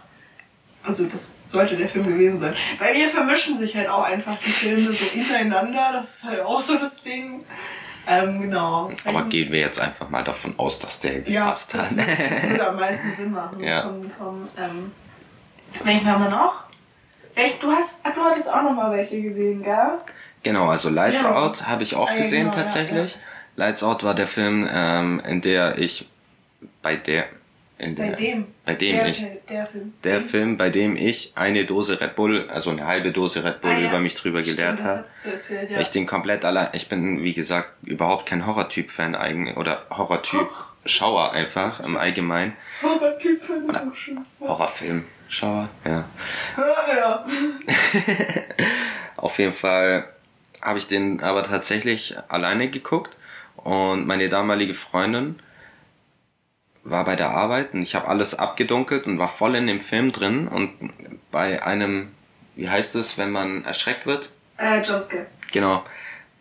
[0.87, 2.55] Also das sollte der Film gewesen sein.
[2.78, 5.91] Bei mir vermischen sich halt auch einfach die Filme so hintereinander.
[5.93, 7.45] Das ist halt auch so das Ding.
[8.09, 8.91] Ähm, genau.
[9.05, 11.97] Aber Welchen- gehen wir jetzt einfach mal davon aus, dass der ja, gepasst das, hat.
[11.97, 13.61] wird- das würde am meisten Sinn machen.
[13.62, 13.82] Ja.
[13.82, 14.93] Komm, komm, ähm,
[15.82, 16.62] welchen haben wir noch?
[17.34, 19.99] Welch, du hast, ach, du hattest auch noch mal welche gesehen, gell?
[20.45, 21.34] Genau, also Lights Ja.
[21.34, 23.18] Out habe ich auch Ah, ja, gesehen genau, ja, tatsächlich.
[23.57, 26.09] Lights Out war der Film, ähm, in der ich
[26.82, 27.24] bei der
[27.79, 28.47] in Bei der, dem.
[28.64, 29.93] bei dem der, ich Der Film.
[30.03, 33.72] der Film, bei dem ich eine Dose Red Bull, also eine halbe Dose Red Bull
[33.72, 33.89] Ah, ja.
[33.91, 35.05] über mich drüber Stimmt, geleert habe.
[35.31, 35.79] erzählt, ja.
[35.81, 41.81] Ich den komplett allein, ich bin wie gesagt überhaupt kein Horrortyp-Fan eigentlich oder Horrortyp-Schauer einfach
[41.81, 42.55] im Allgemeinen.
[42.83, 44.18] Horror-Typ finde ich auch schön.
[44.41, 46.05] Horrorfilm-Schauer, ja.
[46.57, 47.24] Ja.
[49.16, 50.09] Auf jeden Fall
[50.62, 53.16] habe ich den aber tatsächlich alleine geguckt
[53.57, 55.39] und meine damalige Freundin
[56.89, 60.12] war bei der Arbeit und ich habe alles abgedunkelt und war voll in dem Film
[60.12, 60.70] drin und
[61.30, 62.12] bei einem,
[62.55, 64.30] wie heißt es, wenn man erschreckt wird?
[64.57, 65.26] Äh, Jumpscare.
[65.53, 65.84] Genau,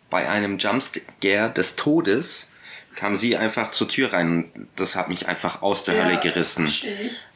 [0.08, 2.48] bei einem Jumpscare des Todes
[2.96, 6.66] kam sie einfach zur Tür rein und das hat mich einfach aus der Hölle gerissen.
[6.66, 6.84] Ich.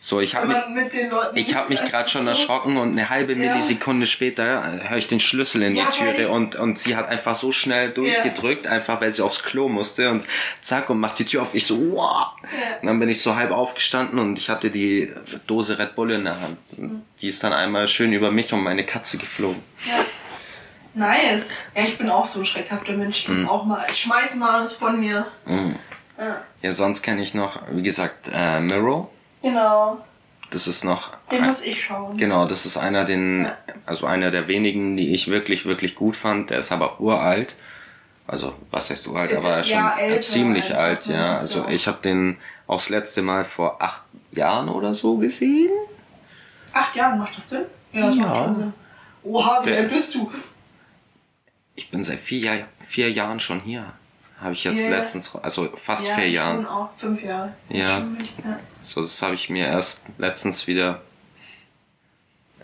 [0.00, 0.56] So, ich habe mich
[1.34, 3.52] ich habe mich gerade schon so- erschrocken und eine halbe Ja.
[3.52, 7.08] Millisekunde später äh, höre ich den Schlüssel in Ja, die Türe und, und sie hat
[7.08, 10.26] einfach so schnell durchgedrückt, einfach weil sie aufs Klo musste und
[10.62, 11.54] zack und macht die Tür auf.
[11.54, 12.28] Ich so, wow!
[12.80, 15.12] Und dann bin ich so halb aufgestanden und ich hatte die
[15.46, 16.56] Dose Red Bull in der Hand.
[16.78, 19.62] Und Die ist dann einmal schön über mich und meine Katze geflogen.
[19.86, 19.92] Ja.
[20.94, 21.62] Nice.
[21.76, 23.20] Ja, ich bin auch so ein schreckhafter Mensch.
[23.20, 23.34] Ich Mhm.
[23.42, 23.84] lass auch mal.
[23.88, 25.26] Ich schmeiß mal alles von mir.
[26.18, 26.42] Ja.
[26.62, 29.10] Ja, sonst kenne ich noch, wie gesagt, äh, Mirror.
[29.42, 29.98] Genau.
[30.50, 31.10] Das ist noch.
[31.30, 32.16] Den muss ich schauen.
[32.16, 33.56] Genau, das ist einer den, Ja.
[33.86, 36.50] also einer der wenigen, die ich wirklich, wirklich gut fand.
[36.50, 37.54] Der ist aber uralt.
[38.26, 41.36] Also, was heißt uralt, aber er ist schon älter ziemlich alt, man ja.
[41.38, 42.36] Also ich habe den
[42.66, 45.70] auch das letzte Mal vor acht Jahren oder so gesehen.
[46.72, 47.64] Acht Jahre macht das Sinn?
[47.92, 48.44] Ja, das macht Ja.
[48.44, 48.72] schon Sinn.
[49.24, 50.30] Oha, wie alt bist du?
[51.80, 53.90] Ich bin seit vier, Jahr, vier Jahren schon hier.
[54.38, 54.90] Habe ich jetzt ja.
[54.90, 56.58] letztens, also fast ja, vier ich Jahren.
[56.58, 57.54] bin auch fünf Jahre.
[57.70, 58.00] Ja.
[58.00, 58.06] Ja.
[58.82, 61.00] So, das habe ich mir erst letztens wieder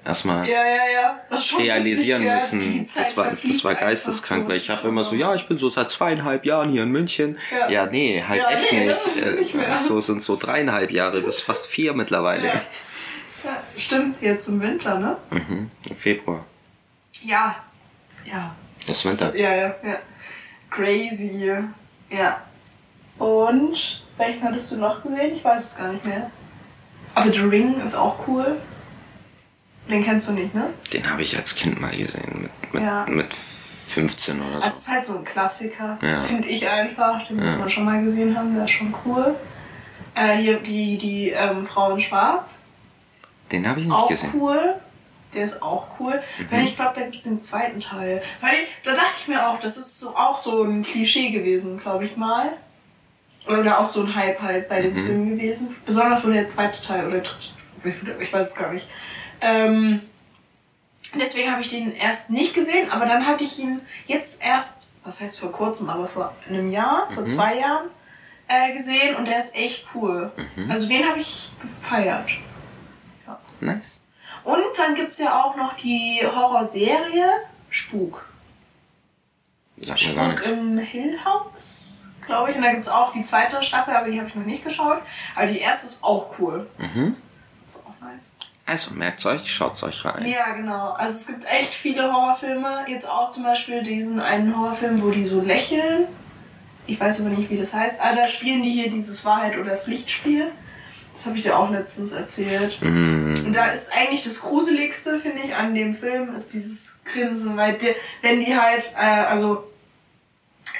[0.05, 1.21] erstmal Ja, ja,
[1.59, 2.87] realisieren witzig, müssen.
[2.95, 5.91] Das war, das war geisteskrank, weil ich habe immer so, ja, ich bin so seit
[5.91, 7.39] zweieinhalb Jahren hier in München.
[7.71, 7.87] Ja.
[7.87, 9.55] Nee, halt echt nee, nicht.
[9.55, 9.85] Nicht.
[9.89, 12.53] So sind so dreieinhalb Jahre bis fast vier mittlerweile.
[13.79, 15.17] Stimmt, jetzt im Winter, ne?
[15.31, 15.71] Mhm.
[15.89, 16.45] Im Februar.
[17.25, 17.65] Ja.
[18.27, 18.55] Ja.
[18.87, 19.35] Das Winter.
[19.37, 19.99] Ja, ja, ja.
[20.71, 21.53] Crazy.
[22.11, 22.41] Ja.
[23.19, 25.35] Und welchen hattest du noch gesehen?
[25.35, 26.31] Ich weiß es gar nicht mehr.
[27.15, 28.57] Aber The Ring ist auch cool.
[29.89, 30.71] Den kennst du nicht, ne?
[30.93, 32.43] Den habe ich als Kind mal gesehen.
[32.43, 33.07] Mit, mit, Ja.
[33.09, 34.55] mit 15 oder so.
[34.57, 36.21] Also es ist halt so ein Klassiker, Ja.
[36.21, 37.27] finde ich einfach.
[37.27, 39.37] Den muss man schon mal gesehen haben, der ist schon cool.
[40.15, 42.65] Äh, hier die, die ähm, Frau in Schwarz.
[43.53, 44.31] Den habe ich nicht auch gesehen.
[44.35, 44.75] cool.
[45.37, 46.21] Der ist auch cool.
[46.51, 48.23] Weil ich glaube, da gibt es den zweiten Teil.
[48.41, 52.05] Weil da dachte ich mir auch, das ist so, auch so ein Klischee gewesen, glaube
[52.05, 52.53] ich mal.
[53.47, 55.77] Oder auch so ein Hype halt bei dem Film gewesen.
[55.85, 58.89] Besonders wo der zweite Teil oder dritte, ich weiß es gar nicht.
[59.41, 60.01] Ähm,
[61.15, 65.21] deswegen habe ich den erst nicht gesehen, aber dann hatte ich ihn jetzt erst, was
[65.21, 67.89] heißt vor kurzem, aber vor einem Jahr, vor zwei Jahren
[68.49, 70.33] äh, gesehen und der ist echt cool.
[70.69, 72.31] Also den habe ich gefeiert.
[73.61, 74.01] Nice.
[74.47, 77.29] Und dann gibt es ja auch noch die Horrorserie
[77.69, 78.25] Spuk.
[79.85, 80.47] Gar Spuk nichts.
[80.47, 82.57] im Hill House, glaube ich.
[82.57, 85.03] Und da gibt es auch die zweite Staffel, aber die habe ich noch nicht geschaut.
[85.35, 86.65] Aber die erste ist auch cool.
[86.79, 87.17] Mhm.
[87.67, 88.37] Ist auch nice.
[88.65, 90.25] Also merkt euch, schaut euch rein.
[90.25, 90.91] Ja, genau.
[90.93, 92.85] Also es gibt echt viele Horrorfilme.
[92.87, 96.07] Jetzt auch zum Beispiel diesen einen Horrorfilm, wo die so lächeln.
[96.87, 98.01] Ich weiß aber nicht, wie das heißt.
[98.01, 100.53] Aber da spielen die hier dieses Wahrheit- oder Pflichtspiel.
[101.17, 102.79] Das habe ich dir auch letztens erzählt.
[102.83, 107.57] Und da ist eigentlich das Gruseligste, finde ich, an dem Film, ist dieses Grinsen.
[107.57, 109.65] Weil die, wenn die halt, äh, also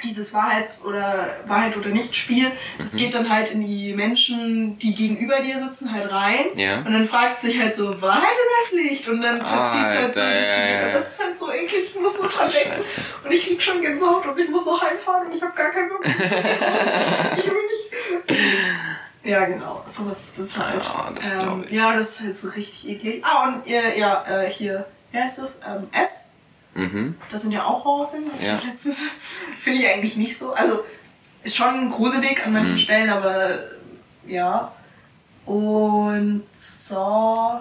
[0.03, 2.97] dieses Wahrheits- oder Wahrheit oder Nicht-Spiel, das Mhm.
[2.97, 6.45] geht dann halt in die Menschen, die gegenüber dir sitzen, halt rein.
[6.55, 6.77] Ja.
[6.81, 9.07] Und dann fragt sich halt so, Wahrheit oder Pflicht?
[9.07, 10.83] Und dann verzieht es halt so das Gesicht.
[10.85, 12.73] Und das ist halt so eklig, ich muss nur dran denken.
[12.75, 13.01] Scheiße.
[13.23, 15.89] Und ich krieg schon Gänsehaut und ich muss noch heimfahren und ich habe gar keinen
[15.89, 16.05] Bock.
[16.05, 18.37] ich will nicht.
[19.27, 20.83] Ja, genau, sowas ist das halt.
[20.83, 21.25] Ja, das
[21.65, 21.71] ich.
[21.71, 23.23] Ja, das ist halt so richtig eklig.
[23.25, 25.59] Ah, und äh, ja, äh, hier, wie heißt das?
[25.67, 26.33] Ähm, S.
[26.75, 27.15] Mhm.
[27.31, 28.31] Das sind ja auch Horrorfilme.
[28.41, 28.59] Ja.
[28.67, 29.03] Letztens
[29.59, 30.53] finde ich eigentlich nicht so.
[30.53, 30.83] Also
[31.43, 32.57] ist schon gruselig an Mhm.
[32.59, 33.59] manchen Stellen, aber
[34.25, 34.71] ja.
[35.45, 37.59] Und so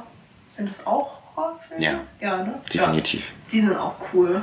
[0.49, 1.83] sind das auch Horrorfilme?
[1.85, 2.01] Ja.
[2.21, 2.61] Ja, ne?
[2.73, 3.21] Definitiv.
[3.21, 3.35] Ja.
[3.53, 4.43] Die sind auch cool.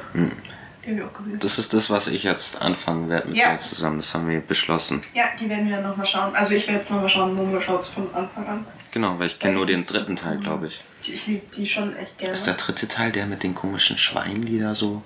[0.85, 1.39] Die habe ich auch gesehen.
[1.39, 3.51] Das ist das, was ich jetzt anfangen werde mit Ja.
[3.51, 3.97] dir zusammen.
[3.97, 5.01] Das haben wir beschlossen.
[5.13, 6.35] Ja, die werden wir dann nochmal schauen.
[6.35, 8.65] Also ich werde jetzt nochmal schauen, Momo schaut von Anfang an.
[8.91, 10.79] Genau, weil ich kenne nur den dritten Teil, glaube ich.
[11.07, 12.33] Ich liebe die schon echt gerne.
[12.33, 15.01] Ist der dritte Teil der mit den komischen Schweinen, die da so.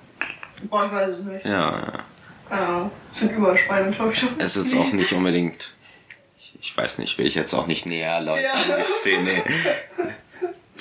[0.64, 1.44] Boah, ich weiß es nicht.
[1.46, 2.04] Ja,
[2.50, 2.90] ja.
[3.12, 4.22] Es sind überall Schweine, glaube ich.
[4.38, 5.70] Es ist auch nicht unbedingt.
[6.38, 8.76] Ich, ich weiß nicht, will ich jetzt auch nicht näher erläutern, Ja.
[8.76, 9.42] die Szene.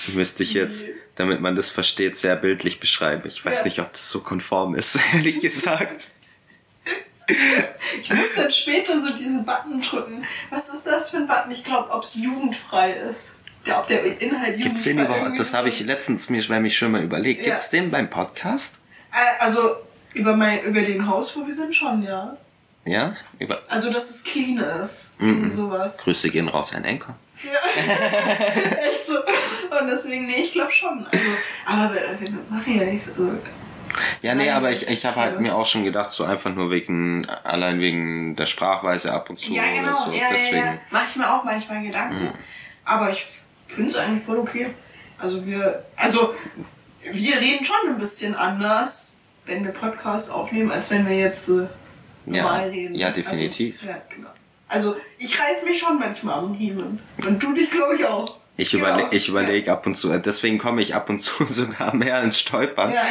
[0.13, 0.85] Müsste ich jetzt,
[1.17, 3.23] damit man das versteht, sehr bildlich beschreiben.
[3.27, 3.65] Ich weiß Ja.
[3.65, 6.07] nicht, ob das so konform ist, ehrlich gesagt.
[8.01, 10.23] Ich muss dann später so diesen Button drücken.
[10.49, 11.51] Was ist das für ein Button?
[11.51, 13.41] Ich glaube, ob es jugendfrei ist.
[13.65, 15.37] Ja, ob der Inhalt jugendfrei Gibt's den überhaupt?
[15.37, 17.41] Das habe ich letztens mir nämlich schon mal überlegt.
[17.41, 17.49] Ja.
[17.49, 18.79] Gibt's den beim Podcast?
[19.11, 19.75] Äh, Also
[20.13, 22.37] über, mein, über den Haus, wo wir sind, schon, ja.
[22.85, 23.17] Ja?
[23.39, 25.19] Über Also, dass es clean ist.
[25.19, 25.29] Mhm.
[25.29, 25.97] Irgendwie sowas.
[25.97, 26.85] Grüße gehen raus, ein
[27.43, 28.81] Enker.
[28.89, 29.15] Echt so.
[29.17, 31.05] Und deswegen, nee, ich glaube schon.
[31.11, 31.27] Also,
[31.65, 33.09] aber wir, wir machen ja nichts.
[33.09, 33.31] Also,
[34.21, 37.25] Ja, nee, aber ich, ich habe halt mir auch schon gedacht, so einfach nur wegen,
[37.43, 39.89] allein wegen der Sprachweise ab und zu ja, genau.
[39.89, 40.11] oder so.
[40.11, 40.57] ja, Deswegen.
[40.57, 40.65] Mhm.
[40.65, 40.79] ja, ja.
[40.91, 42.33] Mach ich mir auch manchmal Gedanken.
[42.85, 43.25] Aber ich
[43.67, 44.67] finde es eigentlich voll okay.
[45.17, 46.33] Also wir, also
[47.03, 51.67] wir reden schon ein bisschen anders, wenn wir Podcast aufnehmen, als wenn wir jetzt äh,
[52.25, 52.93] Ja, normal reden.
[52.95, 53.77] ja, definitiv.
[53.81, 54.29] Also, ja, genau.
[54.67, 56.99] Also ich reiß mich schon manchmal am Riemen.
[57.25, 58.36] Und du dich, glaube ich, auch.
[58.59, 58.85] Ich, Genau.
[58.85, 62.39] überle ich überlege ab und zu, deswegen komme ich ab und zu sogar mehr ins
[62.39, 63.01] Stolpern, Ja.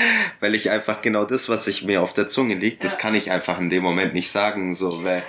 [0.40, 2.98] weil ich einfach genau das, was ich mir auf der Zunge liegt, das Ja.
[2.98, 5.22] kann ich einfach in dem Moment nicht sagen, so, weil,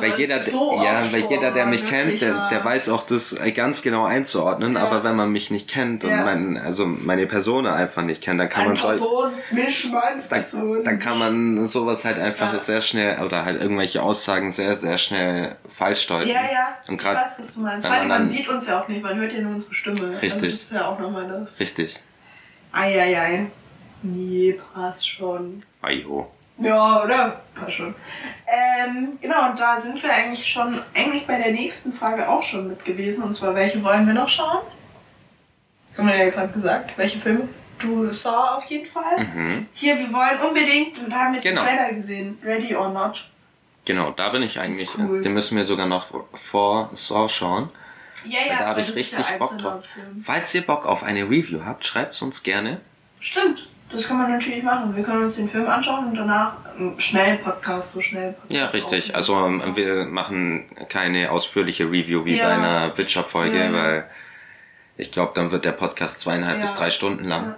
[0.00, 2.48] weil jeder, so ja, weil jeder, der mich kennt, der, ja.
[2.48, 4.82] der weiß auch das äh, ganz genau einzuordnen, Ja.
[4.82, 6.24] aber wenn man mich nicht kennt und Ja.
[6.24, 9.30] mein, also meine Person einfach nicht kennt, dann kann man Ein so,
[10.74, 12.58] dann, dann kann man sowas halt einfach Ja.
[12.58, 16.28] sehr schnell oder halt irgendwelche Aussagen sehr, sehr schnell falsch deuten.
[16.28, 16.78] Ja, ja.
[16.88, 17.86] Und gerade, weiß, was du meinst.
[17.86, 20.08] allem, man man sieht uns ja auch nicht, man hört ja nur unsere Stimme.
[20.08, 20.50] Also Richtig.
[20.50, 21.58] das ist ja auch nochmal das.
[21.60, 21.96] richtig.
[22.72, 23.46] Eieiei.
[24.02, 25.62] Nee, passt schon.
[25.82, 26.30] Ajo.
[26.58, 27.40] Ja, oder?
[27.54, 27.94] Passt schon.
[28.46, 32.68] Ähm, genau, und da sind wir eigentlich schon, eigentlich bei der nächsten Frage auch schon
[32.68, 33.24] mit gewesen.
[33.24, 34.58] Und zwar, welche wollen wir noch schauen?
[35.96, 36.96] Haben wir ja gerade gesagt.
[36.96, 37.48] Welche Filme?
[37.78, 39.26] Du Saw auf jeden Fall.
[39.72, 41.48] Hier, wir wollen unbedingt, und haben mit Mhm.
[41.48, 41.62] Genau.
[41.62, 43.26] dem Trailer gesehen, Ready or Not.
[43.86, 45.22] Genau, da bin ich eigentlich, cool.
[45.22, 47.70] den müssen wir sogar noch vor Saw schauen.
[48.26, 49.84] Ja, ja, da habe ich das ist richtig ja Bock drauf.
[49.86, 50.22] Film.
[50.24, 52.80] Falls ihr Bock auf eine Review habt, schreibt es uns gerne.
[53.18, 54.94] Stimmt, das kann man natürlich machen.
[54.96, 58.66] Wir können uns den Film anschauen und danach einen schnellen Podcast, so schnell Podcast Ja,
[58.66, 59.14] richtig.
[59.14, 59.60] aufnehmen.
[59.62, 62.44] Also ähm, wir machen keine ausführliche Review wie Ja.
[62.48, 64.10] bei einer Witcher-Folge, Ja, weil
[64.96, 67.54] ich glaube, dann wird der Podcast zweieinhalb bis drei Stunden lang.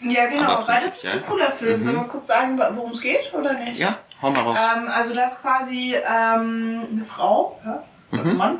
[0.00, 1.80] Ja, genau, weil das ist ein cooler Film.
[1.82, 3.78] Sollen wir kurz sagen, worum es geht oder nicht?
[3.78, 4.58] Ja, hau mal raus.
[4.76, 8.36] Ähm, also da ist quasi ähm, eine Frau, ja, Mhm.
[8.36, 8.58] Mann,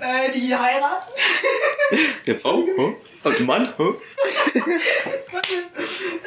[0.00, 1.10] äh, die heiraten.
[2.26, 3.62] Der Frau und Mann.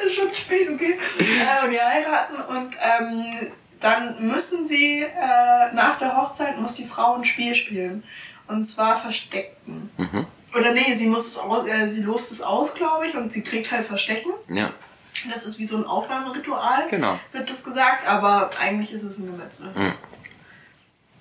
[0.04, 0.98] ist schon spät, okay.
[1.18, 3.48] Äh, und die heiraten und ähm,
[3.80, 8.04] dann müssen sie, äh, nach der Hochzeit muss die Frau ein Spiel spielen.
[8.48, 9.90] Und zwar Verstecken.
[9.96, 10.26] Mhm.
[10.54, 13.42] Oder nee, sie muss es aus, äh, sie lost es aus, glaube ich, und sie
[13.42, 14.30] kriegt halt Verstecken.
[14.48, 14.72] Ja,
[15.30, 17.18] Das ist wie so ein Aufnahmeritual, Genau.
[17.32, 19.72] wird das gesagt, aber eigentlich ist es ein Gemetzel.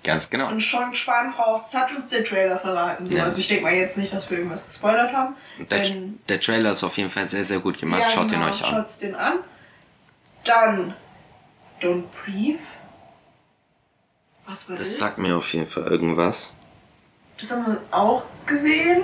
[0.04, 0.49] Ganz genau.
[0.49, 3.06] Und schon Spahn braucht, hat uns der Trailer verraten.
[3.06, 3.16] So.
[3.16, 3.24] Ja.
[3.24, 5.36] Also ich denke mal jetzt nicht, dass wir irgendwas gespoilert haben.
[5.70, 8.12] Der, Denn- der Trailer ist auf jeden Fall sehr, sehr gut gemacht.
[8.12, 8.72] Schaut genau, ihn euch an.
[8.72, 9.39] Schaut's den an.
[10.43, 10.93] Dann
[11.82, 12.60] Don't Breathe.
[14.47, 14.97] Was war das?
[14.97, 16.54] Das sagt mir auf jeden Fall irgendwas.
[17.39, 19.02] Das haben wir auch gesehen.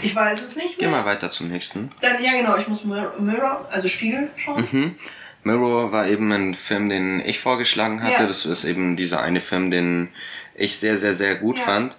[0.00, 0.98] Ich weiß es nicht Geh mehr.
[1.02, 1.90] mal weiter zum nächsten.
[2.00, 4.66] Dann, ja genau, ich muss Mir- Mirror, also Spiegel schauen.
[4.70, 4.96] Mhm.
[5.44, 8.22] Mirror war eben ein Film, den ich vorgeschlagen hatte.
[8.22, 8.26] Ja.
[8.26, 10.08] Das ist eben dieser eine Film, den
[10.54, 11.64] ich sehr, sehr, sehr gut Ja.
[11.64, 11.96] fand.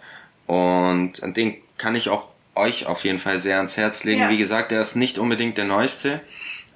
[0.47, 4.21] Und den kann ich auch euch auf jeden Fall sehr ans Herz legen.
[4.21, 4.29] Ja.
[4.29, 6.21] Wie gesagt, der ist nicht unbedingt der neueste.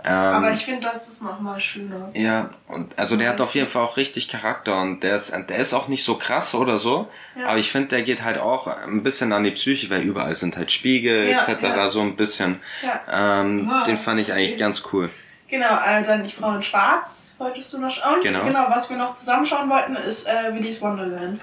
[0.05, 2.11] Ähm, Aber ich finde, das ist nochmal schöner.
[2.13, 3.67] ja, und also der hat auf jeden.
[3.67, 7.07] Fall auch richtig Charakter und der ist, der ist auch nicht so krass oder so,
[7.37, 7.47] Ja.
[7.47, 10.55] aber ich finde, der geht halt auch ein bisschen an die Psyche, weil überall sind
[10.55, 11.91] halt Spiegel Ja, etc.
[11.91, 12.59] so ein bisschen.
[12.83, 13.41] Ja.
[13.41, 15.09] Ähm, den fand ich eigentlich ganz cool.
[15.49, 18.15] Genau, äh, dann die Frau in Schwarz wolltest du noch schauen.
[18.15, 18.43] Und Genau.
[18.43, 21.39] genau, was wir noch zusammenschauen wollten, ist äh, Willy's Wonderland.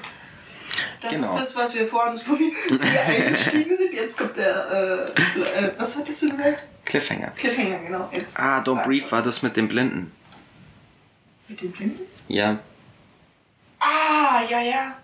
[1.01, 1.33] Das Genau.
[1.33, 2.51] ist das, was wir vor uns, wo wir,
[3.07, 3.95] eingestiegen sind.
[3.95, 4.71] Jetzt kommt der,
[5.17, 6.65] äh, äh, was hattest du gesagt?
[6.85, 7.29] Cliffhanger.
[7.37, 8.09] Cliffhanger, genau.
[8.13, 8.39] Jetzt.
[8.39, 10.13] Ah, Don't Brief war das mit dem Blinden.
[11.49, 12.01] Mit dem Blinden?
[12.29, 12.59] Ja.
[13.81, 14.97] Ah, ja, ja.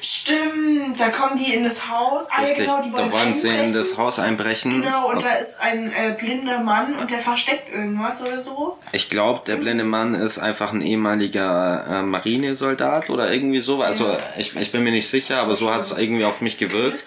[0.00, 2.28] Stimmt, da kommen die in das Haus.
[2.30, 4.82] Ah, ja, genau, die wollen da wollen sie in das Haus einbrechen.
[4.82, 8.78] Genau, und da ist ein äh, blinder Mann und der versteckt irgendwas oder so.
[8.92, 13.82] Ich glaube, der blinde Mann ist einfach ein ehemaliger äh, Marinesoldat oder irgendwie so.
[13.82, 17.00] Also ich, ich bin mir nicht sicher, aber so hat es irgendwie auf mich gewirkt.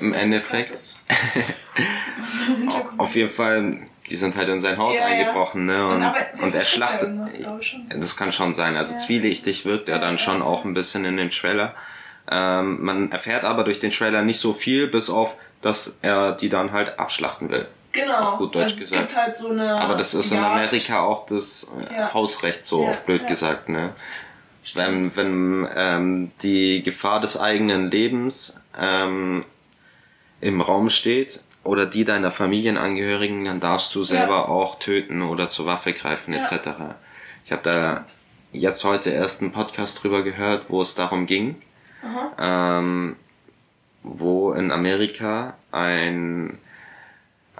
[0.00, 0.96] Im Endeffekt.
[2.98, 5.86] Auf jeden Fall, die sind halt in sein Haus Ja, eingebrochen, ne?
[5.86, 7.10] Und, Und und er schlachtet.
[7.90, 8.76] Das kann schon sein.
[8.76, 8.98] Also Ja.
[8.98, 11.74] zwielichtig wirkt er dann schon auch ein bisschen in dem Trailer.
[12.30, 16.48] Ähm, man erfährt aber durch den Trailer nicht so viel, bis auf, dass er die
[16.48, 17.66] dann halt abschlachten will.
[17.92, 18.14] Genau.
[18.18, 19.08] Auf gut Deutsch also es gesagt.
[19.08, 19.74] gibt halt so eine.
[19.80, 20.50] Aber das ist in Jagd.
[20.54, 22.12] Amerika auch das äh, Ja.
[22.12, 23.28] Hausrecht, so Ja, auf blöd ja.
[23.28, 23.94] gesagt, ne?
[24.74, 29.44] Wenn, wenn ähm, die Gefahr des eigenen Lebens ähm,
[30.40, 35.66] im Raum steht oder die deiner Familienangehörigen, dann darfst du selber auch töten oder zur
[35.66, 36.68] Waffe greifen etc.
[37.44, 38.04] Ich habe da
[38.52, 41.54] jetzt heute erst einen Podcast drüber gehört, wo es darum ging,
[42.40, 43.16] ähm,
[44.02, 46.58] wo in Amerika ein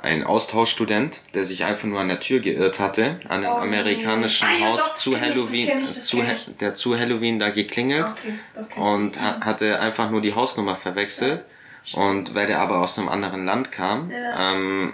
[0.03, 3.79] ein Austauschstudent, der sich einfach nur an der Tür geirrt hatte, an einem Oh, nee.
[3.79, 6.23] amerikanischen Ah, ja, Haus doch, zu Halloween, ich, zu,
[6.61, 11.45] der zu Halloween da geklingelt Okay, und ha hatte einfach nur die Hausnummer verwechselt.
[11.93, 14.53] Und weil der aber aus einem anderen Land kam, Ja.
[14.53, 14.93] ähm,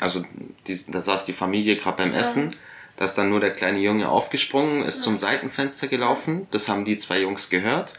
[0.00, 0.24] also
[0.66, 2.50] die, da saß die Familie gerade beim Essen,
[2.96, 6.96] da ist dann nur der kleine Junge aufgesprungen, ist zum Seitenfenster gelaufen, das haben die
[6.96, 7.98] zwei Jungs gehört.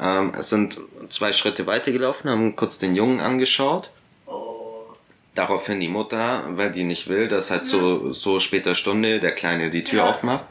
[0.00, 0.78] Ähm, es sind
[1.10, 3.90] zwei Schritte weitergelaufen, haben kurz den Jungen angeschaut.
[4.26, 4.84] Oh.
[5.34, 9.70] Daraufhin die Mutter, weil die nicht will, dass halt so, so später Stunde der Kleine
[9.70, 10.10] die Tür Ja.
[10.10, 10.44] aufmacht,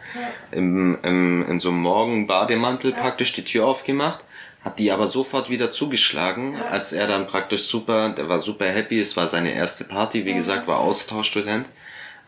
[0.52, 4.24] im, im, in so einem Morgenbademantel praktisch die Tür aufgemacht,
[4.64, 9.00] hat die aber sofort wieder zugeschlagen, als er dann praktisch super, der war super happy,
[9.00, 11.72] es war seine erste Party, wie gesagt, war Austauschstudent,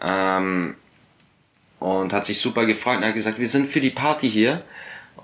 [0.01, 0.75] ähm,
[1.79, 4.63] und hat sich super gefreut und hat gesagt, wir sind für die Party hier.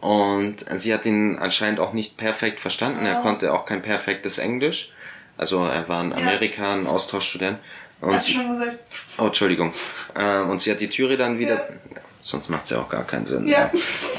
[0.01, 3.05] Und sie hat ihn anscheinend auch nicht perfekt verstanden.
[3.05, 4.93] Er konnte auch kein perfektes Englisch.
[5.37, 7.59] Also er war in Amerika, ein Austauschstudent.
[8.01, 8.77] Und Hast du schon gesagt?
[9.17, 9.73] oh, Entschuldigung.
[10.17, 11.55] Ähm, und sie hat die Türe dann wieder.
[11.55, 11.67] Ja.
[12.21, 13.45] Sonst macht's ja auch gar keinen Sinn.
[13.47, 13.69] Ja.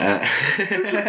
[0.00, 0.20] Ja.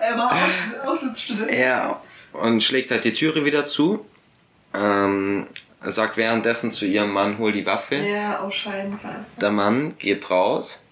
[0.00, 0.52] er war Aus
[0.86, 1.50] Auslandsstudent.
[1.52, 2.00] ja.
[2.32, 4.04] Und schlägt halt die Türe wieder zu.
[4.74, 5.46] Ähm,
[5.82, 7.96] sagt währenddessen zu ihrem Mann, hol die Waffe.
[7.96, 9.36] Ja, oh Scheibenkreis.
[9.36, 10.83] Der Mann geht raus,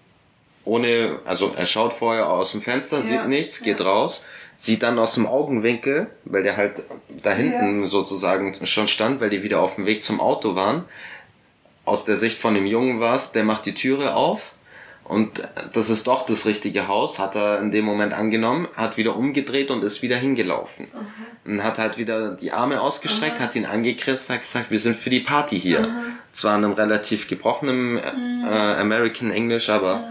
[0.65, 3.85] ohne, also er schaut vorher aus dem Fenster, Ja, sieht nichts, geht ja.
[3.85, 4.23] raus,
[4.57, 6.83] sieht dann aus dem Augenwinkel, weil der halt
[7.21, 10.85] da hinten sozusagen schon stand, weil die wieder auf dem Weg zum Auto waren.
[11.85, 14.53] Aus der Sicht von dem Jungen war es, der macht die Türe auf
[15.03, 15.43] und
[15.73, 19.69] das ist doch das richtige Haus, hat er in dem Moment angenommen, hat wieder umgedreht
[19.69, 20.87] und ist wieder hingelaufen.
[21.43, 25.09] Und hat halt wieder die Arme ausgestreckt, hat ihn angekriegt, hat gesagt, wir sind für
[25.09, 25.89] die Party hier.
[26.31, 30.03] Zwar in einem relativ gebrochenen äh, American English, aber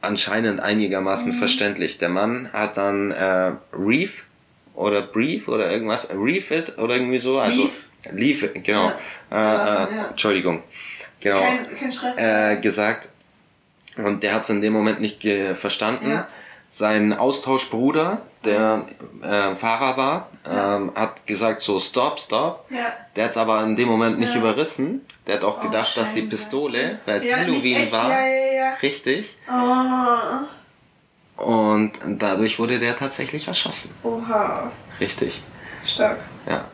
[0.00, 1.98] anscheinend einigermaßen verständlich.
[1.98, 4.26] Der Mann hat dann äh, Reef
[4.74, 7.38] oder Brief oder irgendwas, Reef it oder irgendwie so.
[7.38, 7.72] Also, Leave.
[8.12, 8.92] Leave it, genau.
[9.28, 10.06] verlassen, äh, äh, ja.
[10.08, 10.62] Entschuldigung.
[11.20, 11.40] Genau.
[11.40, 12.18] Kein, kein Stress.
[12.18, 13.10] Äh, gesagt.
[13.96, 16.10] Und der hat es in dem Moment nicht verstanden.
[16.10, 16.28] Ja.
[16.70, 18.84] Sein Austauschbruder, der
[19.22, 22.64] äh, Fahrer war, ähm, hat gesagt so stop, stop.
[22.70, 22.92] Ja.
[23.16, 24.40] Der hat es aber in dem Moment nicht Ja.
[24.40, 25.04] überrissen.
[25.26, 26.22] Der hat auch Oh, gedacht, dass die.
[26.22, 28.10] Pistole, weil es Ja, Halloween war,
[28.82, 29.36] richtig.
[29.50, 31.42] Oh.
[31.44, 33.94] Und dadurch wurde der tatsächlich erschossen.
[34.02, 34.70] Oha.
[35.00, 35.40] Richtig.
[35.86, 36.18] Stark.
[36.48, 36.64] Ja.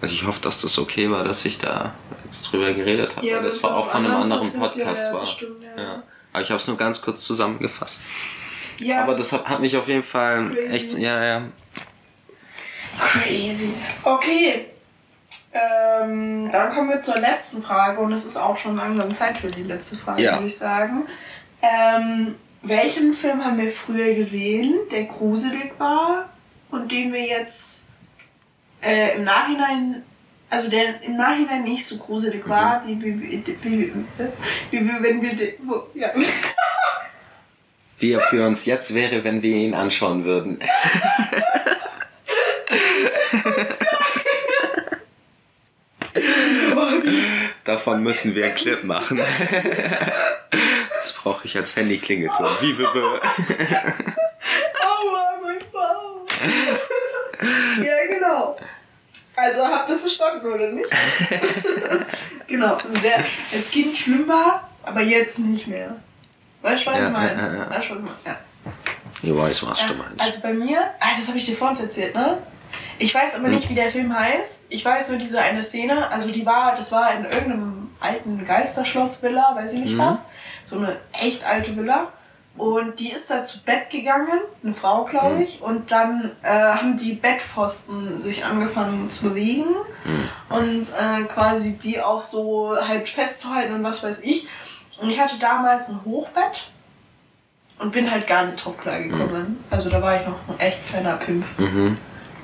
[0.00, 1.92] Also ich hoffe, dass das okay war, dass ich da
[2.24, 3.26] jetzt drüber geredet habe.
[3.26, 5.20] Ja, weil das war auch von einem anderen Podcast, Podcast, war.
[5.22, 6.02] bestimmt, ja.
[6.32, 8.00] Aber ich habe es nur ganz kurz zusammengefasst.
[8.78, 9.02] Ja.
[9.02, 10.68] Aber das hat, hat mich auf jeden Fall Crazy.
[10.74, 11.42] echt, ja, ja.
[12.98, 13.70] Crazy.
[14.02, 14.66] Okay.
[15.52, 19.48] Ähm, dann kommen wir zur letzten Frage und es ist auch schon langsam Zeit für
[19.48, 20.34] die letzte Frage, Ja.
[20.34, 21.04] würde ich sagen.
[21.62, 26.28] Ähm, welchen Film haben wir früher gesehen, der gruselig war
[26.70, 27.88] und den wir jetzt
[28.82, 30.02] äh, im Nachhinein,
[30.50, 33.92] also der im Nachhinein nicht so gruselig war, wie, wie, wie, wie,
[34.70, 35.32] wie, wie wenn wir
[35.94, 36.08] ja.
[37.98, 40.58] Wie er für uns jetzt wäre, wenn wir ihn anschauen würden.
[47.64, 49.20] Davon müssen wir einen Clip machen.
[50.94, 52.46] Das brauche ich als Handy-Klingelton.
[52.60, 53.20] Wie wir Aua,
[55.42, 56.26] mein Bauch.
[57.84, 58.56] ja, genau.
[59.34, 60.88] Also habt ihr verstanden, oder nicht?
[62.46, 62.76] genau.
[62.76, 65.96] Also der als Kind schlimm war, aber jetzt nicht mehr.
[66.62, 67.32] Weißt du, was Ja, ich meine?
[67.32, 67.70] ja, ja, ja.
[67.70, 68.16] Weißt du, was ich meine?
[68.24, 68.36] Ja.
[69.22, 70.20] Ich weiß, was du meinst.
[70.20, 72.38] Also bei mir, ah, das habe ich dir vorhin erzählt, ne?
[72.98, 74.66] Ich weiß aber nicht, wie der Film heißt.
[74.70, 79.54] Ich weiß nur diese eine Szene, also die war, das war in irgendeinem alten Geisterschloss-Villa,
[79.54, 80.28] weiß ich nicht was.
[80.64, 82.08] So eine echt alte Villa.
[82.56, 85.60] Und die ist da zu Bett gegangen, eine Frau, glaube ich.
[85.60, 89.66] Und dann äh, haben die Bettpfosten sich angefangen zu bewegen.
[90.48, 94.48] Und äh, quasi die auch so halt festzuhalten und was weiß ich.
[94.98, 96.68] Und ich hatte damals ein Hochbett
[97.78, 99.62] und bin halt gar nicht drauf klargekommen.
[99.70, 101.46] Also da war ich noch ein echt kleiner Pimpf.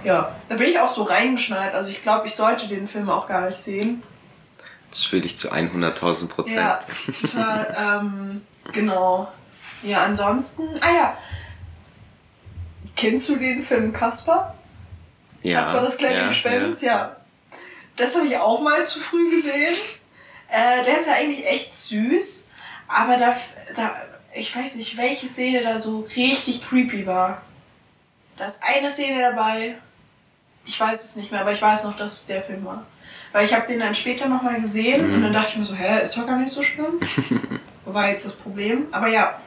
[0.05, 1.75] Ja, da bin ich auch so reingeschnallt.
[1.75, 4.03] Also ich glaube, ich sollte den Film auch gar nicht sehen.
[4.91, 6.57] Das fühle ich zu 100.000 Prozent.
[6.57, 6.79] Ja,
[7.21, 8.43] total, ähm,
[8.73, 9.33] genau.
[9.83, 11.17] Ja, ansonsten, ah ja,
[12.95, 14.55] kennst du den Film Kasper?
[15.43, 17.17] Ja, Das war das kleine ja, Gespenst, ja.
[17.97, 19.75] Das habe ich auch mal zu früh gesehen.
[20.53, 22.49] Äh, der ist ja eigentlich echt süß,
[22.89, 23.35] aber da,
[23.75, 23.95] da,
[24.35, 27.41] ich weiß nicht, welche Szene da so richtig creepy war.
[28.37, 29.77] Da ist eine Szene dabei,
[30.65, 32.85] ich weiß es nicht mehr, aber ich weiß noch, dass es der Film war.
[33.33, 35.23] Weil ich habe den dann später nochmal gesehen und Mhm.
[35.23, 37.01] dann dachte ich mir so, hä, ist doch gar nicht so schlimm.
[37.87, 38.87] Wo war jetzt das Problem?
[38.93, 39.41] Aber ja,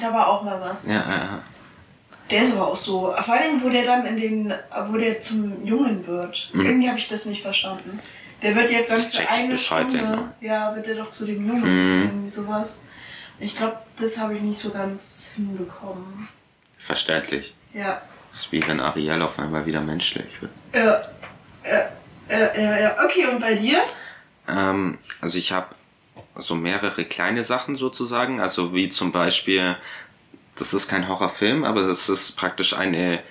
[0.00, 0.86] da war auch mal was.
[0.86, 1.38] Ja, ja, ja.
[2.30, 3.14] Der ist aber auch so.
[3.20, 4.54] Vor allem, wo der dann in den,
[4.88, 6.50] wo der zum Jungen wird.
[6.54, 7.98] Irgendwie habe ich das nicht verstanden.
[8.42, 8.96] Der wird jetzt dann.
[8.96, 10.24] Das für eine heute Stunde, noch.
[10.40, 11.62] ja, wird der doch zu dem Jungen.
[11.62, 12.02] Mhm.
[12.02, 12.84] Irgendwie sowas.
[13.38, 16.28] Ich glaube, das habe ich nicht so ganz hinbekommen.
[16.78, 17.54] Verständlich.
[17.72, 18.02] Ja.
[18.30, 20.52] Das ist wie wenn Ariel auf einmal wieder menschlich wird.
[20.74, 21.02] Ja.
[21.64, 21.90] Ja,
[22.28, 22.96] ja, ja, ja.
[23.04, 23.82] Okay, und bei dir?
[24.48, 25.74] Ähm, also ich habe
[26.36, 29.76] so mehrere kleine Sachen sozusagen, also wie zum Beispiel,
[30.56, 33.22] das ist kein Horrorfilm, aber das ist praktisch eine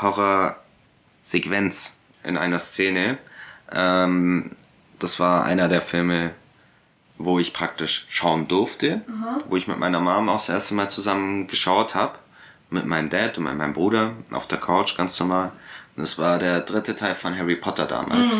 [0.00, 3.18] Horrorsequenz in einer Szene.
[3.72, 4.52] Ähm,
[4.98, 6.30] das war einer der Filme,
[7.18, 9.02] wo ich praktisch schauen durfte,
[9.48, 12.18] wo ich mit meiner Mom auch das erste Mal zusammen geschaut habe,
[12.70, 15.52] mit meinem Dad und meinem Bruder auf der Couch ganz normal.
[15.96, 18.32] Und das war der dritte Teil von Harry Potter damals.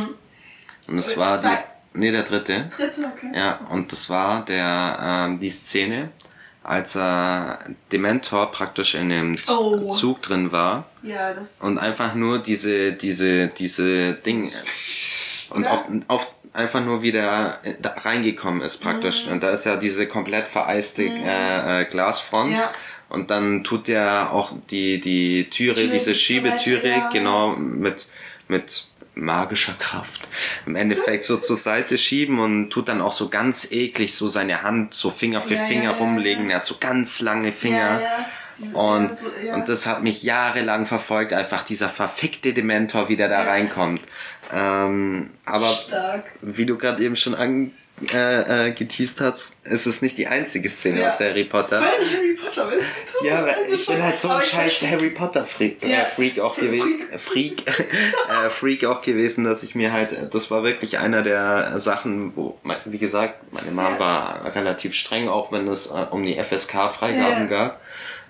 [0.89, 1.55] Und das Äh, war zwei.
[1.95, 2.69] die, nee, der dritte.
[2.77, 3.31] Dritte, okay.
[3.35, 6.11] Ja, und das war der, ähm, die Szene,
[6.65, 7.61] als er
[7.93, 9.91] Dementor praktisch in dem Oh.
[9.93, 11.61] Zug drin war Ja, das.
[11.61, 14.49] und einfach nur diese, diese, diese Dinge
[15.51, 15.73] und Oder?
[15.73, 19.27] auch auf, einfach nur wieder da reingekommen ist praktisch.
[19.27, 22.53] Und da ist ja diese komplett vereiste äh, äh, Glasfront.
[22.53, 22.71] Ja.
[23.09, 27.11] Und dann tut der auch die, die Türe, Tür diese so Schiebetüre, Seite, ja.
[27.13, 28.09] genau, mit,
[28.49, 28.87] mit
[29.17, 30.27] magischer Kraft
[30.67, 34.63] im Endeffekt so zur Seite schieben und tut dann auch so ganz eklig so seine
[34.63, 36.47] Hand so Finger für Ja, ja, Finger ja, rumlegen.
[36.47, 36.51] ja.
[36.53, 38.01] Er hat so ganz lange Finger.
[38.01, 38.27] Ja, ja.
[38.75, 39.55] Und, ja, so, ja.
[39.55, 43.51] und das hat mich jahrelang verfolgt, einfach dieser verfickte Dementor, wie der da Ja.
[43.51, 44.01] reinkommt.
[44.55, 46.25] Ähm, aber Stark.
[46.43, 47.81] wie du gerade eben schon angeteased
[48.13, 51.07] äh, äh, geteased hast, ist es nicht die einzige Szene Ja.
[51.07, 51.81] aus Harry Potter.
[51.81, 51.87] Weil
[52.17, 52.85] Harry Potter bist
[53.21, 53.25] du.
[53.27, 55.89] Ja, weil Also ich bin halt so ein aber scheiß Harry Potter Freak, Ja.
[56.01, 57.03] äh, Freak auch gewesen.
[57.13, 61.79] äh, Freak, äh, Freak auch gewesen, dass ich mir halt, das war wirklich einer der
[61.79, 63.99] Sachen, wo, wie gesagt, meine Mom Ja.
[64.01, 67.47] war relativ streng, auch wenn es äh, um die FSK-Freigaben Ja.
[67.47, 67.81] gab.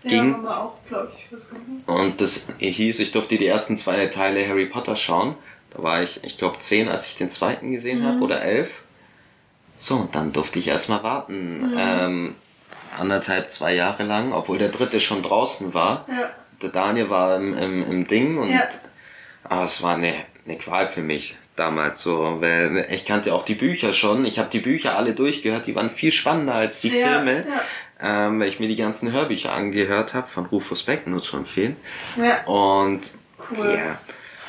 [0.03, 0.31] Ja, Ging.
[0.33, 1.51] Mama auch, glaube ich, was.
[1.87, 5.37] Und das hieß, ich durfte die ersten zwei Teile Harry Potter schauen.
[5.77, 8.07] Da war ich, ich glaube, zehn, als ich den zweiten gesehen Mhm.
[8.07, 8.83] habe, oder elf.
[9.77, 11.71] So, und dann durfte ich erstmal warten.
[11.73, 11.75] Mhm.
[11.79, 12.35] Ähm,
[12.99, 16.07] anderthalb, zwei Jahre lang, obwohl der dritte schon draußen war.
[16.09, 16.31] Ja.
[16.63, 18.63] Der Daniel war im, im, im Ding und Ja.
[19.43, 20.15] aber es war eine,
[20.47, 24.25] eine Qual für mich damals so, weil ich kannte auch die Bücher schon.
[24.25, 27.45] Ich habe die Bücher alle durchgehört, die waren viel spannender als die Ja, Filme,
[28.01, 28.27] ja.
[28.29, 31.77] ähm, weil ich mir die ganzen Hörbücher angehört habe von Rufus Beck, nur zu empfehlen.
[32.17, 32.45] Ja.
[32.45, 33.11] Und
[33.51, 33.75] Cool.
[33.77, 33.99] ja,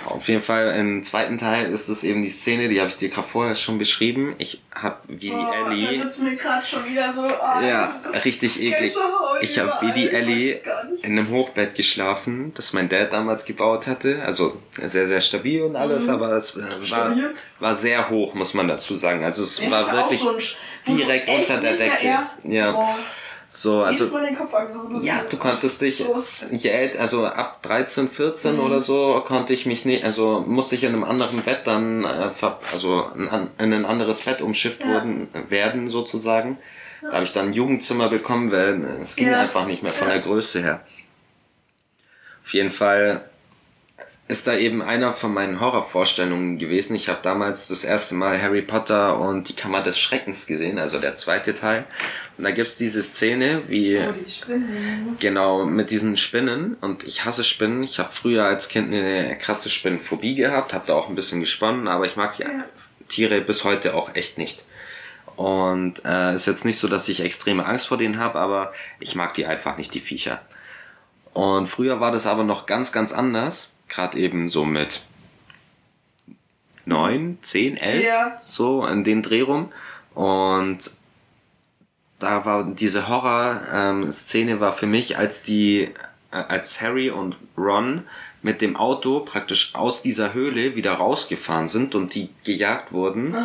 [0.05, 3.09] auf jeden Fall im zweiten Teil ist es eben die Szene, die habe ich dir
[3.09, 4.35] gerade vorher schon beschrieben.
[4.37, 5.99] Ich habe wie die Oh, Ellie.
[5.99, 7.23] wird's mir gerade schon wieder so.
[7.25, 7.91] Oh, Ja,
[8.23, 8.93] richtig eklig.
[9.41, 10.59] Ich habe wie die Ellie
[11.01, 14.21] in einem Hochbett geschlafen, das mein Dad damals gebaut hatte.
[14.25, 17.23] Also sehr, sehr stabil und alles, aber es äh, war, Mhm.
[17.59, 19.23] War sehr hoch, muss man dazu sagen.
[19.23, 22.05] Also es Ja, war wirklich so direkt unter der Decke.
[22.05, 22.31] Ja.
[22.43, 22.95] Ja.
[23.57, 25.01] So, also Mal den Kopf angehauen.
[25.01, 26.25] ja, du konntest dich, So.
[26.51, 28.59] je älter, also ab 13, 14 Mhm.
[28.59, 32.29] oder so, konnte ich mich nicht, also musste ich in einem anderen Bett dann, äh,
[32.73, 33.29] also in,
[33.73, 34.87] ein anderes Bett umschifft Ja.
[34.95, 36.57] wurden, werden sozusagen.
[37.01, 39.39] Da habe ich dann ein Jugendzimmer bekommen, weil es ging Ja.
[39.39, 40.15] einfach nicht mehr von Ja.
[40.15, 40.81] der Größe her.
[42.43, 43.21] Auf jeden Fall
[44.27, 46.95] ist da eben einer von meinen Horrorvorstellungen gewesen.
[46.95, 50.99] Ich habe damals das erste Mal Harry Potter und die Kammer des Schreckens gesehen, also
[50.99, 51.83] der zweite Teil.
[52.37, 55.17] Und da gibt's diese Szene, wie Oh, die Spinnen.
[55.19, 56.75] Genau, mit diesen Spinnen.
[56.81, 57.83] Und ich hasse Spinnen.
[57.83, 61.87] Ich habe früher als Kind eine krasse Spinnenphobie gehabt, habe da auch ein bisschen gesponnen,
[61.87, 62.47] aber ich mag ja.
[63.07, 64.63] Tiere bis heute auch echt nicht.
[65.35, 69.15] Und äh, ist jetzt nicht so, dass ich extreme Angst vor denen habe, aber ich
[69.15, 70.41] mag die einfach nicht, die Viecher.
[71.33, 73.69] Und früher war das aber noch ganz, ganz anders.
[73.87, 75.01] Gerade eben so mit
[76.85, 78.39] neun, zehn, elf, Ja.
[78.43, 79.71] so in den Dreh rum.
[80.13, 80.91] Und
[82.19, 85.89] da war diese Horror-Szene war für mich, als die,
[86.31, 88.03] äh, als Harry und Ron
[88.41, 93.35] mit dem Auto praktisch aus dieser Höhle wieder rausgefahren sind und die gejagt wurden.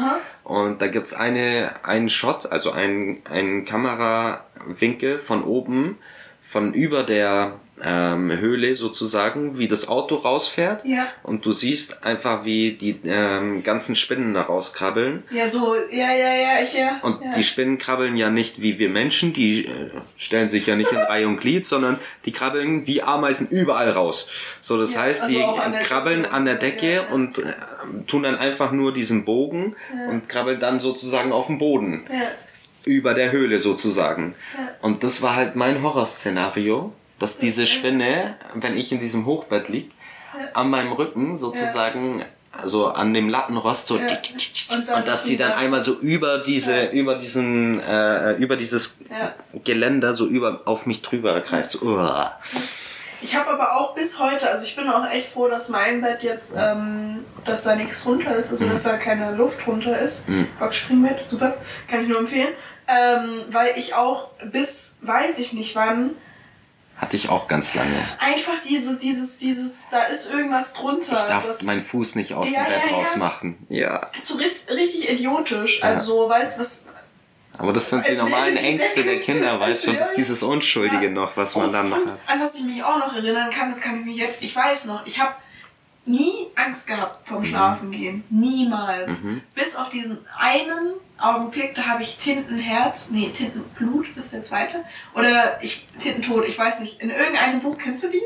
[0.44, 5.96] Und da gibt's eine, einen Shot, also einen, einen Kamerawinkel von oben,
[6.42, 7.54] von über der
[7.84, 10.84] ähm, Höhle sozusagen, wie das Auto rausfährt.
[10.84, 11.08] Ja.
[11.22, 15.22] Und du siehst einfach, wie die ähm, ganzen Spinnen da rauskrabbeln.
[15.30, 16.98] Ja, so, ja, ja, ja, ich, ja.
[17.02, 17.32] Und ja.
[17.36, 19.70] die Spinnen krabbeln ja nicht wie wir Menschen, die äh,
[20.16, 24.28] stellen sich ja nicht in Reihe und Glied, sondern die krabbeln wie Ameisen überall raus.
[24.60, 26.34] So, das Ja, heißt, also die an krabbeln Decke.
[26.34, 27.52] an der Decke und äh,
[28.06, 29.76] tun dann einfach nur diesen Bogen
[30.10, 32.04] und krabbeln dann sozusagen auf dem Boden.
[32.10, 32.28] Ja.
[32.86, 34.34] Über der Höhle sozusagen.
[34.80, 39.90] Und das war halt mein Horrorszenario, dass diese Spinne, wenn ich in diesem Hochbett lieg,
[40.54, 45.80] an meinem Rücken sozusagen, also an dem Lattenrost so und, Und dass sie dann einmal
[45.80, 48.98] so über diese, über diesen, äh, über dieses.
[49.64, 51.70] Geländer so über auf mich drüber greift.
[51.72, 52.38] So, uah.
[53.22, 56.22] Ich habe aber auch bis heute, also ich bin auch echt froh, dass mein Bett
[56.22, 58.52] jetzt, ähm, dass da nichts drunter ist, Mhm.
[58.52, 60.26] also dass da keine Luft drunter ist.
[60.58, 61.54] Boxspringbett, super,
[61.88, 62.48] kann ich nur empfehlen.
[62.88, 66.12] Ähm, weil ich auch bis, weiß ich nicht wann,
[67.00, 67.94] Hatte ich auch ganz lange.
[68.18, 71.14] einfach dieses, dieses, dieses, da ist irgendwas drunter.
[71.14, 72.96] Ich darf das meinen Fuß nicht aus Ja, dem Bett ja, ja.
[72.98, 73.56] rausmachen.
[73.70, 74.10] Ja.
[74.14, 75.82] ist so richtig idiotisch.
[75.82, 76.86] Also so, weißt du, was.
[77.58, 80.10] Aber das sind die Als wäre normalen die Ängste der Kinder, weißt schon, Ja, das
[80.10, 81.10] ist dieses Unschuldige ja.
[81.10, 82.02] noch, was man Und- dann hat.
[82.26, 84.84] An was ich mich auch noch erinnern kann, das kann ich mich jetzt, ich weiß
[84.86, 85.32] noch, ich habe
[86.10, 87.34] nie Angst gehabt Mhm.
[87.34, 88.24] vom Schlafengehen.
[88.30, 89.20] Niemals.
[89.54, 94.76] Bis auf diesen einen Augenblick, da habe ich Tintenherz, nee, Tintenblut ist der zweite.
[95.14, 97.00] Oder ich, Tintentod, ich weiß nicht.
[97.02, 98.22] In irgendeinem Buch, kennst du die?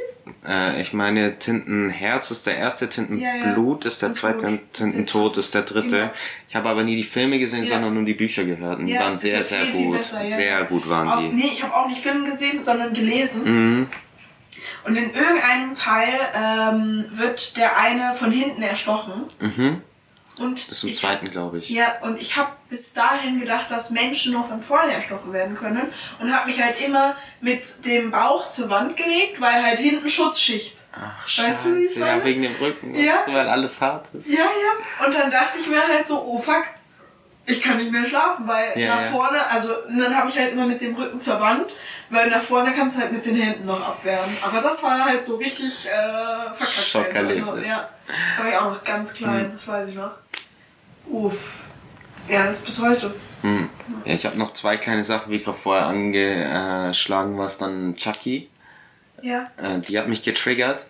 [0.47, 5.63] Äh, ich meine, Tintenherz ist der erste, Tintenblut ist der zweite Blut Tintentod ist der
[5.63, 5.89] dritte.
[5.97, 6.11] Genau.
[6.49, 7.71] Ich habe aber nie die Filme gesehen, Ja.
[7.75, 8.79] sondern nur die Bücher gehört.
[8.79, 9.99] Und die Ja, waren sehr, sehr viel, viel gut.
[9.99, 10.37] besser, ja.
[10.37, 11.29] Sehr gut waren Auch, die.
[11.29, 13.43] Nee, ich habe auch nicht Film gesehen, sondern gelesen.
[13.81, 13.87] Mhm.
[14.85, 19.25] Und in irgendeinem Teil ähm, wird der eine von hinten erstochen.
[19.41, 19.83] Mhm.
[20.37, 21.69] Und Bis zum ich, zweiten, glaube ich.
[21.71, 25.83] Ja, und ich habe bis dahin gedacht, dass Menschen nur von vorne erstochen werden können.
[26.19, 30.75] Und habe mich halt immer mit dem Bauch zur Wand gelegt, weil halt hinten Schutzschicht.
[30.93, 32.19] Ach, Weißt du, wie ich Scheiße, meine?
[32.19, 33.15] ja, wegen dem Rücken, Ja.
[33.29, 34.29] weil alles hart ist.
[34.29, 35.07] Ja, ja.
[35.07, 36.65] Und dann dachte ich mir halt so, oh fuck,
[37.47, 39.11] ich kann nicht mehr schlafen, weil Ja, nach ja.
[39.13, 41.67] vorne, also und dann habe ich halt immer mit dem Rücken zur Wand,
[42.15, 44.31] weil nach vorne kannst du halt mit den Händen noch abwehren.
[44.43, 46.87] Aber das war halt so richtig äh, verkackt.
[46.87, 47.55] Schockerlebnis.
[47.57, 47.65] Hm.
[47.65, 47.89] Ja,
[48.39, 50.13] war ich auch noch ganz klein, das weiß ich noch.
[51.07, 51.63] Uff.
[52.29, 53.15] Ja, das ist bis heute.
[53.43, 53.69] Hm.
[54.05, 58.49] Ja, ich habe noch zwei kleine Sachen, wie gerade vorher angeschlagen war, dann Chucky.
[59.23, 59.45] Ja.
[59.59, 60.85] Äh, die hat mich getriggert.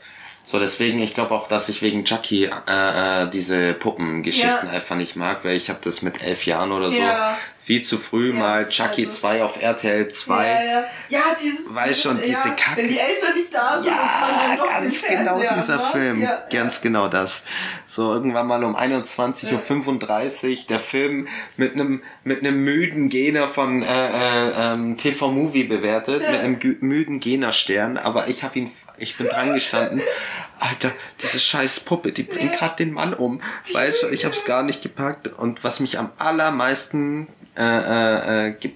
[0.47, 4.72] So, deswegen, ich glaube auch, dass ich wegen Chucky äh, äh, diese Puppengeschichten Ja.
[4.75, 7.39] einfach nicht mag, weil ich habe das mit elf Jahren oder so Ja.
[7.65, 10.47] Viel zu früh Ja, mal Chucky halt das- 2 auf RTL 2.
[10.47, 10.85] Ja, ja.
[11.09, 11.75] Ja, dieses.
[11.75, 12.77] Weiß schon, diese ja, Kacke.
[12.83, 15.93] Wenn die Eltern nicht da sind Ja, dann doch ganz genau Fernseher dieser anmacht.
[15.93, 16.23] Film.
[16.23, 17.45] Ja, Ganz genau das.
[17.87, 23.83] So irgendwann mal um 21.35 Uhr der Film mit einem mit einem müden Gener von
[23.83, 29.17] äh, äh, ähm, TV Movie bewertet, mit einem müden Gener-Stern, aber ich habe ihn, ich
[29.17, 30.03] bin dran gestanden.
[30.65, 30.91] Alter,
[31.23, 33.43] diese scheiß Puppe, die bringt gerade den Mann um.
[33.73, 35.27] Weißt du, ich hab's gar nicht gepackt.
[35.27, 38.73] Und was mich am allermeisten äh, äh, äh, ge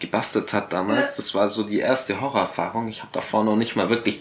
[0.00, 2.88] gebastelt hat damals, das war so die erste Horrorerfahrung.
[2.88, 4.18] Ich habe davor noch nicht mal wirklich,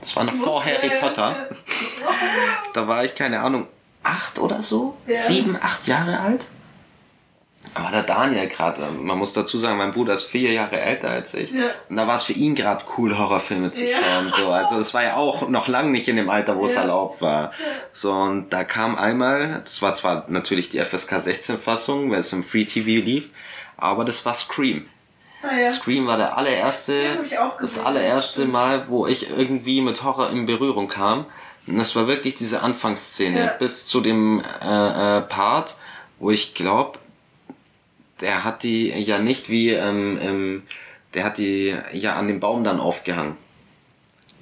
[0.00, 1.48] das war noch vor Harry Potter.
[2.74, 3.68] Da war ich, keine Ahnung,
[4.02, 4.96] acht oder so?
[5.06, 5.16] Ja.
[5.16, 6.46] Sieben, acht Jahre alt?
[7.74, 11.32] Aber der Daniel gerade, man muss dazu sagen, mein Bruder ist vier Jahre älter als
[11.34, 11.52] ich.
[11.52, 11.66] Ja.
[11.88, 13.96] Und da war es für ihn gerade cool, Horrorfilme zu Ja.
[13.98, 14.30] schauen.
[14.30, 14.50] So.
[14.50, 16.82] Also es war ja auch noch lang nicht in dem Alter, wo es Ja.
[16.82, 17.52] erlaubt war.
[17.92, 22.32] So, und da kam einmal, das war zwar natürlich die FSK 16 Fassung, weil es
[22.32, 23.30] im Free TV lief,
[23.76, 24.86] aber das war Scream.
[25.42, 25.70] Ah, ja.
[25.72, 26.94] Scream war der allererste,
[27.40, 28.44] auch das allererste.
[28.44, 31.26] Mal, wo ich irgendwie mit Horror in Berührung kam.
[31.66, 33.52] Und das war wirklich diese Anfangsszene Ja.
[33.58, 35.76] bis zu dem äh, äh, Part,
[36.18, 36.98] wo ich glaube,
[38.22, 40.62] der hat die ja nicht wie, ähm, ähm,
[41.14, 43.36] der hat die ja an dem Baum dann aufgehangen.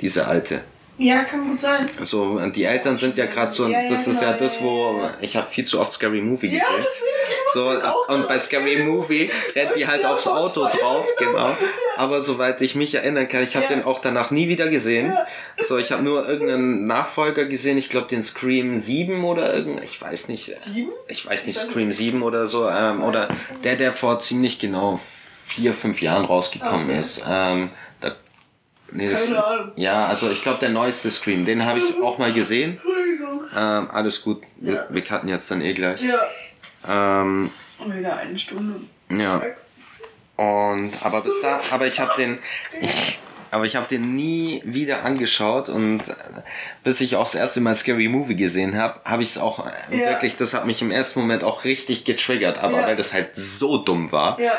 [0.00, 0.62] Diese alte.
[1.02, 1.88] Ja, kann gut sein.
[2.02, 4.64] So, die Eltern sind ja gerade so, Ja, ja, das ist genau, ja das, ja,
[4.66, 5.14] wo ja, ja.
[5.22, 6.62] ich habe viel zu oft Scary Movie gesehen.
[6.70, 8.82] Ja, deswegen, so, das und bei Scary.
[8.82, 11.32] Movie rennt die halt aufs Auto drauf, genau.
[11.32, 11.56] genau.
[11.96, 15.14] Aber soweit ich mich erinnern kann, ich habe den auch danach nie wieder gesehen.
[15.58, 20.02] So, ich habe nur irgendeinen Nachfolger gesehen, ich glaube den Scream 7 oder irgendein, ich
[20.02, 20.54] weiß nicht.
[20.54, 20.92] Sieben?
[21.08, 23.28] Ich weiß nicht, Scream 7 oder so, ähm, oder
[23.64, 25.00] der, der vor ziemlich genau
[25.46, 27.00] vier, fünf Jahren rausgekommen Okay.
[27.00, 27.22] ist.
[27.26, 27.70] Ähm,
[28.92, 29.72] nee, das, Keine Ahnung.
[29.76, 32.72] ja, also ich glaube der neueste Scream, den habe ich auch mal gesehen.
[32.72, 33.44] Entschuldigung.
[33.56, 34.86] Ähm, alles gut, wir, Ja.
[34.90, 36.00] wir cutten jetzt dann eh gleich.
[36.02, 36.18] Ja.
[36.88, 37.50] Ähm,
[37.86, 38.80] wieder eine Stunde.
[39.10, 39.42] ja.
[40.36, 42.38] Und aber bis da, aber ich habe den,
[42.80, 43.18] ich,
[43.50, 46.00] aber ich habe den nie wieder angeschaut und
[46.84, 49.98] bis ich auch das erste Mal Scary Movie gesehen habe, habe ich es auch äh,
[50.00, 50.06] Ja.
[50.10, 52.86] wirklich, das hat mich im ersten Moment auch richtig getriggert, aber Ja.
[52.86, 54.52] weil das halt so dumm war, Ja.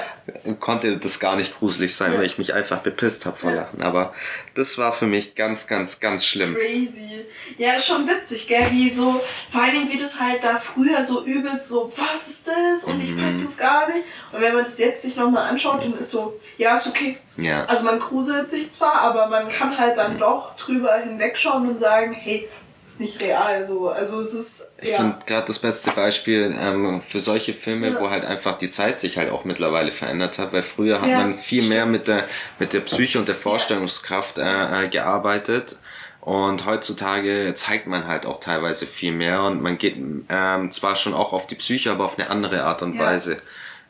[0.60, 3.52] konnte das gar nicht gruselig sein, weil ich mich einfach bepisst habe vor.
[3.52, 3.82] Lachen.
[3.82, 4.14] Aber
[4.56, 6.56] das war für mich ganz, ganz, ganz schlimm.
[6.56, 7.22] Crazy.
[7.58, 8.68] Ja, ist schon witzig, gell?
[8.72, 9.20] Wie so,
[9.52, 12.84] vor allen Dingen wie das halt da früher so übelst so, was ist das?
[12.86, 13.18] Und ich Mhm.
[13.18, 14.06] pack das gar nicht.
[14.32, 17.18] Und wenn man das jetzt sich nochmal anschaut, dann ist so, ja, ist okay.
[17.38, 17.65] Ja.
[17.65, 22.13] Also man gruselt sich zwar, aber man kann halt dann doch drüber hinwegschauen und sagen,
[22.13, 22.47] hey,
[22.84, 23.89] ist nicht real so.
[23.89, 24.97] Also es ist, Ich ja.
[24.97, 27.99] finde gerade das beste Beispiel ähm, für solche Filme, Ja.
[28.01, 31.19] wo halt einfach die Zeit sich halt auch mittlerweile verändert hat, weil früher hat Ja,
[31.19, 32.23] man viel mehr mit der
[32.59, 35.77] mit der Psyche und der Vorstellungskraft äh, äh, gearbeitet
[36.21, 39.95] und heutzutage zeigt man halt auch teilweise viel mehr und man geht
[40.29, 42.99] ähm, zwar schon auch auf die Psyche, aber auf eine andere Art und.
[42.99, 43.38] Weise.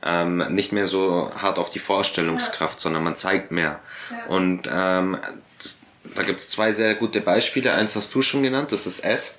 [0.04, 3.80] Ähm, nicht mehr so hart auf die Vorstellungskraft, sondern man zeigt mehr.
[4.10, 4.26] Ja.
[4.36, 5.18] Und ähm,
[5.62, 5.80] das,
[6.16, 7.74] da gibt's zwei sehr gute Beispiele.
[7.74, 9.38] Eins hast du schon genannt, das ist S.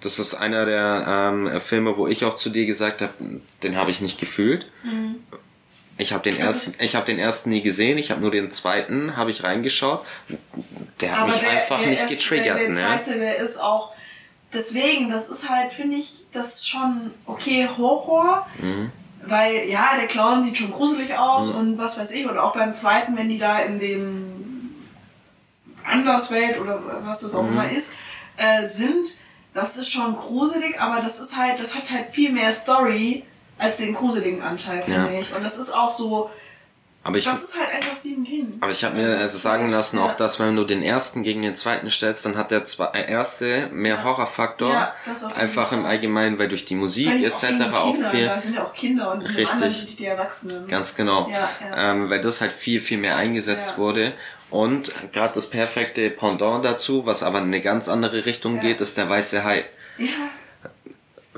[0.00, 3.12] Das ist einer der ähm, Filme, wo ich auch zu dir gesagt habe,
[3.62, 4.66] den habe ich nicht gefühlt.
[5.98, 7.98] Ich habe den Also- ersten, ich habe den ersten nie gesehen.
[7.98, 10.04] Ich habe nur den zweiten, habe ich reingeschaut.
[11.02, 12.58] Der hat mich einfach nicht ist- getriggert.
[12.58, 12.74] Der, der ne?
[12.74, 13.92] zweite, der ist auch.
[14.54, 18.46] Deswegen, das ist halt, finde ich, das ist schon okay Horror.
[18.58, 18.90] Mhm.
[19.28, 22.26] Weil, ja, der Clown sieht schon gruselig aus und was weiß ich.
[22.28, 24.70] Und auch beim zweiten, wenn die da in dem
[25.84, 27.52] Anderswelt oder was das auch Mhm.
[27.52, 27.94] immer ist,
[28.36, 29.06] äh, sind,
[29.54, 33.24] das ist schon gruselig, aber das ist halt, das hat halt viel mehr Story
[33.58, 35.18] als den gruseligen Anteil, finde Ja.
[35.20, 35.34] ich.
[35.34, 36.30] Und das ist auch so,
[37.06, 38.58] Aber ich, das ist halt einfach Stephen King.
[38.60, 40.06] aber ich habe mir also sagen lassen, ja.
[40.06, 43.08] auch dass wenn du den ersten gegen den zweiten stellst, dann hat der zwei, äh,
[43.08, 44.72] erste mehr Horrorfaktor.
[44.72, 45.86] Ja, das auf jeden einfach im.
[45.86, 47.44] Allgemeinen, weil durch die Musik etc.
[47.72, 48.26] auch Kinder, viel.
[48.26, 49.48] Da sind ja auch Kinder und Richtig.
[49.52, 50.66] anderen sind die, Erwachsenen.
[50.66, 51.28] Ganz genau.
[51.30, 51.92] Ja, ja.
[51.92, 54.12] Ähm, weil das halt viel, viel mehr eingesetzt wurde.
[54.50, 58.96] Und gerade das perfekte Pendant dazu, was aber in eine ganz andere Richtung geht, ist
[58.96, 59.64] der weiße Hai.
[59.98, 60.08] Ja,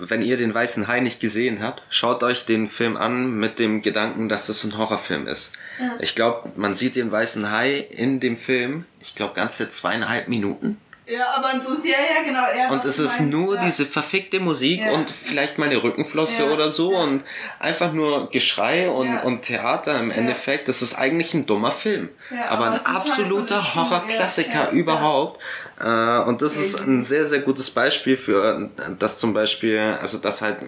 [0.00, 3.82] Wenn ihr den weißen Hai nicht gesehen habt, schaut euch den Film an mit dem
[3.82, 5.52] Gedanken, dass es ein Horrorfilm ist.
[5.80, 5.96] Ja.
[6.00, 10.78] Ich glaube, man sieht den weißen Hai in dem Film, ich glaube, ganze zweieinhalb Minuten.
[11.08, 12.44] Ja, aber sonst, ja, ja, genau.
[12.56, 13.64] Ja, Und es ist meinst, nur ja.
[13.64, 14.92] diese verfickte Musik Ja.
[14.92, 17.22] und vielleicht mal eine Rückenflosse oder so und
[17.58, 20.68] einfach nur Geschrei und, und Theater im Endeffekt.
[20.68, 22.10] Das ist eigentlich ein dummer Film.
[22.48, 23.90] Aber aber ein halt absoluter wunderschön.
[23.90, 25.40] Horrorklassiker überhaupt.
[25.80, 30.42] Äh, und das ist ein sehr, sehr gutes Beispiel für das zum Beispiel, also das
[30.42, 30.58] halt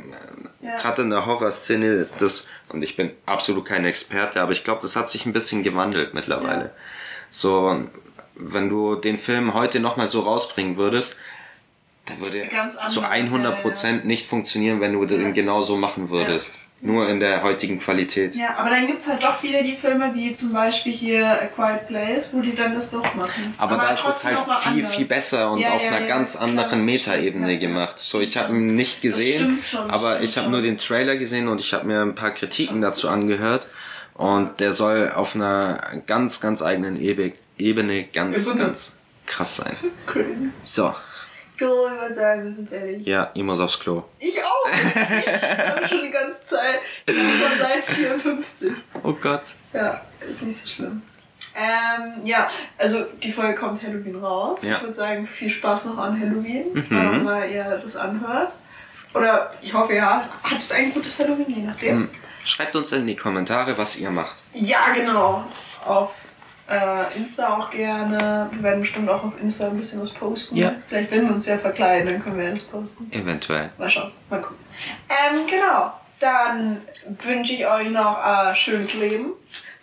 [0.80, 4.97] gerade in der Horrorszene das, und ich bin absolut kein Experte, aber ich glaube, das
[4.97, 6.70] hat sich ein bisschen gewandelt mittlerweile.
[7.30, 7.80] So,
[8.43, 11.16] wenn du den Film heute nochmal so rausbringen würdest,
[12.09, 16.55] der würde Ganz zu anders, 100% nicht funktionieren, wenn du den genau so machen würdest.
[16.82, 18.34] Nur in der heutigen Qualität.
[18.34, 21.45] Ja, aber dann gibt es halt doch wieder die Filme, wie zum Beispiel hier A
[21.45, 23.53] Quiet Place, wo die dann das doch machen.
[23.58, 24.95] Aber, da ist es halt viel, anders.
[24.96, 27.96] viel besser und Ja, auf ja, einer ja, ganz anderen Metaebene ja, gemacht.
[27.96, 31.49] ja, So, ich habe ihn nicht gesehen, schon, aber ich habe nur den Trailer gesehen
[31.49, 33.67] und ich habe mir ein paar Kritiken dazu angehört.
[34.14, 38.96] Und der soll auf einer ganz, ganz eigenen Ebe- Ebene ganz, ganz
[39.26, 39.76] krass sein.
[40.07, 40.50] Crazy.
[40.62, 40.95] So,
[41.54, 43.07] So, ich würde sagen, wir sind fertig.
[43.07, 44.03] ja, ich muss aufs Klo.
[44.18, 44.68] Ich auch!
[44.70, 46.78] Ich habe schon die ganze Zeit.
[47.07, 48.72] Ich bin schon seit 54.
[49.03, 49.42] Oh Gott.
[49.72, 51.03] Ja, ist nicht so schlimm.
[51.54, 54.64] Ähm, ja, also die Folge kommt Halloween raus.
[54.64, 54.74] Ja.
[54.76, 58.54] Ich würde sagen, viel Spaß noch an Halloween, wann auch immer ihr das anhört.
[59.14, 62.08] Oder ich hoffe, ihr hattet ein gutes Halloween, je nachdem.
[62.45, 64.42] Schreibt uns in die Kommentare, was ihr macht.
[64.54, 65.45] Ja, genau.
[65.84, 66.26] Auf
[66.71, 68.49] äh, Insta auch gerne.
[68.53, 70.57] Wir werden bestimmt auch auf Insta ein bisschen was posten.
[70.57, 70.75] Ja.
[70.87, 73.11] Vielleicht, wenn wir uns ja verkleiden, dann können wir das posten.
[73.13, 73.71] Eventuell.
[73.76, 74.57] Mal schauen, mal gucken.
[75.09, 75.92] Ähm, genau.
[76.21, 76.83] Dann
[77.25, 79.33] wünsche ich euch noch ein schönes Leben.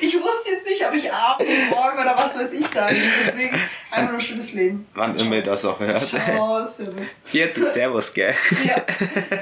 [0.00, 2.96] ich wusste jetzt nicht, ob ich Abend, morgen oder was weiß ich sagen.
[3.22, 3.60] Deswegen
[3.90, 4.86] einfach nur schönes Leben.
[4.94, 6.00] Wann immer ihr das auch hört.
[6.00, 7.16] Ciao, servus.
[7.74, 8.34] Servus, gell?
[8.64, 8.76] Ja.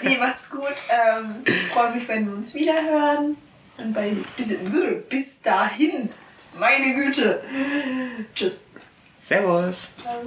[0.03, 0.75] Nee, macht's gut.
[0.89, 3.37] Ähm, ich freue mich, wenn wir uns wieder hören.
[3.77, 4.57] Und bei bis,
[5.09, 6.11] bis dahin,
[6.59, 7.43] meine Güte.
[8.35, 8.67] Tschüss.
[9.17, 9.91] Servus.
[9.97, 10.23] Ciao.